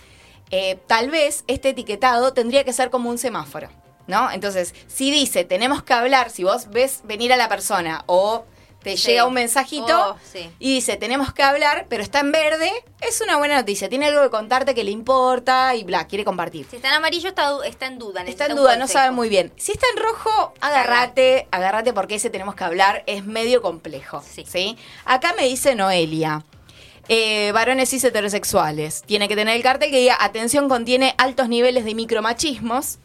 [0.51, 3.69] eh, tal vez este etiquetado tendría que ser como un semáforo,
[4.07, 4.31] ¿no?
[4.31, 8.45] Entonces, si dice, tenemos que hablar, si vos ves venir a la persona o
[8.85, 9.09] te Sí.
[9.09, 10.48] llega un mensajito Oh, sí.
[10.61, 12.70] y dice, tenemos que hablar, pero está en verde,
[13.01, 13.89] es una buena noticia.
[13.89, 16.66] Tiene algo que contarte que le importa y bla, quiere compartir.
[16.70, 18.23] Si está en amarillo está, está en duda.
[18.24, 19.52] Está en duda, no sabe muy bien.
[19.56, 24.23] Si está en rojo, agárrate, agárrate porque ese tenemos que hablar, es medio complejo.
[24.47, 24.77] Sí.
[25.05, 26.44] Acá me dice Noelia.
[27.09, 29.02] eh, varones cis heterosexuales.
[29.05, 32.98] Tiene que tener el cartel que diga, atención, contiene altos niveles de micromachismos.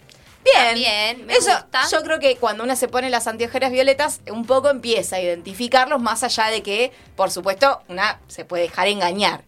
[0.53, 0.75] Bien.
[0.75, 1.81] Bien, me Eso, gusta.
[1.91, 6.01] yo creo que cuando una se pone las anteojeras violetas, un poco empieza a identificarlos,
[6.01, 9.43] más allá de que, por supuesto, una se puede dejar engañar.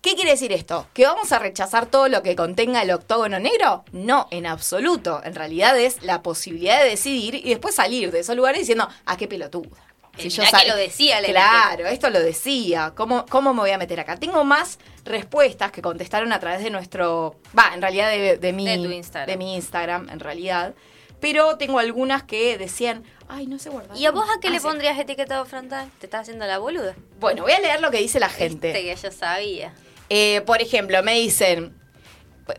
[0.00, 0.86] ¿Qué quiere decir esto?
[0.92, 3.84] ¿Que vamos a rechazar todo lo que contenga el octógono negro?
[3.92, 5.22] No, en absoluto.
[5.24, 9.16] En realidad es la posibilidad de decidir y después salir de esos lugares diciendo, ah,
[9.16, 9.78] qué pelotuda.
[10.18, 12.92] Eh, mirá que lo decía la Claro, esto lo decía.
[12.94, 14.16] ¿Cómo, ¿Cómo me voy a meter acá?
[14.16, 17.36] Tengo más respuestas que contestaron a través de nuestro.
[17.58, 19.26] Va, en realidad de, de mi, De tu Instagram.
[19.28, 20.74] de mi Instagram, en realidad.
[21.20, 23.96] Pero tengo algunas que decían, ay, no sé guardar.
[23.96, 24.66] ¿Y a vos a qué Ah, le sí.
[24.66, 25.90] pondrías etiquetado frontal?
[25.98, 26.94] ¿Te estás haciendo la boluda?
[27.20, 28.72] Bueno, voy a leer lo que dice la gente.
[28.72, 29.72] Viste que yo sabía.
[30.10, 31.74] Eh, por ejemplo, me dicen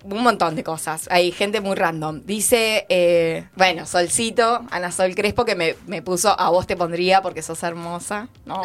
[0.03, 1.07] un montón de cosas.
[1.11, 2.21] Hay gente muy random.
[2.25, 7.21] Dice, eh, bueno, Solcito, Ana Sol Crespo, que me, me puso a vos te pondría
[7.21, 8.29] porque sos hermosa.
[8.45, 8.63] No.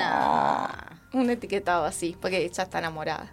[1.13, 3.31] Un etiquetado así, porque ella está enamorada.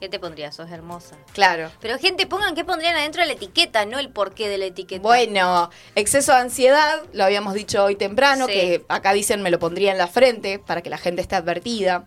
[0.00, 0.54] ¿Qué te pondrías?
[0.54, 1.16] Sos hermosa.
[1.32, 1.70] Claro.
[1.80, 5.00] Pero gente, pongan qué pondrían adentro de la etiqueta, no el porqué de la etiqueta.
[5.02, 8.52] Bueno, exceso de ansiedad, lo habíamos dicho hoy temprano, Sí.
[8.52, 12.04] que acá dicen me lo pondría en la frente para que la gente esté advertida.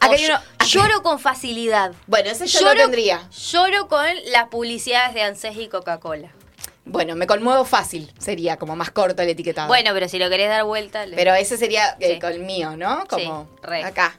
[0.00, 1.92] Acá O hay uno- ll- Lloro con facilidad.
[2.06, 3.28] Bueno, ese yo lo tendría.
[3.30, 6.30] Lloro con las publicidades de ANSES y Coca-Cola.
[6.86, 9.68] Bueno, me conmuevo fácil, sería como más corto el etiquetado.
[9.68, 11.04] Bueno, pero si lo querés dar vuelta...
[11.06, 12.18] le- Pero ese sería el Sí.
[12.20, 13.04] con el mío, ¿no?
[13.08, 13.84] Como Sí, re.
[13.84, 14.18] acá.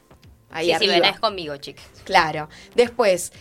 [0.56, 0.94] Ahí sí, arriba.
[0.94, 1.84] si venés conmigo, chicas.
[2.04, 2.48] Claro.
[2.74, 3.32] Después,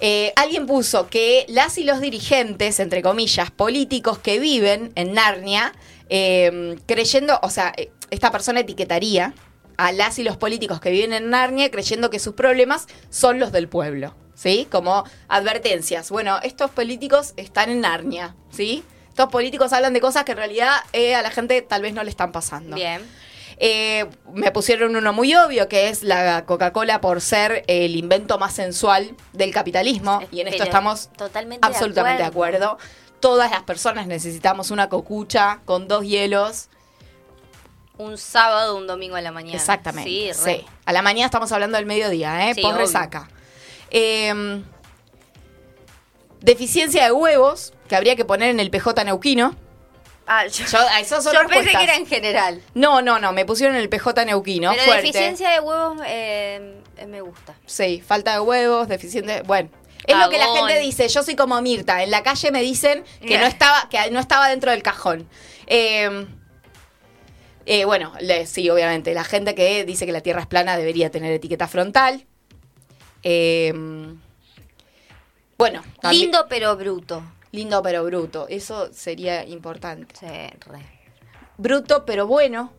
[0.00, 5.72] eh, alguien puso que las y los dirigentes, entre comillas, políticos que viven en Narnia,
[6.08, 9.34] eh, creyendo, o sea, eh, esta persona etiquetaría
[9.76, 13.52] a las y los políticos que viven en Narnia creyendo que sus problemas son los
[13.52, 14.66] del pueblo, ¿sí?
[14.70, 16.10] Como advertencias.
[16.10, 18.84] Bueno, estos políticos están en Narnia, ¿sí?
[19.08, 22.04] Estos políticos hablan de cosas que en realidad eh, a la gente tal vez no
[22.04, 22.76] le están pasando.
[22.76, 23.02] Bien.
[23.58, 28.54] Eh, me pusieron uno muy obvio, que es la Coca-Cola por ser el invento más
[28.54, 30.20] sensual del capitalismo.
[30.30, 32.78] Y en esto estamos totalmente de absolutamente de acuerdo.
[33.20, 36.68] Todas las personas necesitamos una cocucha con dos hielos.
[37.96, 39.56] Un sábado, un domingo a la mañana.
[39.56, 40.34] Exactamente.
[40.34, 40.66] Sí.
[40.84, 42.54] A la mañana estamos hablando del mediodía, ¿eh?
[42.54, 43.30] Sí, resaca.
[43.90, 44.62] Eh,
[46.42, 49.56] deficiencia de huevos, que habría que poner en el PJ neuquino.
[50.26, 52.60] Ah, yo, Yo, a esos son yo pensé que era en general.
[52.74, 54.70] No, no, no, me pusieron el PJ neuquino.
[54.72, 55.02] Pero fuerte.
[55.06, 57.54] deficiencia de huevos eh, me gusta.
[57.64, 59.42] Sí, falta de huevos, deficiente.
[59.42, 59.70] Bueno,
[60.04, 61.06] es lo que la gente dice.
[61.08, 62.02] Yo soy como Mirta.
[62.02, 65.28] En la calle me dicen que no estaba, que no estaba dentro del cajón.
[65.68, 66.26] Eh,
[67.66, 69.14] eh, bueno, le- sí, obviamente.
[69.14, 72.26] La gente que dice que la Tierra es plana debería tener etiqueta frontal.
[73.22, 73.72] Eh,
[75.58, 77.22] bueno, Lindo pero bruto.
[77.52, 78.46] Lindo pero bruto.
[78.48, 80.14] Eso sería importante.
[80.18, 80.82] Sí, re.
[81.58, 82.72] Bruto pero bueno.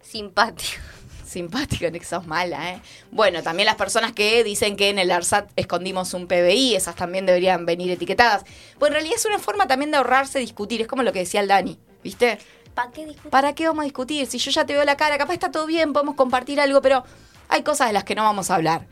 [0.00, 0.82] Simpático.
[1.26, 2.80] Simpático, no sos mala, ¿eh?
[3.10, 7.26] Bueno, también las personas que dicen que en el ARSAT escondimos un PBI, esas también
[7.26, 8.44] deberían venir etiquetadas.
[8.78, 11.40] Pues en realidad es una forma también de ahorrarse discutir, es como lo que decía
[11.40, 12.38] el Dani, ¿viste?
[12.74, 13.30] ¿Para qué discutir?
[13.30, 14.26] ¿Para qué vamos a discutir?
[14.28, 17.04] Si yo ya te veo la cara, capaz está todo bien, podemos compartir algo, pero
[17.48, 18.86] hay cosas de las que no vamos a hablar.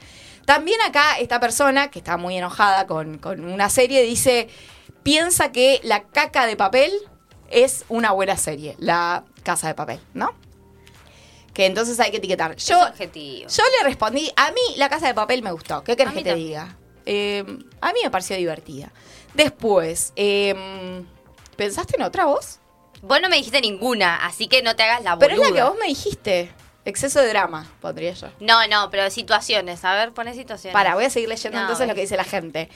[0.44, 4.48] También acá esta persona, que está muy enojada con, con una serie, dice,
[5.02, 6.92] piensa que la caca de papel
[7.50, 10.34] es una buena serie, la casa de papel, ¿no?
[11.52, 12.56] Que entonces hay que etiquetar.
[12.56, 15.84] Yo, yo le respondí, a mí la casa de papel me gustó.
[15.84, 16.48] ¿Qué querés que te también.
[16.48, 16.76] diga?
[17.06, 17.44] Eh,
[17.80, 18.90] a mí me pareció divertida.
[19.34, 21.04] Después, eh,
[21.56, 22.58] ¿pensaste en otra voz?
[23.02, 25.28] Vos no me dijiste ninguna, así que no te hagas la boluda.
[25.28, 26.52] Pero es la que vos me dijiste.
[26.84, 28.28] Exceso de drama, pondría yo.
[28.40, 29.84] No, no, pero situaciones.
[29.84, 30.74] A ver, pone situaciones.
[30.74, 32.68] Para, voy a seguir leyendo No, entonces lo que dice la gente.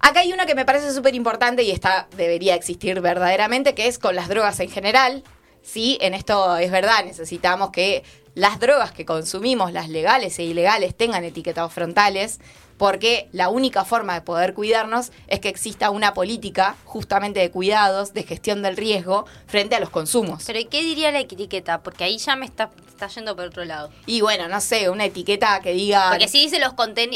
[0.00, 3.98] Acá hay uno que me parece súper importante y esta debería existir verdaderamente, que es
[3.98, 5.22] con las drogas en general.
[5.62, 8.04] Sí, en esto es verdad, necesitamos que
[8.34, 12.40] las drogas que consumimos, las legales e ilegales, tengan etiquetados frontales,
[12.76, 18.14] porque la única forma de poder cuidarnos es que exista una política justamente de cuidados,
[18.14, 20.42] de gestión del riesgo frente a los consumos.
[20.46, 21.82] Pero ¿y qué diría la etiqueta?
[21.82, 23.90] Porque ahí ya me está, está yendo por otro lado.
[24.06, 26.10] Y bueno, no sé, una etiqueta que diga...
[26.10, 26.74] Porque si dice los,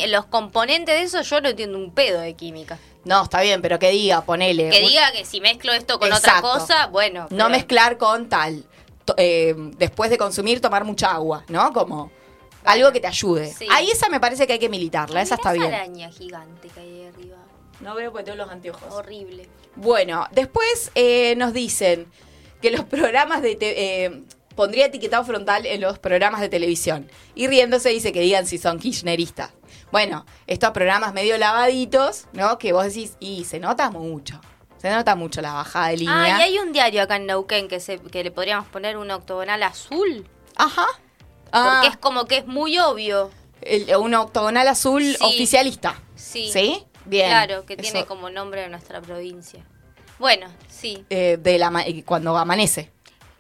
[0.09, 2.79] los componentes de eso, yo no entiendo un pedo de química.
[3.05, 4.71] No, está bien, pero que diga, ponele...
[4.71, 6.47] Que diga que si mezclo esto con Exacto.
[6.47, 7.27] otra cosa, bueno.
[7.31, 8.65] No mezclar con tal.
[9.17, 11.73] Eh, después de consumir, tomar mucha agua, ¿no?
[11.73, 12.11] Como
[12.65, 13.53] algo que te ayude.
[13.53, 13.67] Sí.
[13.71, 15.67] Ahí esa me parece que hay que militarla, esa está bien.
[15.67, 17.37] esa araña gigante que hay ahí arriba.
[17.81, 18.93] No veo porque tengo los anteojos.
[18.93, 19.49] Horrible.
[19.77, 22.07] Bueno, después eh, nos dicen
[22.61, 23.55] que los programas de...
[23.57, 24.23] te- eh,
[24.57, 27.09] pondría etiquetado frontal en los programas de televisión.
[27.37, 29.53] Y riéndose dice que digan si son kirchneristas.
[29.93, 32.59] Bueno, estos programas medio lavaditos, ¿no?
[32.59, 34.41] Que vos decís, y se nota mucho.
[34.79, 36.37] Se nota mucho la bajada de línea.
[36.37, 39.09] Ah, y hay un diario acá en Neuquén que, se, que le podríamos poner un
[39.13, 40.29] octogonal azul.
[40.57, 40.87] Ajá.
[41.51, 41.89] Porque Ah.
[41.91, 43.31] es como que es muy obvio.
[43.63, 45.17] El- un octogonal azul Sí.
[45.21, 46.01] oficialista.
[46.15, 46.51] Sí.
[46.53, 46.85] ¿Sí?
[47.05, 47.29] Bien.
[47.31, 49.65] Claro, que Eso, tiene como nombre de nuestra provincia.
[50.19, 51.05] Bueno, sí.
[51.11, 52.91] eh, de la, eh, cuando amanece.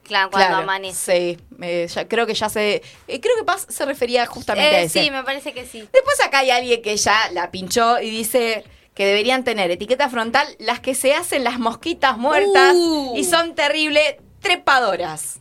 [0.04, 1.36] Claro, cuando Claro, amanece.
[1.38, 2.82] Sí, eh, ya- creo que ya se...
[3.08, 5.04] eh, creo que Paz se refería justamente a ese.
[5.04, 5.86] sí, me parece que sí.
[5.92, 8.64] Después acá hay alguien que ya la pinchó y dice
[8.94, 13.12] que deberían tener etiqueta frontal las que se hacen las mosquitas muertas Uh.
[13.16, 15.38] y son terribles trepadoras.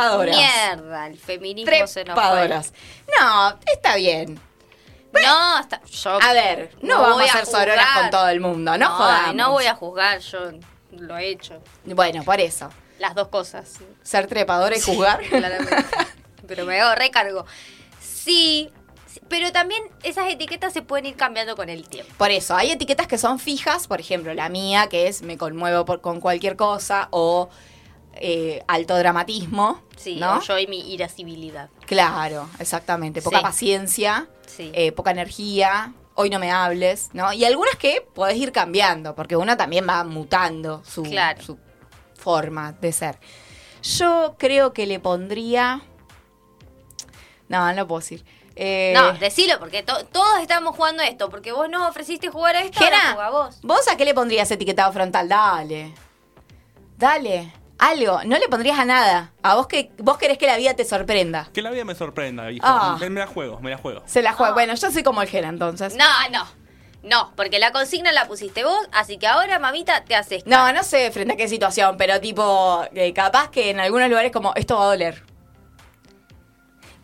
[0.00, 0.36] Trepadoras.
[0.36, 2.14] Mierda, el feminismo se nos.
[2.14, 2.72] Trepadoras.
[3.18, 4.40] No, está bien.
[5.24, 8.72] No, hasta, yo A ver, no, vamos voy a hacer sororas con todo el mundo,
[8.72, 9.34] no, No, jodamos.
[9.34, 10.38] no voy a juzgar, yo
[10.90, 11.62] lo he hecho.
[11.84, 12.68] Bueno, por eso.
[12.98, 13.74] Las dos cosas.
[14.02, 15.20] Ser trepadora y juzgar.
[15.28, 15.74] Claramente.
[16.46, 17.46] Pero me hago recargo.
[18.00, 18.70] Sí,
[19.06, 22.12] sí, pero también esas etiquetas se pueden ir cambiando con el tiempo.
[22.18, 25.84] Por eso, hay etiquetas que son fijas, por ejemplo, la mía, que es me conmuevo
[25.86, 27.48] por- con cualquier cosa, o
[28.20, 30.40] eh, alto dramatismo, Sí, ¿no?
[30.42, 31.70] yo y mi irascibilidad.
[31.86, 33.22] Claro, exactamente.
[33.22, 33.42] Poca Sí.
[33.42, 34.70] paciencia, Sí.
[34.74, 37.32] eh, poca energía, hoy no me hables, ¿no?
[37.32, 41.42] Y algunas que podés ir cambiando, porque uno también va mutando su, Claro.
[41.42, 41.58] su
[42.14, 43.18] forma de ser.
[43.82, 45.82] Yo creo que le pondría...
[47.48, 48.24] No, no puedo decir.
[48.56, 52.62] Eh, No, decilo, porque to- todos estamos jugando esto, porque vos nos ofreciste jugar a
[52.62, 53.58] esto, Jena, ahora vos.
[53.62, 55.28] ¿Vos a qué le pondrías etiquetado frontal?
[55.28, 55.92] Dale.
[56.96, 57.52] Dale.
[57.78, 58.20] Algo.
[58.24, 59.32] No le pondrías a nada.
[59.42, 61.48] A vos que vos querés que la vida te sorprenda.
[61.52, 62.64] Que la vida me sorprenda, hijo.
[62.66, 62.96] Ah.
[63.00, 64.02] Me, me la juego, me la juego.
[64.06, 64.54] Se la juega.
[64.54, 65.94] Bueno, yo soy como el Gena, entonces.
[65.96, 66.46] No, no.
[67.02, 70.44] No, porque la consigna la pusiste vos, así que ahora, mamita, te haces.
[70.44, 74.32] No, no sé frente a qué situación, pero tipo, eh, capaz que en algunos lugares
[74.32, 75.22] como esto va a doler.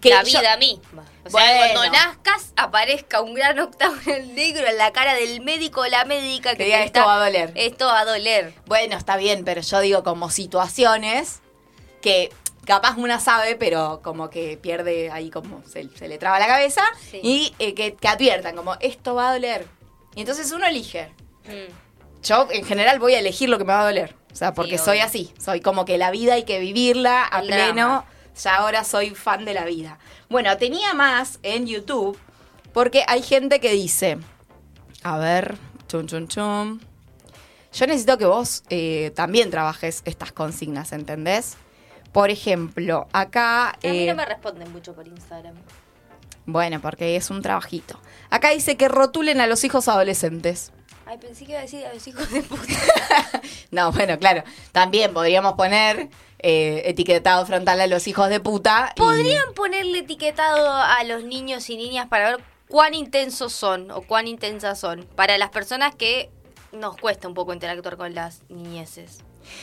[0.02, 1.04] Que la yo- vida misma.
[1.24, 1.80] O sea, Bueno.
[1.80, 6.50] cuando nazcas, aparezca un gran octagonal negro en la cara del médico o la médica
[6.50, 7.52] que, Que diga, "Esto va a doler".
[7.54, 8.52] Esto va a doler.
[8.66, 11.40] Bueno, está bien, pero yo digo como situaciones
[12.00, 12.30] que
[12.66, 16.82] capaz una sabe, pero como que pierde ahí como se, se le traba la cabeza
[17.10, 17.20] Sí.
[17.22, 19.66] y eh, que, que adviertan como esto va a doler.
[20.14, 21.12] Y entonces uno elige.
[21.44, 21.72] Mm.
[22.24, 24.14] Yo en general voy a elegir lo que me va a doler.
[24.32, 25.32] O sea, porque Sí, soy así.
[25.38, 27.64] Soy como que la vida hay que vivirla a El pleno.
[27.74, 28.04] drama.
[28.40, 29.98] Ya ahora soy fan de la vida.
[30.28, 32.18] Bueno, tenía más en YouTube
[32.72, 34.18] porque hay gente que dice,
[35.02, 36.80] a ver, chum, chum, chum.
[37.72, 41.56] Yo necesito que vos eh, también trabajes estas consignas, ¿entendés?
[42.12, 43.70] Por ejemplo, acá...
[43.70, 45.54] A mí eh, no me responden mucho por Instagram.
[46.44, 47.98] Bueno, porque es un trabajito.
[48.28, 50.72] Acá dice que rotulen a los hijos adolescentes.
[51.06, 52.62] Ay, pensé que iba a decir a los hijos de puta.
[53.70, 54.44] No, bueno, claro.
[54.72, 56.10] También podríamos poner
[56.42, 58.92] eh, etiquetado frontal a los hijos de puta.
[58.96, 64.02] y- ¿Podrían ponerle etiquetado a los niños y niñas para ver cuán intensos son o
[64.02, 65.06] cuán intensas son?
[65.16, 66.30] Para las personas que
[66.72, 69.18] nos cuesta un poco interactuar con las niñeces.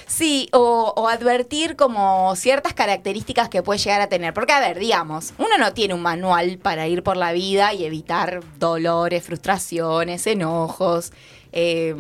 [0.06, 4.34] Sí, o, o advertir como ciertas características que puede llegar a tener.
[4.34, 7.86] Porque, a ver, digamos, uno no tiene un manual para ir por la vida y
[7.86, 11.14] evitar dolores, frustraciones, enojos,
[11.54, 11.96] eh,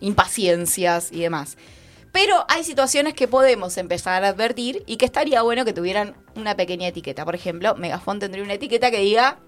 [0.00, 1.56] impaciencias y demás.
[2.12, 6.56] Pero hay situaciones que podemos empezar a advertir y que estaría bueno que tuvieran una
[6.56, 7.24] pequeña etiqueta.
[7.24, 9.38] Por ejemplo, Megafon tendría una etiqueta que diga,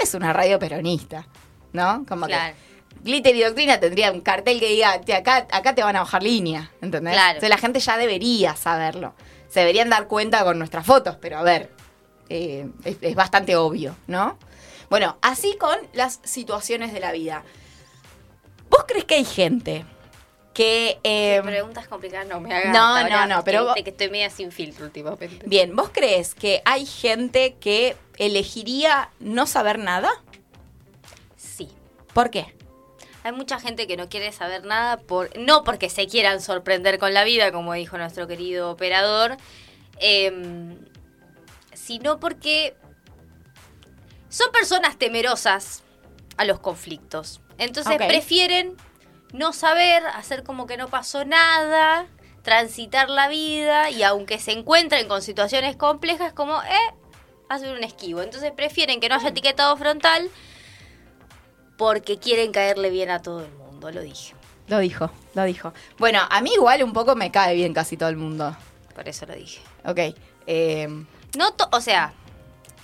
[0.00, 1.26] es una radio peronista,
[1.72, 2.04] ¿no?
[2.06, 2.54] Como Claro.
[2.54, 2.68] que
[3.04, 6.22] Glitter y Doctrina tendría un cartel que diga, "Te- acá, acá te van a bajar
[6.22, 7.14] línea, ¿entendés?
[7.14, 7.28] Claro.
[7.30, 9.14] Entonces la gente ya debería saberlo.
[9.48, 11.70] Se deberían dar cuenta con nuestras fotos, pero a ver,
[12.28, 14.38] eh, es, es bastante obvio, ¿no?
[14.90, 17.44] Bueno, así con las situaciones de la vida.
[18.70, 19.84] ¿Vos crees que hay gente
[20.58, 20.98] que...
[21.04, 22.72] eh, Preguntas complicadas no me hagas.
[22.72, 25.46] No, no, no, pero vos- que estoy media sin filtro últimamente.
[25.46, 30.10] Bien, ¿vos crees que hay gente que elegiría no saber nada?
[31.36, 31.68] Sí.
[32.12, 32.56] ¿Por qué?
[33.22, 37.14] Hay mucha gente que no quiere saber nada, por no porque se quieran sorprender con
[37.14, 39.36] la vida, como dijo nuestro querido operador,
[40.00, 40.76] em,
[41.72, 42.74] sino porque
[44.28, 45.84] son personas temerosas
[46.36, 47.40] a los conflictos.
[47.58, 48.76] Entonces prefieren
[49.32, 52.06] no saber, hacer como que no pasó nada,
[52.42, 56.94] transitar la vida y aunque se encuentren con situaciones complejas, como, eh,
[57.48, 58.22] hacer un esquivo.
[58.22, 60.30] Entonces prefieren que no haya etiquetado frontal
[61.76, 64.34] porque quieren caerle bien a todo el mundo, lo dije.
[64.66, 65.72] Lo dijo, lo dijo.
[65.98, 68.54] Bueno, a mí igual un poco me cae bien casi todo el mundo.
[68.94, 69.60] Por eso lo dije.
[69.84, 69.98] Ok.
[70.46, 70.88] eh,
[71.36, 72.12] No, o sea,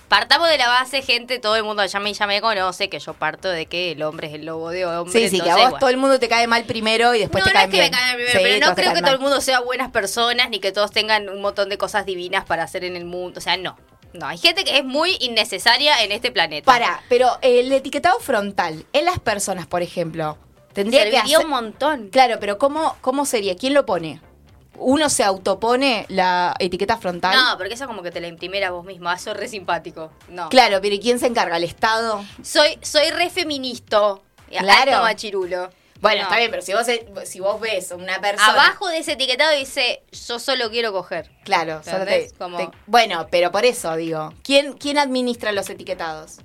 [0.07, 3.13] partamos de la base, gente, todo el mundo ya me, ya me conoce, que yo
[3.13, 5.11] parto de que el hombre es el lobo de hombre.
[5.11, 5.79] sí, sí, que a entonces, vos bueno.
[5.79, 7.77] todo el mundo te cae mal primero y después no, te no cae es que
[7.79, 7.91] bien.
[7.91, 9.29] me caigan primero, Sí, pero no creo que caen todo el mal.
[9.29, 12.83] mundo sea buenas personas ni que todos tengan un montón de cosas divinas para hacer
[12.83, 13.39] en el mundo.
[13.39, 13.77] O sea, no.
[14.13, 16.65] No, hay gente que es muy innecesaria en este planeta.
[16.65, 20.37] Para, pero el etiquetado frontal en las personas, por ejemplo,
[20.71, 21.45] tendría que Serviría hacer...
[21.45, 22.09] un montón.
[22.09, 23.55] Claro, pero ¿cómo, ¿cómo sería?
[23.57, 24.21] ¿Quién lo pone?
[24.77, 27.35] ¿Uno se autopone la etiqueta frontal?
[27.35, 29.11] No, porque eso como que te la imprimiera vos mismo.
[29.11, 30.11] Eso es re simpático.
[30.29, 30.49] No.
[30.49, 31.57] Claro, pero ¿y quién se encarga?
[31.57, 32.23] ¿El Estado?
[32.43, 34.15] Soy, soy re feminista.
[34.49, 34.91] Claro.
[34.91, 35.69] Alto machirulo.
[36.01, 36.23] Bueno, No.
[36.23, 36.85] está bien, pero si vos,
[37.23, 38.51] si vos ves una persona...
[38.51, 41.31] Abajo de ese etiquetado dice, yo solo quiero coger.
[41.45, 42.29] Claro, solo te.
[42.37, 46.39] Como- te- Bueno, pero por eso digo, ¿quién, quién administra los etiquetados?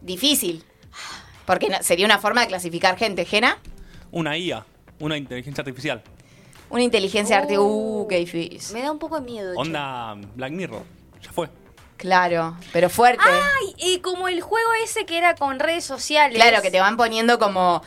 [0.00, 0.64] Difícil.
[1.44, 3.58] Porque no- sería una forma de clasificar gente, ¿Jena?
[4.12, 4.64] Una IA,
[5.00, 6.02] una inteligencia artificial.
[6.70, 7.66] Una inteligencia artificial.
[7.66, 8.74] Uh, qué difícil.
[8.74, 9.52] Me da un poco de miedo.
[9.54, 9.60] che.
[9.60, 10.82] Onda Black Mirror.
[11.22, 11.48] Ya fue.
[11.96, 13.22] Claro, pero fuerte.
[13.28, 16.34] Ay, y como el juego ese que era con redes sociales.
[16.36, 17.82] Claro, que te van poniendo como...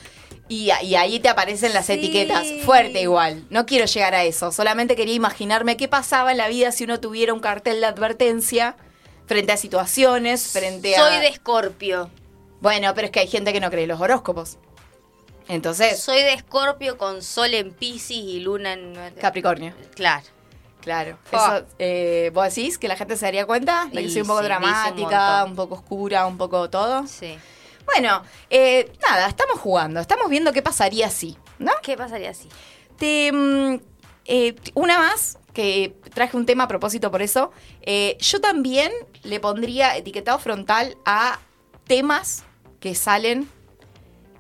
[0.50, 1.94] Y, y ahí te aparecen las Sí.
[1.94, 2.46] etiquetas.
[2.64, 3.46] Fuerte igual.
[3.50, 4.52] No quiero llegar a eso.
[4.52, 8.76] Solamente quería imaginarme qué pasaba en la vida si uno tuviera un cartel de advertencia
[9.26, 11.00] frente a situaciones, frente a...
[11.00, 12.10] Soy de Escorpio.
[12.62, 14.58] Bueno, pero es que hay gente que no cree en los horóscopos.
[15.48, 19.14] Entonces, Soy de Escorpio con Sol en Pisces y Luna en...
[19.20, 19.74] Capricornio.
[19.96, 20.26] Claro.
[20.82, 21.18] Claro.
[21.32, 24.28] Eso, eh, ¿Vos decís que la gente se daría cuenta de que Y soy un
[24.28, 27.08] poco sí, dice un dramática, un, poco oscura, un poco todo?
[27.08, 27.38] Sí.
[27.86, 31.72] Bueno, eh, nada, estamos jugando, estamos viendo qué pasaría si, ¿no?
[31.82, 32.50] ¿Qué pasaría así?
[32.98, 33.80] Te, mm,
[34.26, 37.52] eh, una más, que traje un tema a propósito por eso.
[37.82, 38.92] Eh, yo también
[39.24, 41.40] le pondría etiquetado frontal a
[41.86, 42.44] temas
[42.80, 43.50] que salen,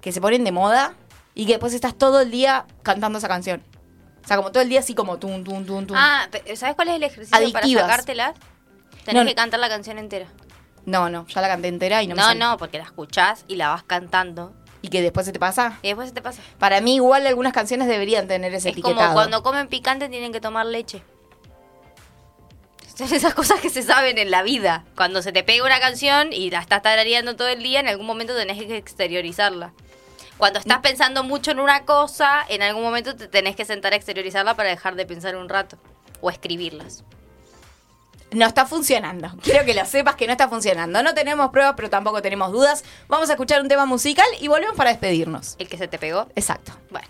[0.03, 0.93] que se ponen de moda
[1.33, 3.63] y que después estás todo el día cantando esa canción.
[4.23, 5.97] O sea, como todo el día así como tum, tum, tum, tum.
[5.99, 7.83] Ah, ¿sabes cuál es el ejercicio Adictivas.
[7.83, 8.33] para sacártelas?
[9.05, 10.27] Tenés No, que cantar la canción entera.
[10.85, 13.55] No, no, ya la canté entera y no, me No, no, porque la escuchás y
[13.55, 14.53] la vas cantando.
[14.81, 15.79] ¿Y que después se te pasa?
[15.81, 16.41] Y después se te pasa.
[16.59, 18.99] Para mí igual algunas canciones deberían tener ese Es etiquetado.
[19.01, 21.01] como cuando comen picante tienen que tomar leche.
[22.97, 24.83] Son esas cosas que se saben en la vida.
[24.95, 28.05] Cuando se te pega una canción y la estás tarareando todo el día, en algún
[28.05, 29.73] momento tenés que exteriorizarla.
[30.43, 33.95] Cuando estás pensando mucho en una cosa, en algún momento te tenés que sentar a
[33.95, 35.77] exteriorizarla para dejar de pensar un rato.
[36.19, 37.05] O escribirlas.
[38.31, 39.31] No está funcionando.
[39.41, 41.01] Quiero que lo sepas que no está funcionando.
[41.01, 42.83] No tenemos pruebas, pero tampoco tenemos dudas.
[43.07, 45.55] Vamos a escuchar un tema musical y volvemos para despedirnos.
[45.59, 46.27] ¿El que se te pegó?
[46.35, 46.73] Exacto.
[46.89, 47.07] Bueno.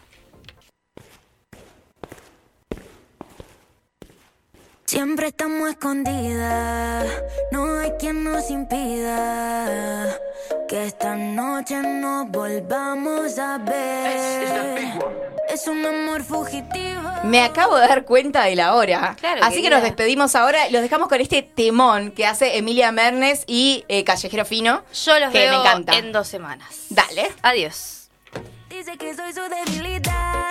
[4.94, 7.08] Siempre estamos escondidas,
[7.52, 10.16] no hay quien nos impida
[10.68, 14.94] que esta noche nos volvamos a ver.
[15.50, 17.02] Es un amor fugitivo.
[17.24, 19.16] Me acabo de dar cuenta de la hora.
[19.20, 22.92] Claro, Así que nos despedimos ahora y los dejamos con este temón que hace Emilia
[22.92, 24.84] Mernes y eh, Callejero Fino.
[24.94, 25.98] Yo los que veo me encanta.
[25.98, 26.86] en dos semanas.
[26.92, 27.32] Dale.
[27.42, 28.12] Adiós.
[28.70, 30.46] Dice que soy su debilidad,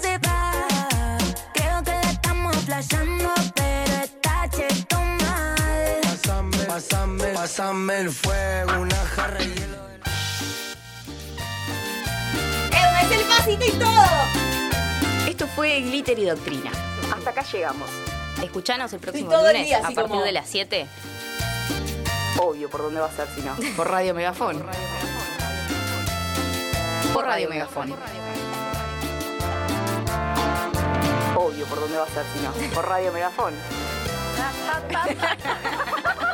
[0.00, 0.52] se va.
[1.54, 6.00] Creo que la estamos flashando, pero está cheto mal.
[6.02, 9.76] Pásame, pásame, pásame el fuego, una jarra de hielo.
[13.02, 15.28] ¡Es el pasito y todo!
[15.28, 16.70] Esto fue Glitter y Doctrina.
[17.16, 17.90] Hasta acá llegamos.
[18.42, 20.86] Escuchanos el próximo todo el lunes día a partir como- de las 7.
[22.38, 23.56] Obvio, ¿por dónde va a ser si no?
[23.76, 24.62] Por Radio Megafón.
[27.14, 27.94] Por Radio Megafón.
[31.46, 32.50] Obvio, ¿por dónde va a ser si no?
[32.74, 33.54] Por Radio Megafón.